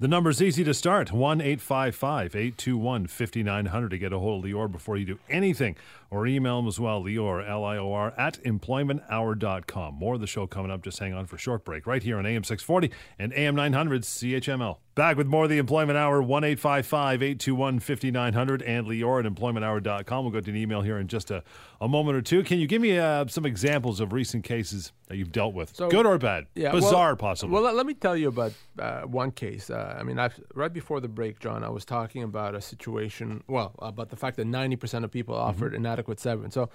The 0.00 0.08
number's 0.08 0.42
easy 0.42 0.64
to 0.64 0.74
start 0.74 1.12
1 1.12 1.40
855 1.40 2.34
821 2.34 3.06
5900 3.06 3.88
to 3.90 3.98
get 3.98 4.12
a 4.12 4.18
hold 4.18 4.44
of 4.44 4.50
Lior 4.50 4.70
before 4.70 4.96
you 4.96 5.04
do 5.06 5.18
anything. 5.30 5.76
Or 6.10 6.26
email 6.28 6.60
him 6.60 6.68
as 6.68 6.78
well, 6.78 7.02
Lior, 7.02 7.48
L 7.48 7.64
I 7.64 7.76
O 7.76 7.92
R, 7.92 8.12
at 8.16 8.40
employmenthour.com. 8.44 9.94
More 9.94 10.14
of 10.14 10.20
the 10.20 10.26
show 10.28 10.46
coming 10.46 10.70
up. 10.70 10.82
Just 10.82 10.98
hang 11.00 11.12
on 11.12 11.26
for 11.26 11.34
a 11.36 11.38
short 11.40 11.64
break 11.64 11.86
right 11.88 12.02
here 12.02 12.18
on 12.18 12.26
AM 12.26 12.44
640 12.44 12.90
and 13.18 13.32
AM 13.32 13.56
900 13.56 14.02
CHML. 14.02 14.76
Back 14.94 15.16
with 15.16 15.26
more 15.26 15.44
of 15.44 15.50
the 15.50 15.58
Employment 15.58 15.98
Hour 15.98 16.22
1 16.22 16.44
855 16.44 17.20
821 17.22 17.80
5900 17.80 18.62
and 18.62 18.86
Lior 18.86 19.24
at 19.24 19.32
employmenthour.com. 19.32 20.24
We'll 20.24 20.32
go 20.32 20.40
to 20.40 20.50
an 20.50 20.56
email 20.56 20.82
here 20.82 20.98
in 20.98 21.08
just 21.08 21.32
a, 21.32 21.42
a 21.80 21.88
moment 21.88 22.16
or 22.16 22.22
two. 22.22 22.44
Can 22.44 22.60
you 22.60 22.68
give 22.68 22.80
me 22.80 22.96
uh, 22.96 23.26
some 23.26 23.44
examples 23.44 23.98
of 23.98 24.12
recent 24.12 24.44
cases 24.44 24.92
that 25.08 25.16
you've 25.16 25.32
dealt 25.32 25.52
with? 25.54 25.74
So- 25.74 25.88
Good 25.88 26.06
or 26.06 26.18
bad? 26.18 26.46
well- 26.56 26.72
Bizarre, 26.74 27.16
possibly. 27.16 27.54
Well, 27.54 27.62
let, 27.64 27.74
let 27.74 27.86
me 27.86 27.94
tell 27.94 28.16
you 28.16 28.28
about 28.28 28.52
uh, 28.78 29.00
one 29.02 29.32
case. 29.32 29.68
Uh, 29.68 29.83
I 29.98 30.02
mean, 30.02 30.18
I've, 30.18 30.40
right 30.54 30.72
before 30.72 31.00
the 31.00 31.08
break, 31.08 31.38
John, 31.40 31.64
I 31.64 31.68
was 31.68 31.84
talking 31.84 32.22
about 32.22 32.54
a 32.54 32.60
situation. 32.60 33.42
Well, 33.48 33.74
about 33.78 34.10
the 34.10 34.16
fact 34.16 34.36
that 34.36 34.46
ninety 34.46 34.76
percent 34.76 35.04
of 35.04 35.10
people 35.10 35.34
offered 35.34 35.74
inadequate 35.74 36.20
severance. 36.20 36.54
So, 36.54 36.70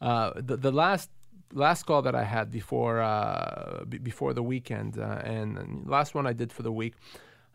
uh, 0.00 0.32
the 0.36 0.56
the 0.56 0.72
last 0.72 1.10
last 1.52 1.84
call 1.84 2.02
that 2.02 2.14
I 2.14 2.24
had 2.24 2.50
before 2.50 3.00
uh, 3.00 3.84
b- 3.88 3.98
before 3.98 4.32
the 4.34 4.42
weekend, 4.42 4.98
uh, 4.98 5.20
and, 5.24 5.58
and 5.58 5.88
last 5.88 6.14
one 6.14 6.26
I 6.26 6.32
did 6.32 6.52
for 6.52 6.62
the 6.62 6.72
week. 6.72 6.94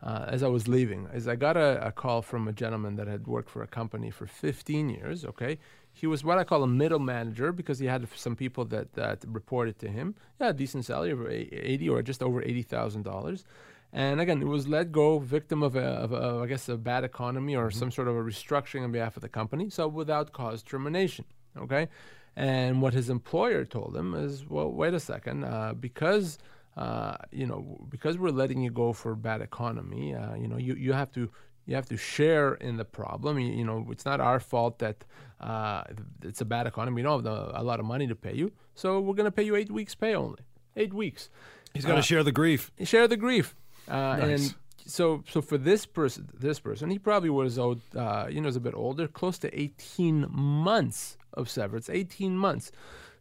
Uh, 0.02 0.24
as 0.28 0.42
I 0.42 0.48
was 0.48 0.66
leaving, 0.66 1.08
is 1.12 1.28
I 1.28 1.36
got 1.36 1.58
a, 1.58 1.88
a 1.88 1.92
call 1.92 2.22
from 2.22 2.48
a 2.48 2.54
gentleman 2.54 2.96
that 2.96 3.06
had 3.06 3.26
worked 3.26 3.50
for 3.50 3.62
a 3.62 3.66
company 3.66 4.10
for 4.10 4.26
15 4.26 4.88
years. 4.88 5.26
Okay, 5.26 5.58
he 5.92 6.06
was 6.06 6.24
what 6.24 6.38
I 6.38 6.44
call 6.44 6.62
a 6.62 6.66
middle 6.66 6.98
manager 6.98 7.52
because 7.52 7.78
he 7.78 7.86
had 7.86 8.08
some 8.16 8.34
people 8.34 8.64
that, 8.66 8.94
that 8.94 9.24
reported 9.26 9.78
to 9.80 9.88
him. 9.88 10.14
Yeah, 10.40 10.52
decent 10.52 10.86
salary 10.86 11.10
of 11.10 11.26
80 11.28 11.88
or 11.90 12.02
just 12.02 12.22
over 12.22 12.42
80 12.42 12.62
thousand 12.62 13.02
dollars. 13.02 13.44
And 13.92 14.20
again, 14.20 14.40
it 14.40 14.46
was 14.46 14.68
let 14.68 14.92
go, 14.92 15.18
victim 15.18 15.62
of, 15.62 15.74
a, 15.74 15.80
of 15.80 16.12
a, 16.12 16.40
I 16.42 16.46
guess, 16.46 16.68
a 16.68 16.76
bad 16.76 17.02
economy 17.02 17.56
or 17.56 17.70
some 17.70 17.90
sort 17.90 18.06
of 18.06 18.16
a 18.16 18.20
restructuring 18.20 18.84
on 18.84 18.92
behalf 18.92 19.16
of 19.16 19.22
the 19.22 19.28
company. 19.28 19.68
So 19.68 19.88
without 19.88 20.32
cause 20.32 20.62
termination. 20.62 21.24
Okay, 21.56 21.88
and 22.36 22.80
what 22.80 22.94
his 22.94 23.10
employer 23.10 23.64
told 23.64 23.96
him 23.96 24.14
is, 24.14 24.48
well, 24.48 24.70
wait 24.70 24.94
a 24.94 25.00
second, 25.00 25.42
uh, 25.42 25.74
because 25.78 26.38
uh, 26.76 27.16
you 27.32 27.46
know, 27.46 27.84
because 27.88 28.16
we're 28.16 28.30
letting 28.30 28.62
you 28.62 28.70
go 28.70 28.92
for 28.92 29.14
bad 29.14 29.40
economy, 29.40 30.14
uh, 30.14 30.34
you 30.34 30.46
know, 30.46 30.56
you, 30.56 30.74
you 30.74 30.92
have 30.92 31.10
to 31.12 31.30
you 31.66 31.74
have 31.74 31.88
to 31.88 31.96
share 31.96 32.54
in 32.54 32.76
the 32.76 32.84
problem. 32.84 33.38
You, 33.38 33.52
you 33.52 33.64
know, 33.64 33.86
it's 33.90 34.04
not 34.04 34.20
our 34.20 34.40
fault 34.40 34.78
that 34.78 35.04
uh, 35.40 35.84
it's 36.22 36.40
a 36.40 36.44
bad 36.44 36.66
economy. 36.66 36.96
We 36.96 37.02
don't 37.02 37.24
have 37.24 37.24
the, 37.24 37.60
a 37.60 37.62
lot 37.62 37.80
of 37.80 37.86
money 37.86 38.06
to 38.06 38.14
pay 38.14 38.34
you, 38.34 38.52
so 38.74 39.00
we're 39.00 39.14
going 39.14 39.26
to 39.26 39.32
pay 39.32 39.42
you 39.42 39.56
eight 39.56 39.70
weeks' 39.70 39.94
pay 39.94 40.14
only. 40.14 40.40
Eight 40.76 40.94
weeks. 40.94 41.28
He's 41.74 41.84
going 41.84 41.96
to 41.96 42.00
uh, 42.00 42.02
share 42.02 42.22
the 42.22 42.32
grief. 42.32 42.70
Share 42.84 43.08
the 43.08 43.16
grief. 43.16 43.54
Uh, 43.88 44.16
Nice. 44.16 44.22
And 44.48 44.54
so, 44.86 45.22
so 45.28 45.40
for 45.42 45.58
this 45.58 45.86
person, 45.86 46.28
this 46.38 46.58
person, 46.60 46.90
he 46.90 46.98
probably 46.98 47.30
was 47.30 47.58
owed, 47.58 47.80
uh, 47.94 48.26
you 48.30 48.40
know, 48.40 48.48
is 48.48 48.56
a 48.56 48.60
bit 48.60 48.74
older, 48.74 49.06
close 49.06 49.38
to 49.38 49.60
18 49.60 50.26
months 50.30 51.16
of 51.34 51.48
severance. 51.48 51.88
18 51.88 52.36
months. 52.36 52.72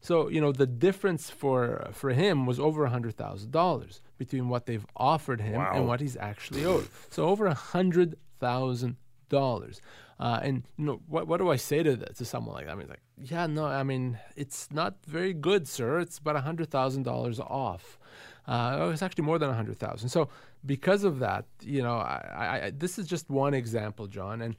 So, 0.01 0.29
you 0.29 0.39
know, 0.39 0.51
the 0.53 0.65
difference 0.65 1.29
for 1.29 1.89
for 1.91 2.11
him 2.11 2.45
was 2.45 2.57
over 2.59 2.85
a 2.85 2.89
hundred 2.89 3.15
thousand 3.17 3.51
dollars 3.51 4.01
between 4.17 4.47
what 4.47 4.65
they've 4.65 4.85
offered 4.95 5.41
him 5.41 5.55
Wow. 5.59 5.71
and 5.75 5.87
what 5.87 5.99
he's 5.99 6.15
actually 6.15 6.63
owed. 6.65 6.87
So 7.09 7.27
over 7.27 7.47
a 7.47 7.53
hundred 7.53 8.15
thousand 8.39 8.95
dollars. 9.27 9.81
Uh, 10.17 10.39
and 10.41 10.63
you 10.77 10.85
know 10.85 11.01
what? 11.07 11.27
What 11.27 11.37
do 11.37 11.49
I 11.49 11.57
say 11.57 11.83
to 11.83 11.95
that, 11.97 12.15
to 12.17 12.25
someone 12.25 12.55
like 12.55 12.65
that? 12.65 12.71
I 12.71 12.75
mean, 12.75 12.87
like, 12.87 13.01
yeah, 13.21 13.45
no, 13.47 13.65
I 13.65 13.83
mean, 13.83 14.17
it's 14.37 14.71
not 14.71 14.95
very 15.05 15.33
good, 15.33 15.67
sir. 15.67 15.99
It's 15.99 16.17
about 16.17 16.35
a 16.37 16.41
hundred 16.41 16.69
thousand 16.71 17.03
dollars 17.03 17.39
off. 17.41 17.99
Uh, 18.47 18.77
oh, 18.79 18.89
it's 18.91 19.01
actually 19.01 19.25
more 19.25 19.37
than 19.37 19.49
a 19.49 19.53
hundred 19.53 19.77
thousand. 19.77 20.09
So 20.09 20.29
because 20.65 21.03
of 21.03 21.19
that, 21.19 21.45
you 21.61 21.81
know, 21.81 21.95
I, 21.95 22.65
I, 22.65 22.71
this 22.75 22.99
is 22.99 23.07
just 23.07 23.29
one 23.29 23.53
example, 23.53 24.07
John. 24.07 24.41
And 24.41 24.55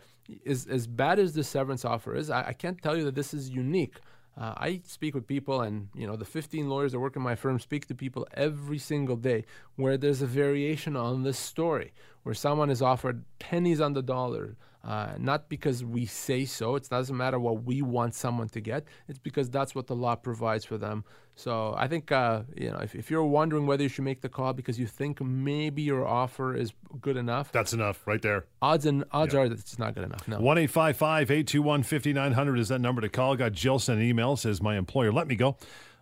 as 0.46 0.66
as 0.66 0.86
bad 0.86 1.18
as 1.18 1.34
the 1.34 1.44
severance 1.44 1.84
offer 1.84 2.14
is, 2.14 2.30
I, 2.30 2.48
I 2.48 2.52
can't 2.52 2.80
tell 2.80 2.96
you 2.96 3.04
that 3.04 3.14
this 3.14 3.34
is 3.34 3.50
unique. 3.50 3.98
Uh, 4.38 4.54
I 4.56 4.80
speak 4.86 5.14
with 5.14 5.26
people, 5.26 5.60
and 5.60 5.88
you 5.94 6.06
know, 6.06 6.16
the 6.16 6.24
15 6.24 6.68
lawyers 6.68 6.92
that 6.92 7.00
work 7.00 7.16
in 7.16 7.22
my 7.22 7.34
firm 7.34 7.58
speak 7.58 7.86
to 7.88 7.94
people 7.94 8.26
every 8.34 8.78
single 8.78 9.16
day 9.16 9.44
where 9.76 9.98
there's 9.98 10.22
a 10.22 10.26
variation 10.26 10.96
on 10.96 11.24
this 11.24 11.38
story, 11.38 11.92
where 12.22 12.34
someone 12.34 12.70
is 12.70 12.80
offered 12.80 13.24
pennies 13.38 13.80
on 13.80 13.92
the 13.92 14.02
dollar 14.02 14.56
Uh, 14.82 15.12
not 15.18 15.48
because 15.48 15.84
we 15.84 16.06
say 16.06 16.44
so. 16.46 16.74
It 16.74 16.88
doesn't 16.88 17.16
matter 17.16 17.38
what 17.38 17.64
we 17.64 17.82
want 17.82 18.14
someone 18.14 18.48
to 18.50 18.60
get. 18.60 18.84
It's 19.08 19.18
because 19.18 19.50
that's 19.50 19.74
what 19.74 19.86
the 19.86 19.94
law 19.94 20.14
provides 20.14 20.64
for 20.64 20.78
them. 20.78 21.04
So 21.34 21.74
I 21.76 21.86
think 21.86 22.10
uh, 22.12 22.42
you 22.56 22.70
know 22.70 22.78
if, 22.78 22.94
if 22.94 23.10
you're 23.10 23.24
wondering 23.24 23.66
whether 23.66 23.82
you 23.82 23.88
should 23.88 24.04
make 24.04 24.20
the 24.20 24.28
call 24.28 24.52
because 24.52 24.78
you 24.78 24.86
think 24.86 25.20
maybe 25.22 25.82
your 25.82 26.06
offer 26.06 26.54
is 26.54 26.72
good 27.00 27.16
enough, 27.16 27.52
That's 27.52 27.72
enough 27.72 28.06
right 28.06 28.20
there. 28.20 28.46
odds 28.60 28.86
and 28.86 29.04
odds 29.12 29.34
are 29.34 29.48
that 29.48 29.58
it's 29.58 29.78
not 29.78 29.94
good 29.94 30.04
enough. 30.04 30.26
No. 30.26 30.40
1 30.40 30.58
821 30.58 31.82
5900 31.82 32.58
is 32.58 32.68
that 32.68 32.80
number 32.80 33.00
to 33.00 33.08
call. 33.08 33.36
Got 33.36 33.52
Jill 33.52 33.78
sent 33.78 34.00
an 34.00 34.04
email, 34.06 34.36
says, 34.36 34.60
My 34.62 34.76
employer 34.76 35.12
let 35.12 35.26
me 35.26 35.34
go. 35.34 35.56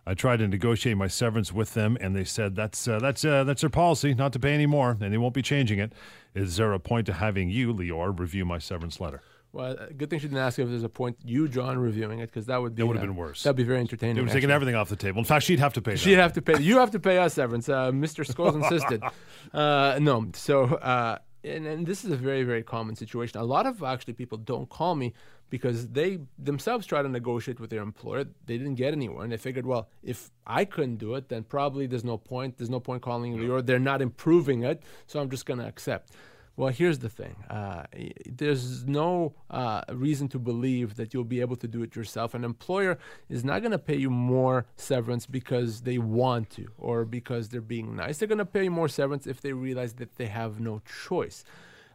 I 0.09 0.15
tried 0.15 0.37
to 0.37 0.47
negotiate 0.47 0.97
my 0.97 1.05
severance 1.05 1.53
with 1.53 1.75
them, 1.75 1.95
and 2.01 2.15
they 2.15 2.23
said 2.23 2.55
that's 2.55 2.87
uh, 2.87 2.97
that's 2.97 3.23
uh, 3.23 3.43
that's 3.43 3.61
their 3.61 3.69
policy, 3.69 4.15
not 4.15 4.33
to 4.33 4.39
pay 4.39 4.55
any 4.55 4.65
more, 4.65 4.97
and 4.99 5.13
they 5.13 5.19
won't 5.19 5.35
be 5.35 5.43
changing 5.43 5.77
it. 5.77 5.93
Is 6.33 6.57
there 6.57 6.73
a 6.73 6.79
point 6.79 7.05
to 7.05 7.13
having 7.13 7.51
you, 7.51 7.75
Lior, 7.75 8.17
review 8.17 8.43
my 8.43 8.57
severance 8.57 8.99
letter? 8.99 9.21
Well, 9.51 9.77
uh, 9.79 9.85
good 9.95 10.09
thing 10.09 10.17
she 10.17 10.27
didn't 10.27 10.39
ask 10.39 10.57
if 10.57 10.67
there's 10.67 10.81
a 10.81 10.89
point 10.89 11.17
you, 11.23 11.47
John, 11.47 11.77
reviewing 11.77 12.19
it 12.19 12.25
because 12.25 12.47
that 12.47 12.59
would 12.59 12.73
be 12.73 12.81
It 12.81 12.85
would 12.85 12.95
have 12.95 13.03
uh, 13.03 13.07
been 13.07 13.15
worse. 13.15 13.43
That'd 13.43 13.55
be 13.55 13.63
very 13.63 13.81
entertaining. 13.81 14.15
They 14.15 14.21
were 14.23 14.27
taking 14.29 14.45
actually. 14.45 14.53
everything 14.53 14.75
off 14.75 14.89
the 14.89 14.95
table. 14.95 15.19
In 15.19 15.25
fact, 15.25 15.45
she'd 15.45 15.59
have 15.59 15.73
to 15.73 15.81
pay. 15.81 15.95
She'd 15.95 16.13
them. 16.13 16.21
have 16.21 16.33
to 16.33 16.41
pay. 16.41 16.59
You 16.59 16.79
have 16.79 16.89
to 16.91 16.99
pay 16.99 17.19
us 17.19 17.35
severance. 17.35 17.69
Uh, 17.69 17.91
Mr. 17.91 18.25
Scholes 18.25 18.55
insisted. 18.55 19.03
Uh, 19.53 19.97
no. 19.99 20.27
So, 20.33 20.65
uh, 20.75 21.17
and, 21.43 21.65
and 21.65 21.85
this 21.87 22.05
is 22.05 22.11
a 22.11 22.15
very, 22.15 22.43
very 22.43 22.61
common 22.61 22.95
situation. 22.95 23.39
A 23.39 23.43
lot 23.43 23.65
of 23.65 23.81
actually 23.81 24.13
people 24.13 24.37
don't 24.37 24.69
call 24.69 24.93
me 24.95 25.13
because 25.49 25.87
they 25.89 26.19
themselves 26.37 26.85
try 26.85 27.01
to 27.01 27.09
negotiate 27.09 27.59
with 27.59 27.69
their 27.69 27.81
employer. 27.81 28.25
They 28.45 28.57
didn't 28.57 28.75
get 28.75 28.93
anywhere, 28.93 29.23
and 29.23 29.31
they 29.31 29.37
figured, 29.37 29.65
well, 29.65 29.89
if 30.03 30.31
I 30.45 30.65
couldn't 30.65 30.97
do 30.97 31.15
it, 31.15 31.29
then 31.29 31.43
probably 31.43 31.87
there's 31.87 32.03
no 32.03 32.17
point. 32.17 32.57
There's 32.57 32.69
no 32.69 32.79
point 32.79 33.01
calling 33.01 33.33
you, 33.33 33.53
or 33.53 33.61
they're 33.61 33.79
not 33.79 34.01
improving 34.01 34.63
it. 34.63 34.83
So 35.07 35.19
I'm 35.19 35.29
just 35.29 35.45
going 35.45 35.59
to 35.59 35.67
accept. 35.67 36.11
Well, 36.59 36.73
here's 36.73 36.99
the 36.99 37.07
thing. 37.07 37.37
Uh, 37.49 37.83
there's 38.25 38.85
no 38.85 39.33
uh, 39.49 39.83
reason 39.93 40.27
to 40.27 40.39
believe 40.39 40.97
that 40.97 41.13
you'll 41.13 41.23
be 41.23 41.39
able 41.39 41.55
to 41.55 41.69
do 41.69 41.83
it 41.83 41.95
yourself. 41.95 42.33
An 42.33 42.43
employer 42.43 42.97
is 43.29 43.45
not 43.45 43.61
going 43.61 43.71
to 43.71 43.79
pay 43.79 43.95
you 43.95 44.09
more 44.09 44.65
severance 44.75 45.25
because 45.25 45.83
they 45.83 45.99
want 45.99 46.49
to 46.49 46.67
or 46.77 47.05
because 47.05 47.47
they're 47.47 47.61
being 47.61 47.95
nice. 47.95 48.17
They're 48.17 48.27
going 48.27 48.39
to 48.39 48.45
pay 48.45 48.65
you 48.65 48.71
more 48.71 48.89
severance 48.89 49.25
if 49.25 49.39
they 49.39 49.53
realize 49.53 49.93
that 49.93 50.17
they 50.17 50.25
have 50.25 50.59
no 50.59 50.81
choice. 51.07 51.45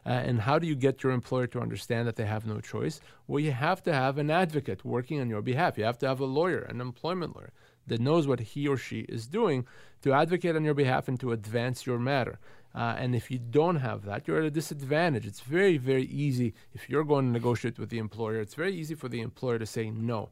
Uh, 0.05 0.09
and 0.09 0.41
how 0.41 0.59
do 0.59 0.67
you 0.67 0.75
get 0.75 1.01
your 1.01 1.11
employer 1.11 1.47
to 1.47 1.59
understand 1.59 2.07
that 2.07 2.15
they 2.15 2.25
have 2.25 2.45
no 2.45 2.61
choice? 2.61 3.01
Well, 3.27 3.39
you 3.39 3.51
have 3.51 3.81
to 3.83 3.93
have 3.93 4.17
an 4.17 4.29
advocate 4.29 4.85
working 4.85 5.19
on 5.19 5.29
your 5.29 5.41
behalf. 5.41 5.77
You 5.77 5.85
have 5.85 5.97
to 5.99 6.07
have 6.07 6.19
a 6.19 6.25
lawyer, 6.25 6.59
an 6.59 6.79
employment 6.79 7.35
lawyer, 7.35 7.51
that 7.87 7.99
knows 7.99 8.27
what 8.27 8.39
he 8.39 8.67
or 8.67 8.77
she 8.77 9.01
is 9.01 9.27
doing 9.27 9.65
to 10.01 10.13
advocate 10.13 10.55
on 10.55 10.63
your 10.63 10.73
behalf 10.73 11.07
and 11.07 11.19
to 11.19 11.31
advance 11.31 11.85
your 11.85 11.99
matter. 11.99 12.39
Uh, 12.73 12.95
and 12.97 13.15
if 13.15 13.31
you 13.31 13.39
don't 13.39 13.77
have 13.77 14.03
that, 14.05 14.27
you're 14.27 14.39
at 14.39 14.43
a 14.43 14.51
disadvantage. 14.51 15.25
It's 15.25 15.39
very, 15.39 15.77
very 15.77 16.05
easy 16.05 16.53
if 16.73 16.89
you're 16.89 17.05
going 17.05 17.25
to 17.25 17.31
negotiate 17.31 17.79
with 17.79 17.89
the 17.89 17.99
employer. 17.99 18.41
It's 18.41 18.55
very 18.55 18.75
easy 18.75 18.95
for 18.95 19.07
the 19.07 19.21
employer 19.21 19.59
to 19.59 19.65
say 19.65 19.89
no. 19.89 20.29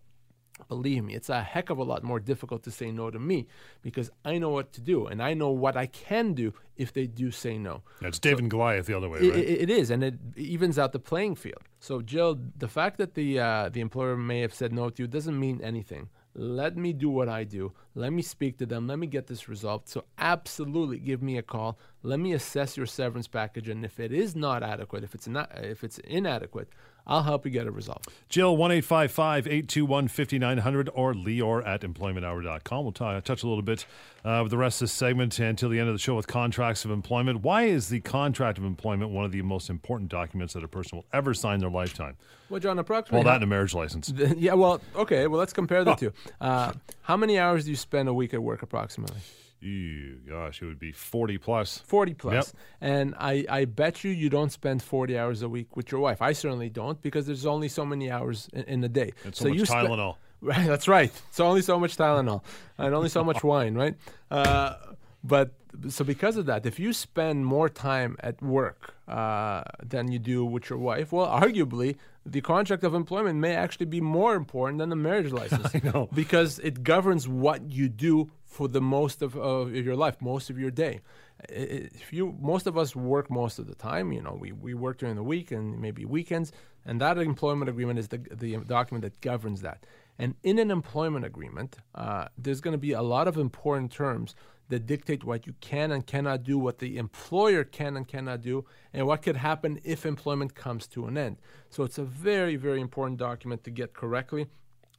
Believe 0.70 1.04
me, 1.04 1.16
it's 1.16 1.30
a 1.30 1.42
heck 1.42 1.70
of 1.72 1.78
a 1.80 1.84
lot 1.84 2.04
more 2.04 2.20
difficult 2.20 2.64
to 2.64 2.72
say 2.72 2.92
no 2.92 3.10
to 3.10 3.20
me 3.20 3.48
because 3.82 4.12
I 4.24 4.38
know 4.38 4.50
what 4.50 4.72
to 4.74 4.82
do 4.82 5.08
and 5.08 5.22
I 5.22 5.34
know 5.34 5.50
what 5.50 5.76
I 5.76 5.88
can 5.88 6.34
do 6.34 6.54
if 6.78 6.94
they 6.94 7.08
do 7.08 7.32
say 7.32 7.58
no. 7.58 7.82
It's 8.02 8.20
David 8.20 8.42
and 8.42 8.52
Goliath 8.52 8.86
the 8.86 8.94
other 8.96 9.10
way, 9.10 9.20
It, 9.20 9.30
right? 9.32 9.40
it- 9.40 9.62
it 9.64 9.70
is, 9.70 9.90
and 9.90 10.04
it 10.04 10.16
evens 10.38 10.78
out 10.80 10.92
the 10.92 11.00
playing 11.00 11.36
field. 11.36 11.64
So, 11.80 12.02
Jill, 12.02 12.40
the 12.58 12.68
fact 12.68 12.98
that 12.98 13.16
the 13.16 13.40
uh, 13.40 13.70
the 13.70 13.82
employer 13.82 14.16
may 14.16 14.42
have 14.42 14.54
said 14.54 14.72
no 14.74 14.90
to 14.90 15.04
you 15.04 15.08
doesn't 15.08 15.40
mean 15.40 15.60
anything. 15.62 16.10
Let 16.36 16.76
me 16.78 16.94
do 16.94 17.10
what 17.10 17.30
I 17.30 17.44
do. 17.44 17.74
Let 17.94 18.12
me 18.12 18.24
speak 18.24 18.58
to 18.58 18.66
them. 18.66 18.88
Let 18.88 18.98
me 18.98 19.06
get 19.08 19.28
this 19.28 19.48
resolved. 19.48 19.88
So, 19.88 20.06
absolutely, 20.18 20.98
give 21.00 21.22
me 21.22 21.38
a 21.38 21.44
call. 21.44 21.78
Let 22.02 22.20
me 22.20 22.34
assess 22.34 22.76
your 22.78 22.88
severance 22.88 23.28
package, 23.28 23.70
and 23.70 23.84
if 23.86 24.00
it 24.00 24.12
is 24.12 24.36
not 24.36 24.64
adequate, 24.64 25.04
if 25.04 25.14
it's 25.14 25.28
not, 25.28 25.52
if 25.56 25.84
it's 25.84 26.00
inadequate, 26.00 26.70
I'll 27.06 27.24
help 27.24 27.46
you 27.46 27.52
get 27.52 27.68
it 27.68 27.74
resolved. 27.74 28.08
Jill, 28.30 28.56
1 28.56 28.72
821 28.72 30.08
5900 30.08 30.90
or 30.94 31.14
Lior 31.14 31.66
at 31.68 31.82
employmenthour.com. 31.82 32.84
We'll 32.84 32.94
t- 32.94 33.22
touch 33.22 33.44
a 33.44 33.48
little 33.48 33.62
bit 33.62 33.86
uh, 34.24 34.40
with 34.44 34.52
the 34.52 34.58
rest 34.58 34.82
of 34.82 34.86
this 34.86 34.94
segment 34.94 35.38
until 35.40 35.70
the 35.70 35.80
end 35.80 35.90
of 35.90 35.96
the 35.96 36.00
show 36.00 36.16
with 36.16 36.28
contracts 36.28 36.86
of 36.86 36.92
employment. 36.92 37.42
Why 37.42 37.64
is 37.64 37.90
the 37.90 38.00
contract 38.00 38.58
of 38.58 38.64
employment 38.64 39.12
one 39.12 39.26
of 39.26 39.32
the 39.32 39.42
most 39.42 39.70
important 39.70 40.10
documents 40.10 40.54
that 40.54 40.64
a 40.64 40.68
person 40.68 40.98
will 40.98 41.06
ever 41.12 41.34
sign 41.34 41.56
in 41.56 41.60
their 41.60 41.70
lifetime? 41.70 42.16
Well, 42.50 42.60
John, 42.62 42.80
approximately. 42.80 43.18
Well, 43.18 43.34
that 43.34 43.36
and 43.36 43.44
a 43.44 43.48
marriage 43.48 43.74
license. 43.74 44.14
Yeah, 44.38 44.54
well, 44.54 44.82
okay. 44.96 45.28
Well, 45.28 45.40
let's 45.40 45.54
compare 45.54 45.84
the 45.84 45.96
two. 45.96 46.14
Uh, 46.40 46.74
how 47.02 47.18
many 47.18 47.38
hours 47.38 47.66
do 47.66 47.72
you 47.72 47.76
spend 47.78 48.08
a 48.10 48.14
week 48.14 48.34
at 48.34 48.42
work 48.42 48.62
approximately? 48.64 49.20
Ew, 49.64 50.18
gosh, 50.28 50.62
it 50.62 50.66
would 50.66 50.80
be 50.80 50.92
40 50.92 51.38
plus. 51.38 51.78
40 51.80 52.14
plus. 52.16 52.34
Yep. 52.34 52.46
And 52.82 53.16
I, 53.18 53.46
I 53.50 53.66
bet 53.66 54.04
you 54.04 54.12
you 54.12 54.30
don't 54.30 54.52
spend 54.52 54.84
40 54.84 55.18
hours 55.18 55.42
a 55.42 55.48
week 55.50 55.76
with 55.78 55.92
your 55.92 56.02
wife. 56.02 56.22
I 56.22 56.34
certainly 56.34 56.70
don't 56.70 57.02
because 57.02 57.26
there's 57.26 57.46
only 57.46 57.70
so 57.70 57.86
many 57.86 58.12
hours 58.12 58.50
in, 58.52 58.64
in 58.64 58.84
a 58.84 58.90
day. 58.90 59.14
And 59.24 59.34
so, 59.34 59.48
much 59.48 59.58
you 59.58 59.66
spe- 59.66 59.74
Tylenol. 59.74 60.16
Right, 60.44 60.68
that's 60.68 60.90
right. 60.90 61.10
It's 61.30 61.40
only 61.40 61.62
so 61.62 61.80
much 61.80 61.96
Tylenol 61.96 62.44
and 62.78 62.94
only 62.94 63.08
so 63.08 63.24
much 63.24 63.46
wine, 63.46 63.76
right? 63.76 63.96
Uh, 64.30 64.76
but 65.24 65.54
so 65.88 66.04
because 66.04 66.36
of 66.36 66.48
that, 66.48 66.66
if 66.66 66.80
you 66.80 66.92
spend 66.92 67.46
more 67.46 67.70
time 67.70 68.18
at 68.20 68.42
work 68.42 68.94
uh, 69.08 69.64
than 69.82 70.12
you 70.12 70.20
do 70.20 70.44
with 70.44 70.70
your 70.70 70.80
wife, 70.80 71.14
well, 71.14 71.28
arguably 71.28 71.96
the 72.26 72.42
contract 72.42 72.84
of 72.84 72.94
employment 72.94 73.40
may 73.40 73.56
actually 73.56 73.86
be 73.86 74.02
more 74.02 74.36
important 74.36 74.80
than 74.80 74.90
the 74.90 74.96
marriage 74.96 75.32
license. 75.42 75.74
I 75.74 75.82
know. 75.84 76.10
because 76.14 76.60
it 76.60 76.84
governs 76.84 77.28
what 77.28 77.72
you 77.72 77.90
do 77.90 78.30
for 78.54 78.68
the 78.68 78.82
most 78.82 79.22
of, 79.22 79.36
of 79.36 79.74
your 79.74 79.96
life, 79.96 80.22
most 80.22 80.50
of 80.52 80.60
your 80.60 80.72
day. 80.72 81.02
If 81.50 82.14
you, 82.14 82.38
most 82.40 82.68
of 82.68 82.78
us 82.78 82.96
work 82.96 83.30
most 83.30 83.58
of 83.60 83.66
the 83.68 83.76
time. 83.76 84.14
You 84.14 84.22
know, 84.22 84.38
we, 84.40 84.52
we 84.52 84.74
work 84.74 85.00
during 85.00 85.16
the 85.16 85.24
week 85.24 85.52
and 85.52 85.80
maybe 85.82 86.06
weekends, 86.06 86.52
and 86.86 87.02
that 87.02 87.18
employment 87.18 87.70
agreement 87.70 88.00
is 88.00 88.08
the 88.10 88.20
the 88.44 88.58
document 88.58 89.04
that 89.04 89.20
governs 89.22 89.62
that. 89.62 89.86
And 90.20 90.36
in 90.44 90.60
an 90.60 90.70
employment 90.70 91.26
agreement, 91.26 91.78
uh, 91.96 92.28
there's 92.38 92.62
going 92.62 92.74
to 92.74 92.86
be 92.90 92.92
a 92.92 93.02
lot 93.02 93.28
of 93.28 93.38
important 93.38 93.92
terms 93.92 94.36
that 94.70 94.86
dictate 94.86 95.24
what 95.24 95.46
you 95.48 95.54
can 95.60 95.92
and 95.92 96.06
cannot 96.06 96.44
do, 96.44 96.58
what 96.58 96.78
the 96.80 96.98
employer 96.98 97.64
can 97.64 97.98
and 97.98 98.08
cannot 98.08 98.42
do, 98.42 98.66
and 98.94 99.08
what 99.08 99.22
could 99.24 99.38
happen 99.38 99.80
if 99.84 100.06
employment 100.06 100.54
comes 100.54 100.88
to 100.88 101.06
an 101.08 101.18
end. 101.18 101.38
So 101.70 101.84
it's 101.84 101.98
a 101.98 102.04
very, 102.04 102.56
very 102.56 102.80
important 102.80 103.18
document 103.20 103.64
to 103.64 103.72
get 103.72 103.94
correctly. 103.94 104.48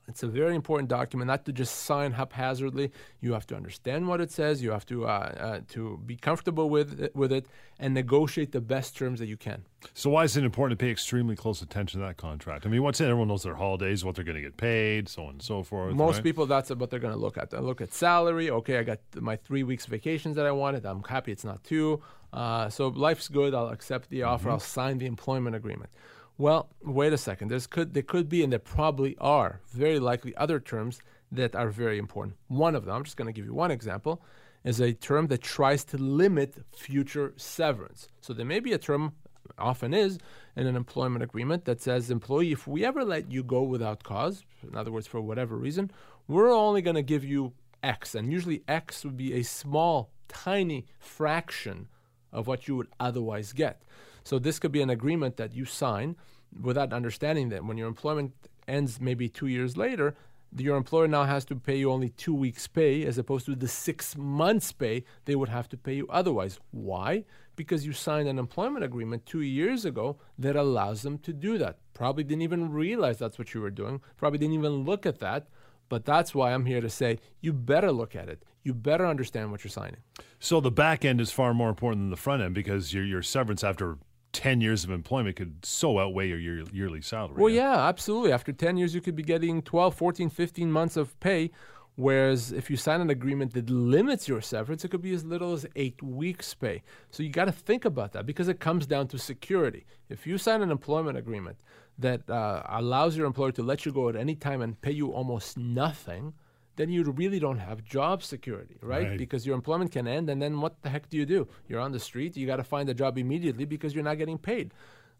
It's 0.07 0.23
a 0.23 0.27
very 0.27 0.55
important 0.55 0.89
document, 0.89 1.29
not 1.29 1.45
to 1.47 1.53
just 1.53 1.75
sign 1.85 2.13
haphazardly. 2.13 2.93
You 3.21 3.33
have 3.33 3.47
to 3.47 3.57
understand 3.57 4.07
what 4.07 4.21
it 4.21 4.31
says. 4.31 4.63
You 4.63 4.71
have 4.71 4.85
to 4.87 5.07
uh, 5.07 5.09
uh, 5.09 5.61
to 5.69 6.01
be 6.05 6.17
comfortable 6.17 6.69
with 6.69 7.01
it, 7.01 7.17
with 7.17 7.33
it, 7.33 7.47
and 7.79 7.95
negotiate 7.95 8.53
the 8.53 8.61
best 8.61 8.97
terms 8.97 9.19
that 9.21 9.27
you 9.27 9.37
can. 9.37 9.65
So, 9.95 10.11
why 10.11 10.25
is 10.25 10.37
it 10.37 10.45
important 10.45 10.79
to 10.79 10.85
pay 10.85 10.91
extremely 10.91 11.37
close 11.37 11.63
attention 11.63 12.01
to 12.01 12.07
that 12.07 12.19
contract? 12.19 12.67
I 12.67 12.69
mean, 12.69 12.83
what's 12.83 13.01
in 13.01 13.07
Everyone 13.07 13.29
knows 13.29 13.45
their 13.45 13.55
holidays, 13.55 14.05
what 14.05 14.15
they're 14.15 14.25
going 14.25 14.37
to 14.37 14.43
get 14.43 14.57
paid, 14.57 15.09
so 15.09 15.25
on 15.25 15.31
and 15.31 15.43
so 15.43 15.63
forth. 15.63 15.95
Most 15.95 16.17
right? 16.17 16.25
people, 16.25 16.47
that's 16.47 16.71
what 16.71 16.91
they're 16.91 17.01
going 17.01 17.15
to 17.15 17.19
look 17.19 17.39
at. 17.39 17.51
They 17.51 17.59
look 17.59 17.81
at 17.81 17.93
salary. 17.95 18.51
Okay, 18.51 18.79
I 18.79 18.83
got 18.83 18.99
my 19.15 19.37
three 19.37 19.63
weeks 19.63 19.87
vacations 19.87 20.37
that 20.37 20.47
I 20.47 20.53
wanted. 20.53 20.85
I'm 20.85 21.03
happy 21.03 21.33
it's 21.33 21.45
not 21.45 21.65
two. 21.65 22.03
Uh, 22.33 22.69
so 22.69 22.89
life's 22.89 23.29
good. 23.29 23.55
I'll 23.55 23.69
accept 23.69 24.11
the 24.11 24.25
offer. 24.25 24.51
I'll 24.51 24.59
sign 24.59 24.99
the 24.99 25.07
employment 25.07 25.57
agreement. 25.57 25.91
Well, 26.37 26.69
wait 26.83 27.13
a 27.13 27.19
second. 27.19 27.49
There's 27.49 27.69
could 27.69 27.95
there 27.95 28.03
could 28.03 28.29
be 28.29 28.43
and 28.43 28.53
there 28.53 28.59
probably 28.59 29.17
are 29.21 29.61
very 29.73 30.01
likely 30.01 30.35
other 30.37 30.59
terms 30.59 31.01
that 31.31 31.55
are 31.55 31.71
very 31.71 31.99
important. 31.99 32.37
One 32.49 32.75
of 32.75 32.85
them, 32.85 32.95
I'm 32.95 33.05
just 33.05 33.17
going 33.17 33.27
to 33.27 33.33
give 33.33 33.47
you 33.47 33.55
one 33.55 33.71
example, 33.71 34.21
is 34.65 34.81
a 34.81 34.93
term 34.93 35.29
that 35.29 35.43
tries 35.43 35.85
to 35.85 35.99
limit 35.99 36.55
future 36.77 37.35
severance. 37.37 38.09
So 38.21 38.33
there 38.33 38.47
may 38.47 38.61
be 38.61 38.73
a 38.73 38.79
term, 38.79 39.13
often 39.59 39.95
is, 39.95 40.19
in 40.57 40.67
an 40.67 40.77
employment 40.77 41.23
agreement 41.23 41.67
that 41.67 41.81
says, 41.81 42.11
employee, 42.11 42.53
if 42.53 42.67
we 42.67 42.85
ever 42.85 43.05
let 43.05 43.31
you 43.31 43.43
go 43.43 43.63
without 43.63 44.03
cause, 44.03 44.45
in 44.67 44.77
other 44.77 44.91
words, 44.91 45.07
for 45.07 45.21
whatever 45.21 45.57
reason, 45.57 45.91
we're 46.27 46.53
only 46.53 46.83
going 46.83 46.97
to 46.97 47.03
give 47.03 47.25
you 47.25 47.53
X. 47.83 48.15
And 48.15 48.33
usually 48.33 48.63
X 48.67 49.05
would 49.05 49.17
be 49.17 49.35
a 49.35 49.43
small, 49.43 50.11
tiny 50.29 50.87
fraction 50.99 51.89
of 52.35 52.47
what 52.47 52.69
you 52.69 52.77
would 52.77 52.89
otherwise 53.01 53.55
get. 53.55 53.83
So 54.25 54.39
this 54.39 54.59
could 54.59 54.73
be 54.73 54.83
an 54.83 54.91
agreement 54.91 55.37
that 55.39 55.55
you 55.55 55.65
sign 55.65 56.17
without 56.61 56.93
understanding 56.93 57.49
that 57.49 57.65
when 57.65 57.79
your 57.79 57.89
employment 57.89 58.33
ends 58.69 59.01
maybe 59.01 59.29
two 59.29 59.47
years 59.47 59.77
later, 59.77 60.15
your 60.57 60.77
employer 60.77 61.09
now 61.09 61.25
has 61.25 61.45
to 61.47 61.57
pay 61.57 61.77
you 61.77 61.91
only 61.91 62.11
two 62.11 62.35
weeks' 62.35 62.69
pay 62.69 63.05
as 63.05 63.19
opposed 63.19 63.47
to 63.47 63.57
the 63.57 63.67
six 63.67 64.17
months' 64.17 64.71
pay 64.73 65.05
they 65.25 65.35
would 65.35 65.49
have 65.49 65.69
to 65.71 65.77
pay 65.77 65.95
you 65.95 66.07
otherwise. 66.09 66.61
Why? 66.71 67.25
Because 67.57 67.85
you 67.85 67.93
signed 67.93 68.29
an 68.29 68.39
employment 68.39 68.85
agreement 68.85 69.27
two 69.27 69.41
years 69.41 69.85
ago 69.85 70.17
that 70.39 70.55
allows 70.57 71.03
them 71.03 71.19
to 71.19 71.33
do 71.33 71.59
that. 71.59 71.79
Probably 71.93 72.25
didn't 72.25 72.43
even 72.43 72.73
realize 72.73 73.19
that's 73.19 73.39
what 73.39 73.53
you 73.53 73.61
were 73.61 73.71
doing, 73.71 74.01
probably 74.17 74.39
didn't 74.39 74.55
even 74.55 74.85
look 74.85 75.07
at 75.07 75.21
that. 75.21 75.49
But 75.89 76.05
that's 76.05 76.35
why 76.35 76.53
I'm 76.53 76.67
here 76.67 76.81
to 76.81 76.89
say 76.89 77.19
you 77.41 77.53
better 77.53 77.93
look 77.93 78.17
at 78.17 78.29
it. 78.29 78.43
You 78.65 78.75
better 78.75 79.07
understand 79.07 79.51
what 79.53 79.63
you're 79.63 79.71
signing. 79.71 79.99
So, 80.41 80.61
the 80.61 80.71
back 80.71 81.05
end 81.05 81.21
is 81.21 81.31
far 81.31 81.55
more 81.55 81.69
important 81.69 82.03
than 82.03 82.11
the 82.11 82.17
front 82.17 82.43
end 82.43 82.55
because 82.55 82.93
your, 82.93 83.05
your 83.05 83.23
severance 83.23 83.63
after 83.63 83.99
10 84.33 84.61
years 84.61 84.85
of 84.85 84.91
employment 84.91 85.37
could 85.37 85.65
so 85.65 85.99
outweigh 85.99 86.29
your 86.29 86.39
year, 86.39 86.65
yearly 86.73 87.01
salary. 87.01 87.41
Well, 87.41 87.53
yeah, 87.53 87.87
absolutely. 87.87 88.33
After 88.33 88.53
10 88.53 88.77
years, 88.77 88.95
you 88.95 89.01
could 89.01 89.15
be 89.15 89.23
getting 89.23 89.63
12, 89.63 89.95
14, 89.95 90.29
15 90.29 90.73
months 90.73 90.97
of 90.97 91.19
pay. 91.21 91.51
Whereas 91.97 92.51
if 92.51 92.69
you 92.71 92.77
sign 92.77 93.01
an 93.01 93.11
agreement 93.11 93.55
that 93.55 93.71
limits 93.71 94.27
your 94.27 94.41
severance, 94.41 94.85
it 94.85 94.89
could 94.89 95.03
be 95.03 95.15
as 95.15 95.25
little 95.25 95.53
as 95.53 95.65
eight 95.77 96.03
weeks' 96.03 96.53
pay. 96.53 96.83
So 97.11 97.23
you 97.23 97.29
got 97.29 97.45
to 97.45 97.53
think 97.53 97.85
about 97.85 98.13
that 98.13 98.27
because 98.27 98.49
it 98.49 98.59
comes 98.59 98.87
down 98.87 99.07
to 99.09 99.19
security. 99.19 99.87
If 100.09 100.27
you 100.27 100.37
sign 100.37 100.61
an 100.61 100.73
employment 100.73 101.17
agreement 101.17 101.59
that 101.99 102.29
uh, 102.29 102.65
allows 102.69 103.17
your 103.17 103.27
employer 103.27 103.53
to 103.53 103.63
let 103.63 103.87
you 103.87 103.93
go 103.93 104.09
at 104.09 104.17
any 104.17 104.35
time 104.35 104.61
and 104.61 104.81
pay 104.81 104.91
you 104.91 105.13
almost 105.13 105.57
nothing, 105.57 106.35
then 106.77 106.91
you 106.91 107.03
really 107.05 107.39
don't 107.39 107.59
have 107.59 107.85
job 107.85 108.23
security, 108.23 108.77
right? 108.81 109.09
Right. 109.09 109.19
Because 109.19 109.47
your 109.47 109.55
employment 109.55 109.93
can 109.93 110.07
end, 110.07 110.29
and 110.31 110.41
then 110.41 110.61
what 110.61 110.83
the 110.83 110.89
heck 110.89 111.09
do 111.09 111.17
you 111.17 111.27
do? 111.27 111.49
You're 111.69 111.81
on 111.81 111.93
the 111.93 112.01
street, 112.01 112.37
you 112.37 112.47
got 112.47 112.57
to 112.57 112.65
find 112.65 112.89
a 112.89 112.95
job 112.95 113.19
immediately 113.19 113.65
because 113.65 113.95
you're 113.95 114.05
not 114.05 114.19
getting 114.19 114.39
paid. 114.39 114.73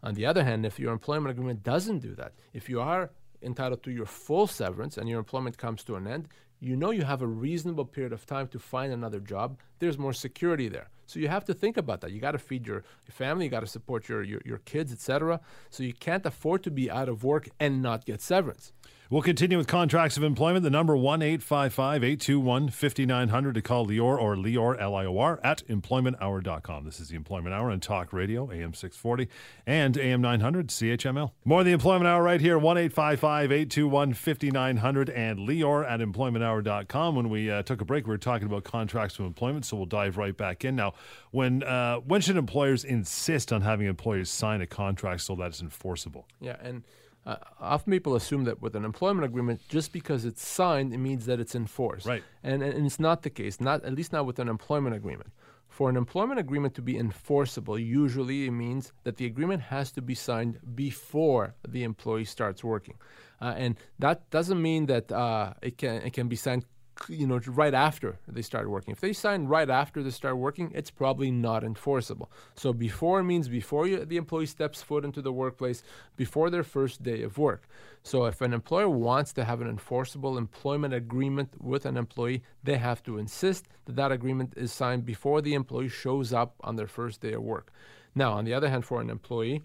On 0.03 0.13
the 0.13 0.25
other 0.25 0.43
hand, 0.43 0.65
if 0.65 0.79
your 0.79 0.91
employment 0.91 1.31
agreement 1.31 1.63
doesn't 1.63 1.99
do 1.99 2.13
that, 2.15 2.33
if 2.53 2.69
you 2.69 2.81
are 2.81 3.11
entitled 3.41 3.83
to 3.83 3.91
your 3.91 4.05
full 4.05 4.47
severance 4.47 4.97
and 4.97 5.07
your 5.07 5.19
employment 5.19 5.57
comes 5.57 5.83
to 5.83 5.95
an 5.95 6.07
end, 6.07 6.27
you 6.59 6.75
know 6.75 6.91
you 6.91 7.03
have 7.03 7.21
a 7.21 7.27
reasonable 7.27 7.85
period 7.85 8.13
of 8.13 8.25
time 8.25 8.47
to 8.49 8.59
find 8.59 8.91
another 8.91 9.19
job. 9.19 9.59
There's 9.79 9.97
more 9.97 10.13
security 10.13 10.67
there. 10.67 10.89
So 11.05 11.19
you 11.19 11.27
have 11.27 11.45
to 11.45 11.53
think 11.53 11.77
about 11.77 12.01
that. 12.01 12.11
You 12.11 12.19
got 12.19 12.31
to 12.31 12.39
feed 12.39 12.65
your, 12.65 12.83
family, 13.09 13.45
you 13.45 13.51
got 13.51 13.59
to 13.59 13.67
support 13.67 14.09
your, 14.09 14.23
your, 14.23 14.41
your 14.43 14.57
kids, 14.59 14.91
etc. 14.91 15.39
So 15.69 15.83
you 15.83 15.93
can't 15.93 16.25
afford 16.25 16.63
to 16.63 16.71
be 16.71 16.89
out 16.89 17.09
of 17.09 17.23
work 17.23 17.49
and 17.59 17.81
not 17.81 18.05
get 18.05 18.21
severance. 18.21 18.73
We'll 19.07 19.21
continue 19.21 19.59
with 19.59 19.67
contracts 19.67 20.17
of 20.17 20.23
employment. 20.23 20.63
The 20.63 20.71
number 20.71 20.97
1 20.97 21.21
855 21.21 22.03
821 22.03 22.69
5900 22.69 23.53
to 23.53 23.61
call 23.61 23.85
Lior 23.85 24.19
or 24.19 24.35
Lior, 24.35 24.81
L 24.81 24.95
I 24.95 25.05
O 25.05 25.19
R, 25.19 25.39
at 25.43 25.61
employmenthour.com. 25.67 26.85
This 26.85 26.99
is 26.99 27.09
the 27.09 27.15
Employment 27.15 27.53
Hour 27.53 27.69
on 27.69 27.79
Talk 27.79 28.11
Radio, 28.13 28.51
AM 28.51 28.73
640 28.73 29.29
and 29.67 29.95
AM 29.95 30.21
900, 30.21 30.69
CHML. 30.69 31.31
More 31.43 31.63
the 31.63 31.71
Employment 31.71 32.07
Hour 32.07 32.23
right 32.23 32.41
here, 32.41 32.57
1 32.57 32.77
855 32.77 33.51
821 33.51 34.13
5900 34.15 35.09
and 35.11 35.39
Lior 35.39 35.87
at 35.87 35.99
employmenthour.com. 35.99 37.15
When 37.15 37.29
we 37.29 37.51
uh, 37.51 37.61
took 37.61 37.81
a 37.81 37.85
break, 37.85 38.07
we 38.07 38.11
were 38.11 38.17
talking 38.17 38.47
about 38.47 38.63
contracts 38.63 39.19
of 39.19 39.25
employment, 39.25 39.65
so 39.65 39.77
we'll 39.77 39.85
dive 39.85 40.17
right 40.17 40.35
back 40.35 40.65
in. 40.65 40.75
Now, 40.75 40.95
when, 41.29 41.61
uh, 41.61 41.97
when 41.97 42.21
should 42.21 42.37
employers 42.37 42.83
insist 42.83 43.53
on 43.53 43.61
having 43.61 43.85
employees 43.85 44.31
sign 44.31 44.61
a 44.61 44.67
contract 44.67 45.21
so 45.21 45.35
that 45.35 45.49
it's 45.49 45.61
enforceable? 45.61 46.25
Yeah, 46.41 46.57
and 46.59 46.81
uh, 47.25 47.37
often 47.59 47.91
people 47.91 48.15
assume 48.15 48.43
that 48.43 48.61
with 48.61 48.75
an 48.75 48.85
employment 48.85 49.25
agreement, 49.25 49.61
just 49.67 49.91
because 49.91 50.25
it's 50.25 50.45
signed, 50.45 50.93
it 50.93 50.99
means 50.99 51.25
that 51.25 51.39
it's 51.39 51.55
enforced. 51.55 52.05
Right. 52.05 52.23
And, 52.43 52.61
and 52.61 52.85
it's 52.85 52.99
not 52.99 53.23
the 53.23 53.29
case. 53.29 53.59
Not 53.59 53.83
at 53.83 53.93
least 53.93 54.13
not 54.13 54.25
with 54.25 54.39
an 54.39 54.47
employment 54.47 54.95
agreement. 54.95 55.31
For 55.67 55.89
an 55.89 55.97
employment 55.97 56.39
agreement 56.39 56.73
to 56.75 56.81
be 56.81 56.97
enforceable, 56.97 57.77
usually 57.77 58.45
it 58.45 58.51
means 58.51 58.93
that 59.03 59.17
the 59.17 59.25
agreement 59.25 59.61
has 59.63 59.91
to 59.93 60.01
be 60.01 60.15
signed 60.15 60.59
before 60.73 61.55
the 61.67 61.83
employee 61.83 62.23
starts 62.23 62.63
working, 62.63 62.95
uh, 63.41 63.55
and 63.57 63.75
that 63.99 64.29
doesn't 64.29 64.61
mean 64.61 64.85
that 64.85 65.11
uh, 65.11 65.53
it 65.61 65.77
can 65.77 65.95
it 66.03 66.13
can 66.13 66.29
be 66.29 66.37
signed 66.37 66.63
you 67.09 67.27
know, 67.27 67.39
right 67.47 67.73
after 67.73 68.17
they 68.27 68.41
start 68.41 68.69
working. 68.69 68.91
If 68.91 69.01
they 69.01 69.13
sign 69.13 69.45
right 69.45 69.69
after 69.69 70.01
they 70.01 70.09
start 70.09 70.37
working, 70.37 70.71
it's 70.73 70.91
probably 70.91 71.31
not 71.31 71.63
enforceable. 71.63 72.31
So 72.55 72.73
before 72.73 73.21
means 73.23 73.47
before 73.47 73.87
you, 73.87 74.05
the 74.05 74.17
employee 74.17 74.45
steps 74.45 74.81
foot 74.81 75.05
into 75.05 75.21
the 75.21 75.31
workplace, 75.31 75.83
before 76.15 76.49
their 76.49 76.63
first 76.63 77.03
day 77.03 77.21
of 77.23 77.37
work. 77.37 77.67
So 78.03 78.25
if 78.25 78.41
an 78.41 78.53
employer 78.53 78.89
wants 78.89 79.33
to 79.33 79.45
have 79.45 79.61
an 79.61 79.67
enforceable 79.67 80.37
employment 80.37 80.93
agreement 80.93 81.61
with 81.61 81.85
an 81.85 81.97
employee, 81.97 82.43
they 82.63 82.77
have 82.77 83.03
to 83.03 83.17
insist 83.17 83.67
that 83.85 83.95
that 83.95 84.11
agreement 84.11 84.53
is 84.55 84.71
signed 84.71 85.05
before 85.05 85.41
the 85.41 85.53
employee 85.53 85.89
shows 85.89 86.33
up 86.33 86.55
on 86.61 86.75
their 86.75 86.87
first 86.87 87.21
day 87.21 87.33
of 87.33 87.41
work. 87.43 87.71
Now, 88.13 88.33
on 88.33 88.45
the 88.45 88.53
other 88.53 88.69
hand, 88.69 88.85
for 88.85 89.01
an 89.01 89.09
employee, 89.09 89.61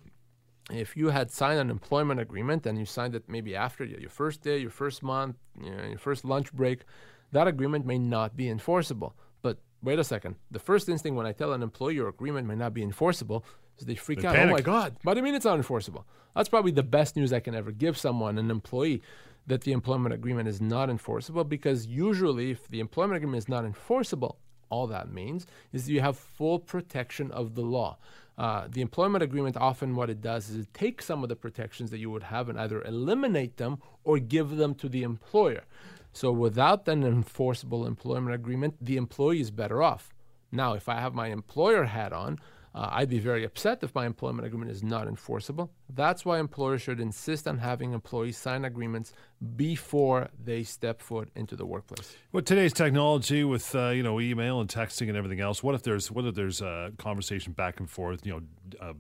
if 0.71 0.97
you 0.97 1.11
had 1.11 1.31
signed 1.31 1.59
an 1.59 1.71
employment 1.71 2.21
agreement 2.21 2.67
and 2.67 2.79
you 2.79 2.85
signed 2.85 3.15
it 3.15 3.25
maybe 3.29 3.55
after 3.55 3.85
your 3.85 4.11
first 4.11 4.43
day, 4.43 4.59
your 4.59 4.71
first 4.71 5.03
month, 5.03 5.37
you 5.61 5.71
know, 5.71 5.85
your 5.85 5.99
first 5.99 6.25
lunch 6.25 6.53
break, 6.53 6.85
that 7.33 7.47
agreement 7.47 7.87
may 7.87 7.99
not 7.99 8.37
be 8.37 8.49
enforceable. 8.49 9.15
But 9.43 9.59
wait 9.83 9.99
a 9.99 10.05
second. 10.05 10.37
The 10.51 10.59
first 10.59 10.89
instinct 10.89 11.17
when 11.17 11.27
I 11.27 11.33
tell 11.33 11.53
an 11.53 11.63
employee 11.63 11.95
your 11.95 12.09
agreement 12.09 12.47
may 12.47 12.57
not 12.57 12.75
be 12.75 12.83
enforceable 12.83 13.45
is 13.79 13.87
they 13.87 13.95
freak 13.95 14.21
They 14.21 14.29
out. 14.29 14.35
panic. 14.35 14.53
Oh 14.53 14.57
my 14.57 14.61
God. 14.61 14.97
What 15.03 15.15
do 15.15 15.19
you 15.21 15.25
mean 15.25 15.35
it's 15.35 15.45
not 15.45 15.57
enforceable? 15.57 16.07
That's 16.35 16.49
probably 16.49 16.73
the 16.73 16.83
best 16.83 17.17
news 17.17 17.33
I 17.33 17.41
can 17.41 17.55
ever 17.55 17.73
give 17.73 17.97
someone, 17.99 18.39
an 18.39 18.51
employee, 18.51 19.03
that 19.47 19.63
the 19.63 19.73
employment 19.73 20.15
agreement 20.15 20.49
is 20.49 20.61
not 20.61 20.91
enforceable 20.91 21.45
because 21.45 21.87
usually 21.87 22.53
if 22.53 22.69
the 22.69 22.81
employment 22.81 23.17
agreement 23.17 23.39
is 23.39 23.49
not 23.49 23.65
enforceable, 23.65 24.39
all 24.69 24.87
that 24.87 25.13
means 25.13 25.47
is 25.73 25.89
you 25.91 26.01
have 26.01 26.17
full 26.17 26.59
protection 26.59 27.31
of 27.33 27.55
the 27.55 27.63
law. 27.63 27.99
Uh, 28.39 28.69
the 28.71 28.81
employment 28.81 29.23
agreement 29.23 29.57
often 29.57 29.97
what 29.97 30.09
it 30.09 30.21
does 30.23 30.49
is 30.49 30.57
it 30.65 30.73
takes 30.73 31.05
some 31.05 31.23
of 31.23 31.29
the 31.29 31.37
protections 31.37 31.91
that 31.91 31.99
you 31.99 32.11
would 32.11 32.23
have 32.23 32.49
and 32.49 32.59
either 32.59 32.81
eliminate 32.83 33.57
them 33.57 33.79
or 34.05 34.19
give 34.19 34.57
them 34.57 34.75
to 34.75 34.89
the 34.89 35.03
employer. 35.03 35.65
So 36.13 36.33
without 36.33 36.87
an 36.89 37.05
enforceable 37.05 37.87
employment 37.87 38.35
agreement, 38.35 38.77
the 38.81 38.97
employee 38.97 39.41
is 39.41 39.51
better 39.51 39.83
off. 39.83 40.13
Now, 40.53 40.75
if 40.75 40.89
I 40.89 41.01
have 41.01 41.15
my 41.15 41.29
employer 41.29 41.85
hat 41.85 42.13
on, 42.13 42.39
uh, 42.73 42.89
I'd 42.93 43.09
be 43.09 43.19
very 43.19 43.45
upset 43.45 43.83
if 43.83 43.95
my 43.95 44.07
employment 44.07 44.47
agreement 44.47 44.71
is 44.71 44.83
not 44.83 45.09
enforceable. 45.09 45.73
That's 45.93 46.25
why 46.25 46.39
employers 46.39 46.83
should 46.83 47.01
insist 47.01 47.49
on 47.49 47.59
having 47.59 47.93
employees 47.93 48.37
sign 48.37 48.65
agreements 48.65 49.13
before 49.57 50.29
they 50.43 50.63
step 50.63 51.03
foot 51.03 51.31
into 51.35 51.57
the 51.57 51.67
workplace. 51.67 52.17
With 52.31 52.45
today's 52.45 52.73
technology, 52.73 53.43
with 53.43 53.75
uh, 53.75 53.89
you 53.89 54.05
know 54.05 54.21
email 54.21 54.61
and 54.61 54.71
texting 54.71 55.09
and 55.09 55.17
everything 55.17 55.41
else, 55.41 55.65
what 55.65 55.75
if 55.75 55.83
there's 55.83 56.13
what 56.13 56.25
if 56.25 56.37
there's 56.37 56.61
a 56.61 56.93
conversation 56.97 57.53
back 57.53 57.81
and 57.81 57.91
forth? 57.91 58.25
You 58.25 58.33
know, 58.33 58.41
uh, 58.81 58.93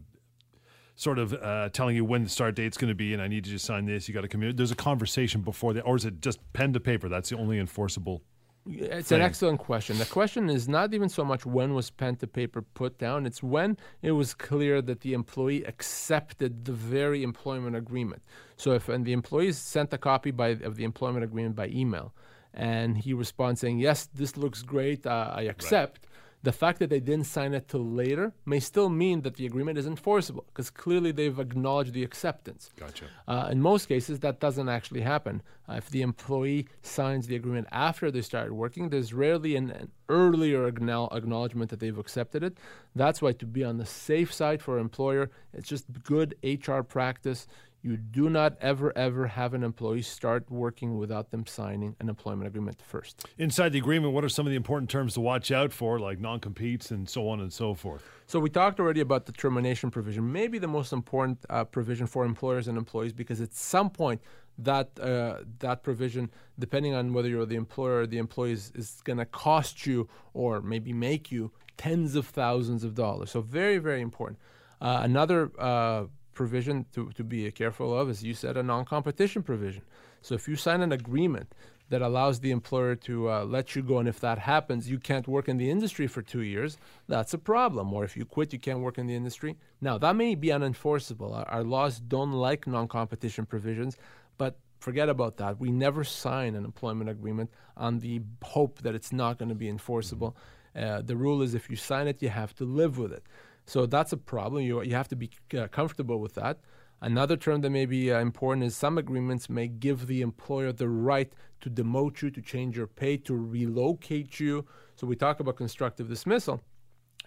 sort 1.00 1.18
of 1.18 1.32
uh, 1.32 1.70
telling 1.70 1.96
you 1.96 2.04
when 2.04 2.24
the 2.24 2.28
start 2.28 2.54
date's 2.54 2.76
going 2.76 2.90
to 2.90 2.94
be, 2.94 3.14
and 3.14 3.22
I 3.22 3.26
need 3.26 3.46
you 3.46 3.54
to 3.54 3.58
sign 3.58 3.86
this. 3.86 4.06
You 4.06 4.12
got 4.12 4.20
to 4.20 4.28
commute. 4.28 4.58
There's 4.58 4.70
a 4.70 4.76
conversation 4.76 5.40
before 5.40 5.72
that, 5.72 5.80
or 5.82 5.96
is 5.96 6.04
it 6.04 6.20
just 6.20 6.38
pen 6.52 6.74
to 6.74 6.80
paper? 6.80 7.08
That's 7.08 7.30
the 7.30 7.38
only 7.38 7.58
enforceable. 7.58 8.22
It's 8.68 9.08
thing. 9.08 9.20
an 9.20 9.22
excellent 9.22 9.60
question. 9.60 9.96
The 9.96 10.04
question 10.04 10.50
is 10.50 10.68
not 10.68 10.92
even 10.92 11.08
so 11.08 11.24
much 11.24 11.46
when 11.46 11.72
was 11.72 11.88
pen 11.88 12.16
to 12.16 12.26
paper 12.26 12.60
put 12.60 12.98
down, 12.98 13.24
it's 13.24 13.42
when 13.42 13.78
it 14.02 14.10
was 14.10 14.34
clear 14.34 14.82
that 14.82 15.00
the 15.00 15.14
employee 15.14 15.64
accepted 15.64 16.66
the 16.66 16.72
very 16.72 17.22
employment 17.22 17.76
agreement. 17.76 18.22
So 18.58 18.72
if 18.72 18.90
and 18.90 19.06
the 19.06 19.14
employee 19.14 19.52
sent 19.52 19.94
a 19.94 19.98
copy 19.98 20.32
by, 20.32 20.48
of 20.48 20.76
the 20.76 20.84
employment 20.84 21.24
agreement 21.24 21.56
by 21.56 21.68
email, 21.68 22.12
and 22.52 22.98
he 22.98 23.14
responds 23.14 23.62
saying, 23.62 23.78
Yes, 23.78 24.06
this 24.12 24.36
looks 24.36 24.60
great, 24.60 25.06
uh, 25.06 25.32
I 25.34 25.42
accept. 25.44 26.06
The 26.42 26.52
fact 26.52 26.78
that 26.78 26.88
they 26.88 27.00
didn't 27.00 27.26
sign 27.26 27.52
it 27.52 27.68
till 27.68 27.84
later 27.84 28.32
may 28.46 28.60
still 28.60 28.88
mean 28.88 29.20
that 29.22 29.34
the 29.34 29.44
agreement 29.44 29.76
is 29.76 29.86
enforceable 29.86 30.44
because 30.48 30.70
clearly 30.70 31.12
they've 31.12 31.38
acknowledged 31.38 31.92
the 31.92 32.02
acceptance. 32.02 32.70
Gotcha. 32.78 33.06
Uh, 33.28 33.48
in 33.50 33.60
most 33.60 33.86
cases, 33.86 34.20
that 34.20 34.40
doesn't 34.40 34.68
actually 34.68 35.02
happen. 35.02 35.42
Uh, 35.68 35.74
if 35.74 35.90
the 35.90 36.00
employee 36.00 36.66
signs 36.82 37.26
the 37.26 37.36
agreement 37.36 37.68
after 37.70 38.10
they 38.10 38.22
started 38.22 38.54
working, 38.54 38.88
there's 38.88 39.12
rarely 39.12 39.54
an, 39.54 39.70
an 39.70 39.90
earlier 40.08 40.66
acknowledgement 40.66 41.68
that 41.70 41.78
they've 41.78 41.98
accepted 41.98 42.42
it. 42.42 42.56
That's 42.94 43.20
why, 43.20 43.32
to 43.32 43.46
be 43.46 43.62
on 43.62 43.76
the 43.76 43.86
safe 43.86 44.32
side 44.32 44.62
for 44.62 44.76
an 44.76 44.80
employer, 44.80 45.30
it's 45.52 45.68
just 45.68 45.84
good 46.02 46.34
HR 46.42 46.80
practice. 46.80 47.46
You 47.82 47.96
do 47.96 48.28
not 48.28 48.58
ever, 48.60 48.96
ever 48.96 49.26
have 49.26 49.54
an 49.54 49.62
employee 49.62 50.02
start 50.02 50.50
working 50.50 50.98
without 50.98 51.30
them 51.30 51.46
signing 51.46 51.96
an 51.98 52.10
employment 52.10 52.46
agreement 52.46 52.82
first. 52.82 53.26
Inside 53.38 53.70
the 53.70 53.78
agreement, 53.78 54.12
what 54.12 54.22
are 54.22 54.28
some 54.28 54.46
of 54.46 54.50
the 54.50 54.56
important 54.56 54.90
terms 54.90 55.14
to 55.14 55.20
watch 55.20 55.50
out 55.50 55.72
for, 55.72 55.98
like 55.98 56.20
non 56.20 56.40
competes 56.40 56.90
and 56.90 57.08
so 57.08 57.28
on 57.28 57.40
and 57.40 57.50
so 57.50 57.74
forth? 57.74 58.02
So 58.26 58.38
we 58.38 58.50
talked 58.50 58.80
already 58.80 59.00
about 59.00 59.24
the 59.24 59.32
termination 59.32 59.90
provision, 59.90 60.30
maybe 60.30 60.58
the 60.58 60.68
most 60.68 60.92
important 60.92 61.38
uh, 61.48 61.64
provision 61.64 62.06
for 62.06 62.24
employers 62.24 62.68
and 62.68 62.76
employees, 62.76 63.14
because 63.14 63.40
at 63.40 63.54
some 63.54 63.88
point 63.88 64.20
that 64.58 64.98
uh, 65.00 65.38
that 65.60 65.82
provision, 65.82 66.30
depending 66.58 66.92
on 66.92 67.14
whether 67.14 67.28
you're 67.28 67.46
the 67.46 67.56
employer 67.56 68.00
or 68.00 68.06
the 68.06 68.18
employee, 68.18 68.52
is, 68.52 68.72
is 68.74 69.00
going 69.04 69.18
to 69.18 69.24
cost 69.24 69.86
you 69.86 70.06
or 70.34 70.60
maybe 70.60 70.92
make 70.92 71.32
you 71.32 71.50
tens 71.78 72.14
of 72.14 72.26
thousands 72.26 72.84
of 72.84 72.94
dollars. 72.94 73.30
So 73.30 73.40
very, 73.40 73.78
very 73.78 74.02
important. 74.02 74.38
Uh, 74.82 75.00
another 75.02 75.50
uh, 75.58 76.04
provision 76.40 76.86
to, 76.94 77.10
to 77.10 77.22
be 77.22 77.50
careful 77.50 77.88
of, 78.00 78.08
as 78.08 78.24
you 78.24 78.32
said, 78.32 78.56
a 78.56 78.62
non-competition 78.62 79.42
provision. 79.42 79.82
So 80.22 80.34
if 80.34 80.48
you 80.48 80.56
sign 80.56 80.80
an 80.80 80.90
agreement 80.90 81.54
that 81.90 82.00
allows 82.00 82.40
the 82.40 82.50
employer 82.50 82.94
to 83.08 83.30
uh, 83.30 83.44
let 83.44 83.76
you 83.76 83.82
go, 83.82 83.98
and 83.98 84.08
if 84.08 84.20
that 84.20 84.38
happens, 84.38 84.90
you 84.90 84.98
can't 84.98 85.28
work 85.28 85.50
in 85.50 85.58
the 85.58 85.68
industry 85.68 86.06
for 86.06 86.22
two 86.22 86.40
years, 86.40 86.78
that's 87.08 87.34
a 87.34 87.38
problem. 87.52 87.92
Or 87.92 88.04
if 88.04 88.16
you 88.16 88.24
quit, 88.24 88.54
you 88.54 88.58
can't 88.58 88.80
work 88.80 88.96
in 88.96 89.06
the 89.06 89.14
industry. 89.14 89.58
Now, 89.82 89.98
that 89.98 90.16
may 90.16 90.34
be 90.34 90.48
unenforceable. 90.48 91.30
Our, 91.36 91.46
our 91.56 91.62
laws 91.62 92.00
don't 92.00 92.32
like 92.32 92.66
non 92.66 92.88
competition 92.88 93.44
provisions, 93.44 93.98
but 94.38 94.56
forget 94.78 95.10
about 95.10 95.36
that. 95.36 95.60
We 95.60 95.70
never 95.70 96.04
sign 96.04 96.54
an 96.54 96.64
employment 96.64 97.10
agreement 97.10 97.50
on 97.76 97.98
the 97.98 98.22
hope 98.42 98.80
that 98.80 98.94
it's 98.94 99.12
not 99.12 99.36
going 99.36 99.50
to 99.50 99.54
be 99.54 99.68
enforceable. 99.68 100.34
Uh, 100.74 101.02
the 101.02 101.16
rule 101.16 101.42
is 101.42 101.52
if 101.52 101.68
you 101.68 101.76
sign 101.76 102.08
it, 102.08 102.22
you 102.22 102.30
have 102.30 102.54
to 102.54 102.64
live 102.64 102.96
with 102.96 103.12
it. 103.12 103.24
So 103.70 103.86
that's 103.86 104.12
a 104.12 104.16
problem. 104.16 104.64
You, 104.64 104.82
you 104.82 104.96
have 104.96 105.06
to 105.14 105.16
be 105.16 105.30
uh, 105.56 105.68
comfortable 105.68 106.18
with 106.18 106.34
that. 106.34 106.58
Another 107.00 107.36
term 107.36 107.60
that 107.60 107.70
may 107.70 107.86
be 107.86 108.12
uh, 108.12 108.18
important 108.18 108.66
is 108.66 108.74
some 108.74 108.98
agreements 108.98 109.48
may 109.48 109.68
give 109.68 110.08
the 110.08 110.22
employer 110.22 110.72
the 110.72 110.88
right 110.88 111.32
to 111.60 111.70
demote 111.70 112.20
you, 112.20 112.30
to 112.32 112.42
change 112.42 112.76
your 112.76 112.88
pay, 112.88 113.16
to 113.18 113.36
relocate 113.36 114.40
you. 114.40 114.66
So 114.96 115.06
we 115.06 115.14
talk 115.14 115.38
about 115.38 115.54
constructive 115.54 116.08
dismissal. 116.08 116.60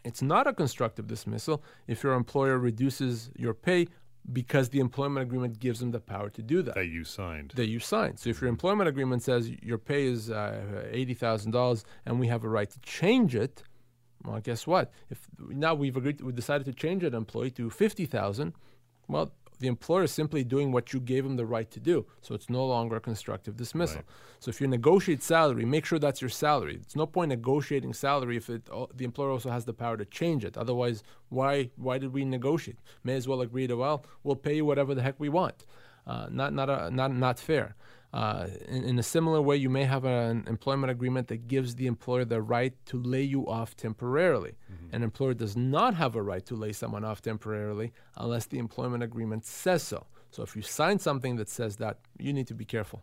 It's 0.03 0.21
not 0.21 0.45
a 0.45 0.53
constructive 0.53 1.07
dismissal 1.07 1.63
if 1.87 2.03
your 2.03 2.13
employer 2.13 2.57
reduces 2.57 3.31
your 3.37 3.53
pay 3.53 3.87
because 4.33 4.67
the 4.67 4.81
employment 4.81 5.23
agreement 5.25 5.59
gives 5.59 5.79
them 5.79 5.91
the 5.91 6.01
power 6.01 6.29
to 6.31 6.41
do 6.41 6.61
that. 6.63 6.75
That 6.75 6.87
you 6.87 7.05
signed. 7.05 7.53
That 7.55 7.69
you 7.69 7.79
signed. 7.79 8.19
So 8.19 8.29
if 8.29 8.41
your 8.41 8.49
employment 8.49 8.89
agreement 8.89 9.23
says 9.23 9.49
your 9.49 9.77
pay 9.77 10.07
is 10.07 10.29
uh, 10.29 10.89
eighty 10.91 11.13
thousand 11.13 11.51
dollars 11.51 11.85
and 12.05 12.19
we 12.19 12.27
have 12.27 12.43
a 12.43 12.49
right 12.49 12.69
to 12.69 12.79
change 12.81 13.33
it, 13.33 13.63
well, 14.25 14.39
guess 14.39 14.65
what? 14.65 14.91
If 15.09 15.27
now 15.39 15.73
we've 15.73 15.97
agreed, 15.97 16.21
we 16.21 16.31
decided 16.31 16.65
to 16.65 16.73
change 16.73 17.03
that 17.03 17.13
employee 17.13 17.51
to 17.51 17.69
fifty 17.69 18.05
thousand, 18.05 18.53
well, 19.07 19.31
the 19.59 19.67
employer 19.67 20.03
is 20.03 20.11
simply 20.11 20.43
doing 20.43 20.71
what 20.71 20.91
you 20.91 20.99
gave 20.99 21.25
him 21.25 21.35
the 21.37 21.45
right 21.45 21.69
to 21.71 21.79
do. 21.79 22.05
So 22.21 22.35
it's 22.35 22.49
no 22.49 22.65
longer 22.65 22.95
a 22.97 22.99
constructive 22.99 23.55
dismissal. 23.55 23.97
Right. 23.97 24.05
So 24.39 24.49
if 24.49 24.59
you 24.59 24.67
negotiate 24.67 25.23
salary, 25.23 25.63
make 25.63 25.85
sure 25.85 25.99
that's 25.99 26.21
your 26.21 26.29
salary. 26.29 26.75
It's 26.81 26.95
no 26.95 27.05
point 27.05 27.29
negotiating 27.29 27.93
salary 27.93 28.35
if 28.37 28.49
it, 28.49 28.65
the 28.95 29.05
employer 29.05 29.31
also 29.31 29.49
has 29.51 29.63
the 29.63 29.73
power 29.73 29.95
to 29.95 30.05
change 30.05 30.43
it. 30.43 30.57
Otherwise, 30.57 31.03
why 31.29 31.69
why 31.77 31.97
did 31.97 32.11
we 32.13 32.25
negotiate? 32.25 32.79
May 33.03 33.15
as 33.15 33.27
well 33.27 33.41
agree 33.41 33.67
to 33.67 33.77
well, 33.77 34.05
we'll 34.23 34.35
pay 34.35 34.55
you 34.55 34.65
whatever 34.65 34.93
the 34.95 35.01
heck 35.01 35.19
we 35.19 35.29
want. 35.29 35.65
Uh, 36.05 36.27
not 36.29 36.51
not 36.53 36.69
a, 36.69 36.91
not 36.91 37.13
not 37.13 37.39
fair. 37.39 37.75
Uh, 38.13 38.47
in, 38.67 38.83
in, 38.83 38.99
a 38.99 39.03
similar 39.03 39.41
way, 39.41 39.57
you 39.57 39.71
may 39.71 39.85
have 39.85 40.05
an 40.05 40.43
employment 40.47 40.91
agreement 40.91 41.27
that 41.27 41.47
gives 41.47 41.73
the 41.75 41.87
employer 41.87 42.23
the 42.23 42.39
right 42.39 42.73
to 42.85 43.01
lay 43.01 43.23
you 43.23 43.47
off 43.47 43.75
temporarily. 43.75 44.51
Mm-hmm. 44.71 44.95
An 44.95 45.01
employer 45.01 45.33
does 45.33 45.57
not 45.57 45.95
have 45.95 46.15
a 46.15 46.21
right 46.21 46.45
to 46.45 46.55
lay 46.55 46.73
someone 46.73 47.03
off 47.03 47.23
temporarily 47.23 47.91
unless 48.15 48.45
the 48.45 48.59
employment 48.59 49.01
agreement 49.01 49.45
says 49.45 49.81
so. 49.81 50.05
So 50.29 50.43
if 50.43 50.55
you 50.55 50.61
sign 50.61 50.99
something 50.99 51.37
that 51.37 51.49
says 51.49 51.77
that, 51.77 51.97
you 52.19 52.33
need 52.33 52.45
to 52.47 52.53
be 52.53 52.65
careful. 52.65 53.01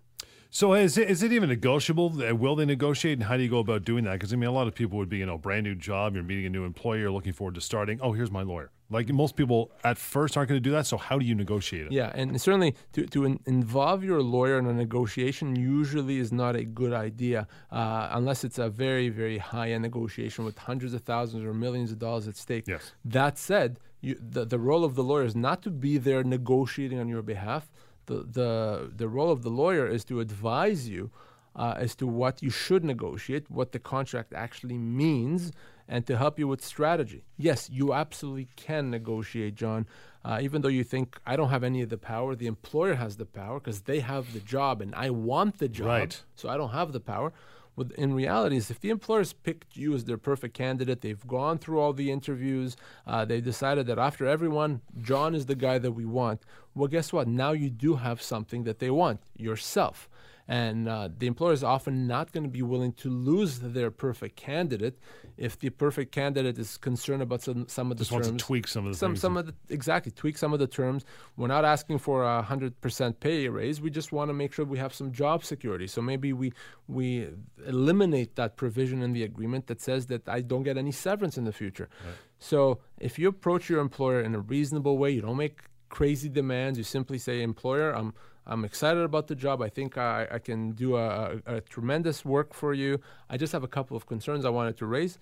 So 0.49 0.75
is 0.75 0.97
it, 0.97 1.11
is 1.11 1.25
it 1.25 1.33
even 1.33 1.49
negotiable? 1.49 2.11
Will 2.11 2.55
they 2.57 2.65
negotiate, 2.65 3.19
and 3.19 3.25
how 3.25 3.37
do 3.37 3.43
you 3.43 3.49
go 3.49 3.59
about 3.59 3.85
doing 3.85 4.05
that? 4.05 4.13
Because 4.13 4.33
I 4.33 4.37
mean, 4.37 4.49
a 4.49 4.53
lot 4.53 4.69
of 4.69 4.75
people 4.75 4.99
would 4.99 5.09
be, 5.09 5.19
you 5.19 5.27
know, 5.27 5.39
brand 5.39 5.65
new 5.65 5.75
job, 5.75 6.15
you're 6.15 6.25
meeting 6.25 6.47
a 6.47 6.51
new 6.51 6.65
employer, 6.65 6.99
you're 6.99 7.11
looking 7.11 7.33
forward 7.33 7.55
to 7.57 7.61
starting. 7.61 8.01
Oh, 8.01 8.13
here's 8.13 8.31
my 8.31 8.43
lawyer. 8.43 8.71
Like 8.91 9.09
most 9.09 9.37
people 9.37 9.71
at 9.85 9.99
first 9.99 10.37
aren't 10.37 10.49
going 10.49 10.61
to 10.63 10.69
do 10.69 10.73
that. 10.73 10.87
So 10.87 10.97
how 10.97 11.19
do 11.19 11.25
you 11.25 11.35
negotiate 11.35 11.87
it? 11.87 11.93
Yeah, 11.93 12.11
and 12.15 12.41
certainly 12.41 12.75
to, 12.93 13.07
to 13.07 13.25
in, 13.25 13.41
involve 13.47 14.03
your 14.03 14.21
lawyer 14.23 14.59
in 14.59 14.67
a 14.67 14.73
negotiation 14.73 15.55
usually 15.57 16.19
is 16.19 16.33
not 16.33 16.57
a 16.57 16.65
good 16.65 16.93
idea 16.93 17.47
uh, 17.71 18.09
unless 18.13 18.45
it's 18.45 18.59
a 18.59 18.69
very 18.69 19.09
very 19.09 19.39
high 19.39 19.71
end 19.71 19.83
negotiation 19.83 20.45
with 20.45 20.59
hundreds 20.59 20.93
of 20.93 21.03
thousands 21.03 21.45
or 21.45 21.55
millions 21.55 21.93
of 21.93 21.99
dollars 21.99 22.27
at 22.29 22.37
stake. 22.37 22.65
Yes. 22.67 22.93
That 23.05 23.39
said, 23.39 23.79
you, 24.01 24.19
the 24.21 24.45
the 24.45 24.59
role 24.59 24.85
of 24.85 24.95
the 24.95 25.05
lawyer 25.05 25.25
is 25.25 25.37
not 25.37 25.63
to 25.63 25.71
be 25.71 25.97
there 25.99 26.25
negotiating 26.25 26.99
on 26.99 27.09
your 27.09 27.23
behalf 27.23 27.71
the, 28.11 28.25
the, 28.25 28.93
the 28.97 29.09
role 29.09 29.31
of 29.31 29.43
the 29.43 29.51
lawyer 29.51 29.87
is 29.87 30.05
to 30.07 30.19
advise 30.21 30.89
you 30.89 31.11
uh, 31.55 31.75
as 31.77 31.95
to 31.97 32.07
what 32.07 32.43
you 32.43 32.51
should 32.51 32.85
negotiate, 32.85 33.51
what 33.51 33.73
the 33.73 33.79
contract 33.79 34.33
actually 34.35 34.79
means, 34.79 35.53
and 35.91 36.07
to 36.07 36.17
help 36.17 36.39
you 36.39 36.47
with 36.47 36.65
strategy. 36.65 37.25
Yes, 37.37 37.69
you 37.69 37.93
absolutely 37.93 38.49
can 38.55 38.91
negotiate, 38.91 39.57
John. 39.57 39.87
Uh, 40.25 40.39
even 40.41 40.63
though 40.63 40.69
you 40.69 40.85
think 40.85 41.19
I 41.27 41.35
don't 41.35 41.49
have 41.51 41.65
any 41.65 41.83
of 41.83 41.89
the 41.89 41.99
power, 41.99 42.35
the 42.37 42.47
employer 42.47 42.95
has 42.95 43.17
the 43.17 43.27
power 43.27 43.59
because 43.59 43.83
they 43.83 43.99
have 44.01 44.33
the 44.33 44.41
job 44.41 44.81
and 44.81 44.95
I 44.95 45.11
want 45.11 45.59
the 45.59 45.69
job, 45.69 45.87
right. 45.87 46.23
so 46.37 46.49
I 46.49 46.57
don't 46.57 46.71
have 46.71 46.93
the 46.93 47.01
power. 47.01 47.33
Well, 47.75 47.89
in 47.97 48.13
reality, 48.15 48.57
is 48.57 48.71
if 48.71 48.81
the 48.81 48.91
employers 48.91 49.33
picked 49.33 49.77
you 49.77 49.95
as 49.95 50.05
their 50.05 50.19
perfect 50.19 50.55
candidate, 50.55 51.01
they've 51.01 51.27
gone 51.27 51.59
through 51.59 51.81
all 51.81 51.93
the 51.93 52.11
interviews, 52.11 52.77
uh, 53.07 53.25
they 53.25 53.41
decided 53.41 53.87
that 53.87 53.99
after 53.99 54.27
everyone, 54.27 54.83
John 55.01 55.35
is 55.35 55.47
the 55.47 55.55
guy 55.55 55.79
that 55.79 55.93
we 55.93 56.05
want. 56.05 56.43
Well, 56.75 56.89
guess 56.89 57.13
what? 57.13 57.27
Now 57.27 57.53
you 57.53 57.71
do 57.71 57.97
have 57.97 58.21
something 58.21 58.65
that 58.65 58.81
they 58.81 58.91
want 58.91 59.21
yourself. 59.37 60.10
And 60.51 60.89
uh, 60.89 61.11
the 61.17 61.29
employer 61.29 61.53
is 61.53 61.63
often 61.63 62.09
not 62.09 62.33
going 62.33 62.43
to 62.43 62.51
be 62.51 62.61
willing 62.61 62.93
to 62.95 63.09
lose 63.09 63.61
their 63.61 63.93
perfect 63.93 64.35
candidate 64.35 64.99
if 65.37 65.57
the 65.57 65.71
perfect 65.71 66.11
candidate 66.11 66.59
is 66.59 66.77
concerned 66.77 67.23
about 67.23 67.43
some, 67.43 67.69
some 67.69 67.93
of 67.93 67.99
the 67.99 68.03
Just 68.03 68.11
terms. 68.11 68.27
wants 68.27 68.43
to 68.43 68.47
tweak 68.49 68.67
some 68.67 68.85
of 68.85 68.93
the 68.93 68.99
some, 68.99 69.13
things. 69.13 69.21
Some 69.21 69.37
of 69.37 69.47
the, 69.47 69.55
exactly, 69.69 70.11
tweak 70.11 70.37
some 70.37 70.53
of 70.53 70.59
the 70.59 70.67
terms. 70.67 71.05
We're 71.37 71.47
not 71.47 71.65
asking 71.65 71.99
for 71.99 72.25
a 72.25 72.43
100% 72.43 73.21
pay 73.21 73.49
raise. 73.49 73.81
We 73.81 73.91
just 73.91 74.11
want 74.11 74.29
to 74.29 74.35
make 74.35 74.53
sure 74.53 74.65
we 74.65 74.79
have 74.79 74.93
some 74.93 75.13
job 75.13 75.45
security. 75.45 75.87
So 75.87 76.03
maybe 76.03 76.33
we, 76.33 76.53
we 76.89 77.29
eliminate 77.65 78.35
that 78.35 78.57
provision 78.57 79.03
in 79.03 79.13
the 79.13 79.23
agreement 79.23 79.69
that 79.69 79.81
says 79.81 80.07
that 80.07 80.29
I 80.29 80.41
don't 80.41 80.65
get 80.65 80.77
any 80.77 80.91
severance 80.91 81.39
in 81.39 81.45
the 81.45 81.53
future. 81.53 81.89
Right. 82.05 82.15
So 82.41 82.81
if 82.99 83.21
you 83.21 83.29
approach 83.29 83.71
your 83.71 83.81
employer 83.81 84.21
in 84.21 84.35
a 84.35 84.41
reasonable 84.41 84.99
way, 84.99 85.13
you 85.13 85.21
don't 85.21 85.37
make 85.37 85.61
crazy 85.91 86.29
demands. 86.29 86.77
You 86.77 86.83
simply 86.83 87.19
say, 87.19 87.41
employer, 87.41 87.95
I'm 87.95 88.15
I'm 88.47 88.65
excited 88.65 89.03
about 89.03 89.27
the 89.29 89.35
job. 89.35 89.63
I 89.63 89.69
think 89.69 89.99
I, 89.99 90.27
I 90.31 90.39
can 90.39 90.73
do 90.73 90.97
a, 90.97 91.41
a, 91.47 91.57
a, 91.57 91.61
tremendous 91.61 92.25
work 92.25 92.55
for 92.55 92.75
you. 92.75 93.01
I 93.29 93.37
just 93.37 93.53
have 93.53 93.63
a 93.63 93.69
couple 93.69 93.97
of 93.97 94.07
concerns 94.07 94.45
I 94.45 94.51
wanted 94.51 94.77
to 94.79 94.87
raise. 94.87 95.19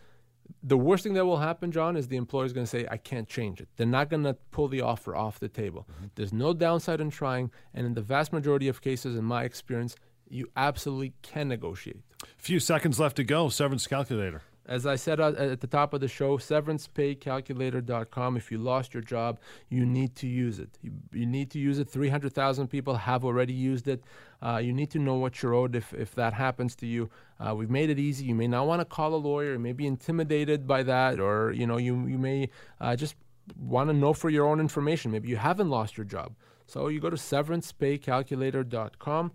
The 0.62 0.78
worst 0.78 1.04
thing 1.04 1.12
that 1.14 1.26
will 1.26 1.38
happen, 1.38 1.70
John, 1.70 1.96
is 1.96 2.08
the 2.08 2.16
employer 2.16 2.46
is 2.46 2.54
going 2.54 2.64
to 2.64 2.70
say, 2.70 2.86
I 2.90 2.96
can't 2.96 3.28
change 3.28 3.60
it. 3.60 3.68
They're 3.76 3.86
not 3.86 4.08
going 4.08 4.22
to 4.22 4.34
pull 4.50 4.68
the 4.68 4.80
offer 4.80 5.14
off 5.14 5.38
the 5.38 5.48
table. 5.48 5.86
Mm-hmm. 5.92 6.06
There's 6.14 6.32
no 6.32 6.54
downside 6.54 7.00
in 7.00 7.10
trying. 7.10 7.50
And 7.74 7.86
in 7.86 7.94
the 7.94 8.00
vast 8.00 8.32
majority 8.32 8.68
of 8.68 8.80
cases, 8.80 9.14
in 9.14 9.24
my 9.24 9.44
experience, 9.44 9.94
you 10.30 10.50
absolutely 10.56 11.12
can 11.22 11.48
negotiate. 11.48 12.00
A 12.22 12.26
few 12.42 12.60
seconds 12.60 12.98
left 12.98 13.16
to 13.16 13.24
go. 13.24 13.48
Severance 13.50 13.86
calculator. 13.86 14.42
As 14.68 14.84
I 14.84 14.96
said 14.96 15.18
at 15.18 15.62
the 15.62 15.66
top 15.66 15.94
of 15.94 16.02
the 16.02 16.08
show, 16.08 16.36
severancepaycalculator.com. 16.36 18.36
If 18.36 18.52
you 18.52 18.58
lost 18.58 18.92
your 18.92 19.02
job, 19.02 19.40
you 19.70 19.86
need 19.86 20.14
to 20.16 20.26
use 20.26 20.58
it. 20.58 20.76
You, 20.82 20.92
you 21.10 21.24
need 21.24 21.50
to 21.52 21.58
use 21.58 21.78
it. 21.78 21.88
300,000 21.88 22.68
people 22.68 22.96
have 22.96 23.24
already 23.24 23.54
used 23.54 23.88
it. 23.88 24.04
Uh, 24.42 24.60
you 24.62 24.74
need 24.74 24.90
to 24.90 24.98
know 24.98 25.14
what 25.14 25.42
you're 25.42 25.54
owed 25.54 25.74
if, 25.74 25.94
if 25.94 26.14
that 26.16 26.34
happens 26.34 26.76
to 26.76 26.86
you. 26.86 27.08
Uh, 27.40 27.54
we've 27.54 27.70
made 27.70 27.88
it 27.88 27.98
easy. 27.98 28.26
You 28.26 28.34
may 28.34 28.46
not 28.46 28.66
want 28.66 28.82
to 28.82 28.84
call 28.84 29.14
a 29.14 29.16
lawyer. 29.16 29.54
You 29.54 29.58
may 29.58 29.72
be 29.72 29.86
intimidated 29.86 30.66
by 30.66 30.82
that, 30.82 31.18
or 31.18 31.50
you 31.52 31.66
know, 31.66 31.78
you, 31.78 32.06
you 32.06 32.18
may 32.18 32.50
uh, 32.78 32.94
just 32.94 33.14
want 33.58 33.88
to 33.88 33.94
know 33.94 34.12
for 34.12 34.28
your 34.28 34.46
own 34.46 34.60
information. 34.60 35.10
Maybe 35.10 35.30
you 35.30 35.36
haven't 35.36 35.70
lost 35.70 35.96
your 35.96 36.04
job. 36.04 36.34
So 36.66 36.88
you 36.88 37.00
go 37.00 37.08
to 37.08 37.16
severancepaycalculator.com 37.16 39.32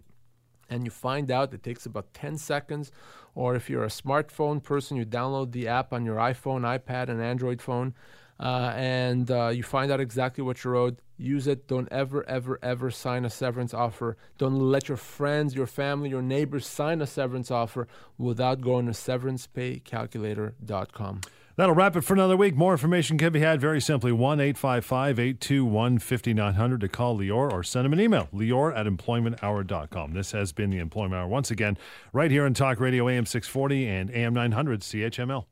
and 0.73 0.85
you 0.85 0.91
find 0.91 1.29
out 1.29 1.53
it 1.53 1.61
takes 1.61 1.85
about 1.85 2.11
10 2.13 2.37
seconds. 2.37 2.91
Or 3.35 3.55
if 3.55 3.69
you're 3.69 3.83
a 3.83 3.89
smartphone 3.89 4.61
person, 4.61 4.97
you 4.97 5.05
download 5.05 5.51
the 5.51 5.67
app 5.67 5.93
on 5.93 6.03
your 6.03 6.17
iPhone, 6.17 6.61
iPad, 6.61 7.09
and 7.09 7.21
Android 7.21 7.61
phone, 7.61 7.93
uh, 8.39 8.73
and 8.75 9.29
uh, 9.29 9.49
you 9.49 9.61
find 9.63 9.91
out 9.91 9.99
exactly 9.99 10.43
what 10.43 10.63
you're 10.63 10.75
owed. 10.75 10.99
Use 11.17 11.45
it. 11.47 11.67
Don't 11.67 11.87
ever, 11.91 12.27
ever, 12.27 12.57
ever 12.63 12.89
sign 12.89 13.23
a 13.23 13.29
severance 13.29 13.71
offer. 13.73 14.17
Don't 14.37 14.59
let 14.59 14.87
your 14.87 14.97
friends, 14.97 15.55
your 15.55 15.67
family, 15.67 16.09
your 16.09 16.23
neighbors 16.23 16.67
sign 16.67 17.01
a 17.01 17.07
severance 17.07 17.51
offer 17.51 17.87
without 18.17 18.61
going 18.61 18.87
to 18.87 18.91
severancepaycalculator.com. 18.91 21.21
That'll 21.55 21.75
wrap 21.75 21.95
it 21.95 22.01
for 22.01 22.13
another 22.13 22.35
week. 22.35 22.55
More 22.55 22.71
information 22.71 23.17
can 23.19 23.31
be 23.31 23.39
had 23.39 23.61
very 23.61 23.79
simply 23.79 24.11
1 24.11 24.39
855 24.39 25.19
821 25.19 25.99
5900 25.99 26.81
to 26.81 26.87
call 26.87 27.17
Lior 27.17 27.51
or 27.51 27.63
send 27.63 27.85
him 27.85 27.93
an 27.93 27.99
email, 27.99 28.27
lior 28.33 28.75
at 28.75 28.87
employmenthour.com. 28.87 30.13
This 30.13 30.31
has 30.31 30.51
been 30.51 30.71
the 30.71 30.79
Employment 30.79 31.21
Hour 31.21 31.27
once 31.27 31.51
again, 31.51 31.77
right 32.11 32.31
here 32.31 32.45
on 32.45 32.55
Talk 32.55 32.79
Radio 32.79 33.07
AM 33.07 33.27
640 33.27 33.87
and 33.87 34.09
AM 34.09 34.33
900 34.33 34.81
CHML. 34.81 35.45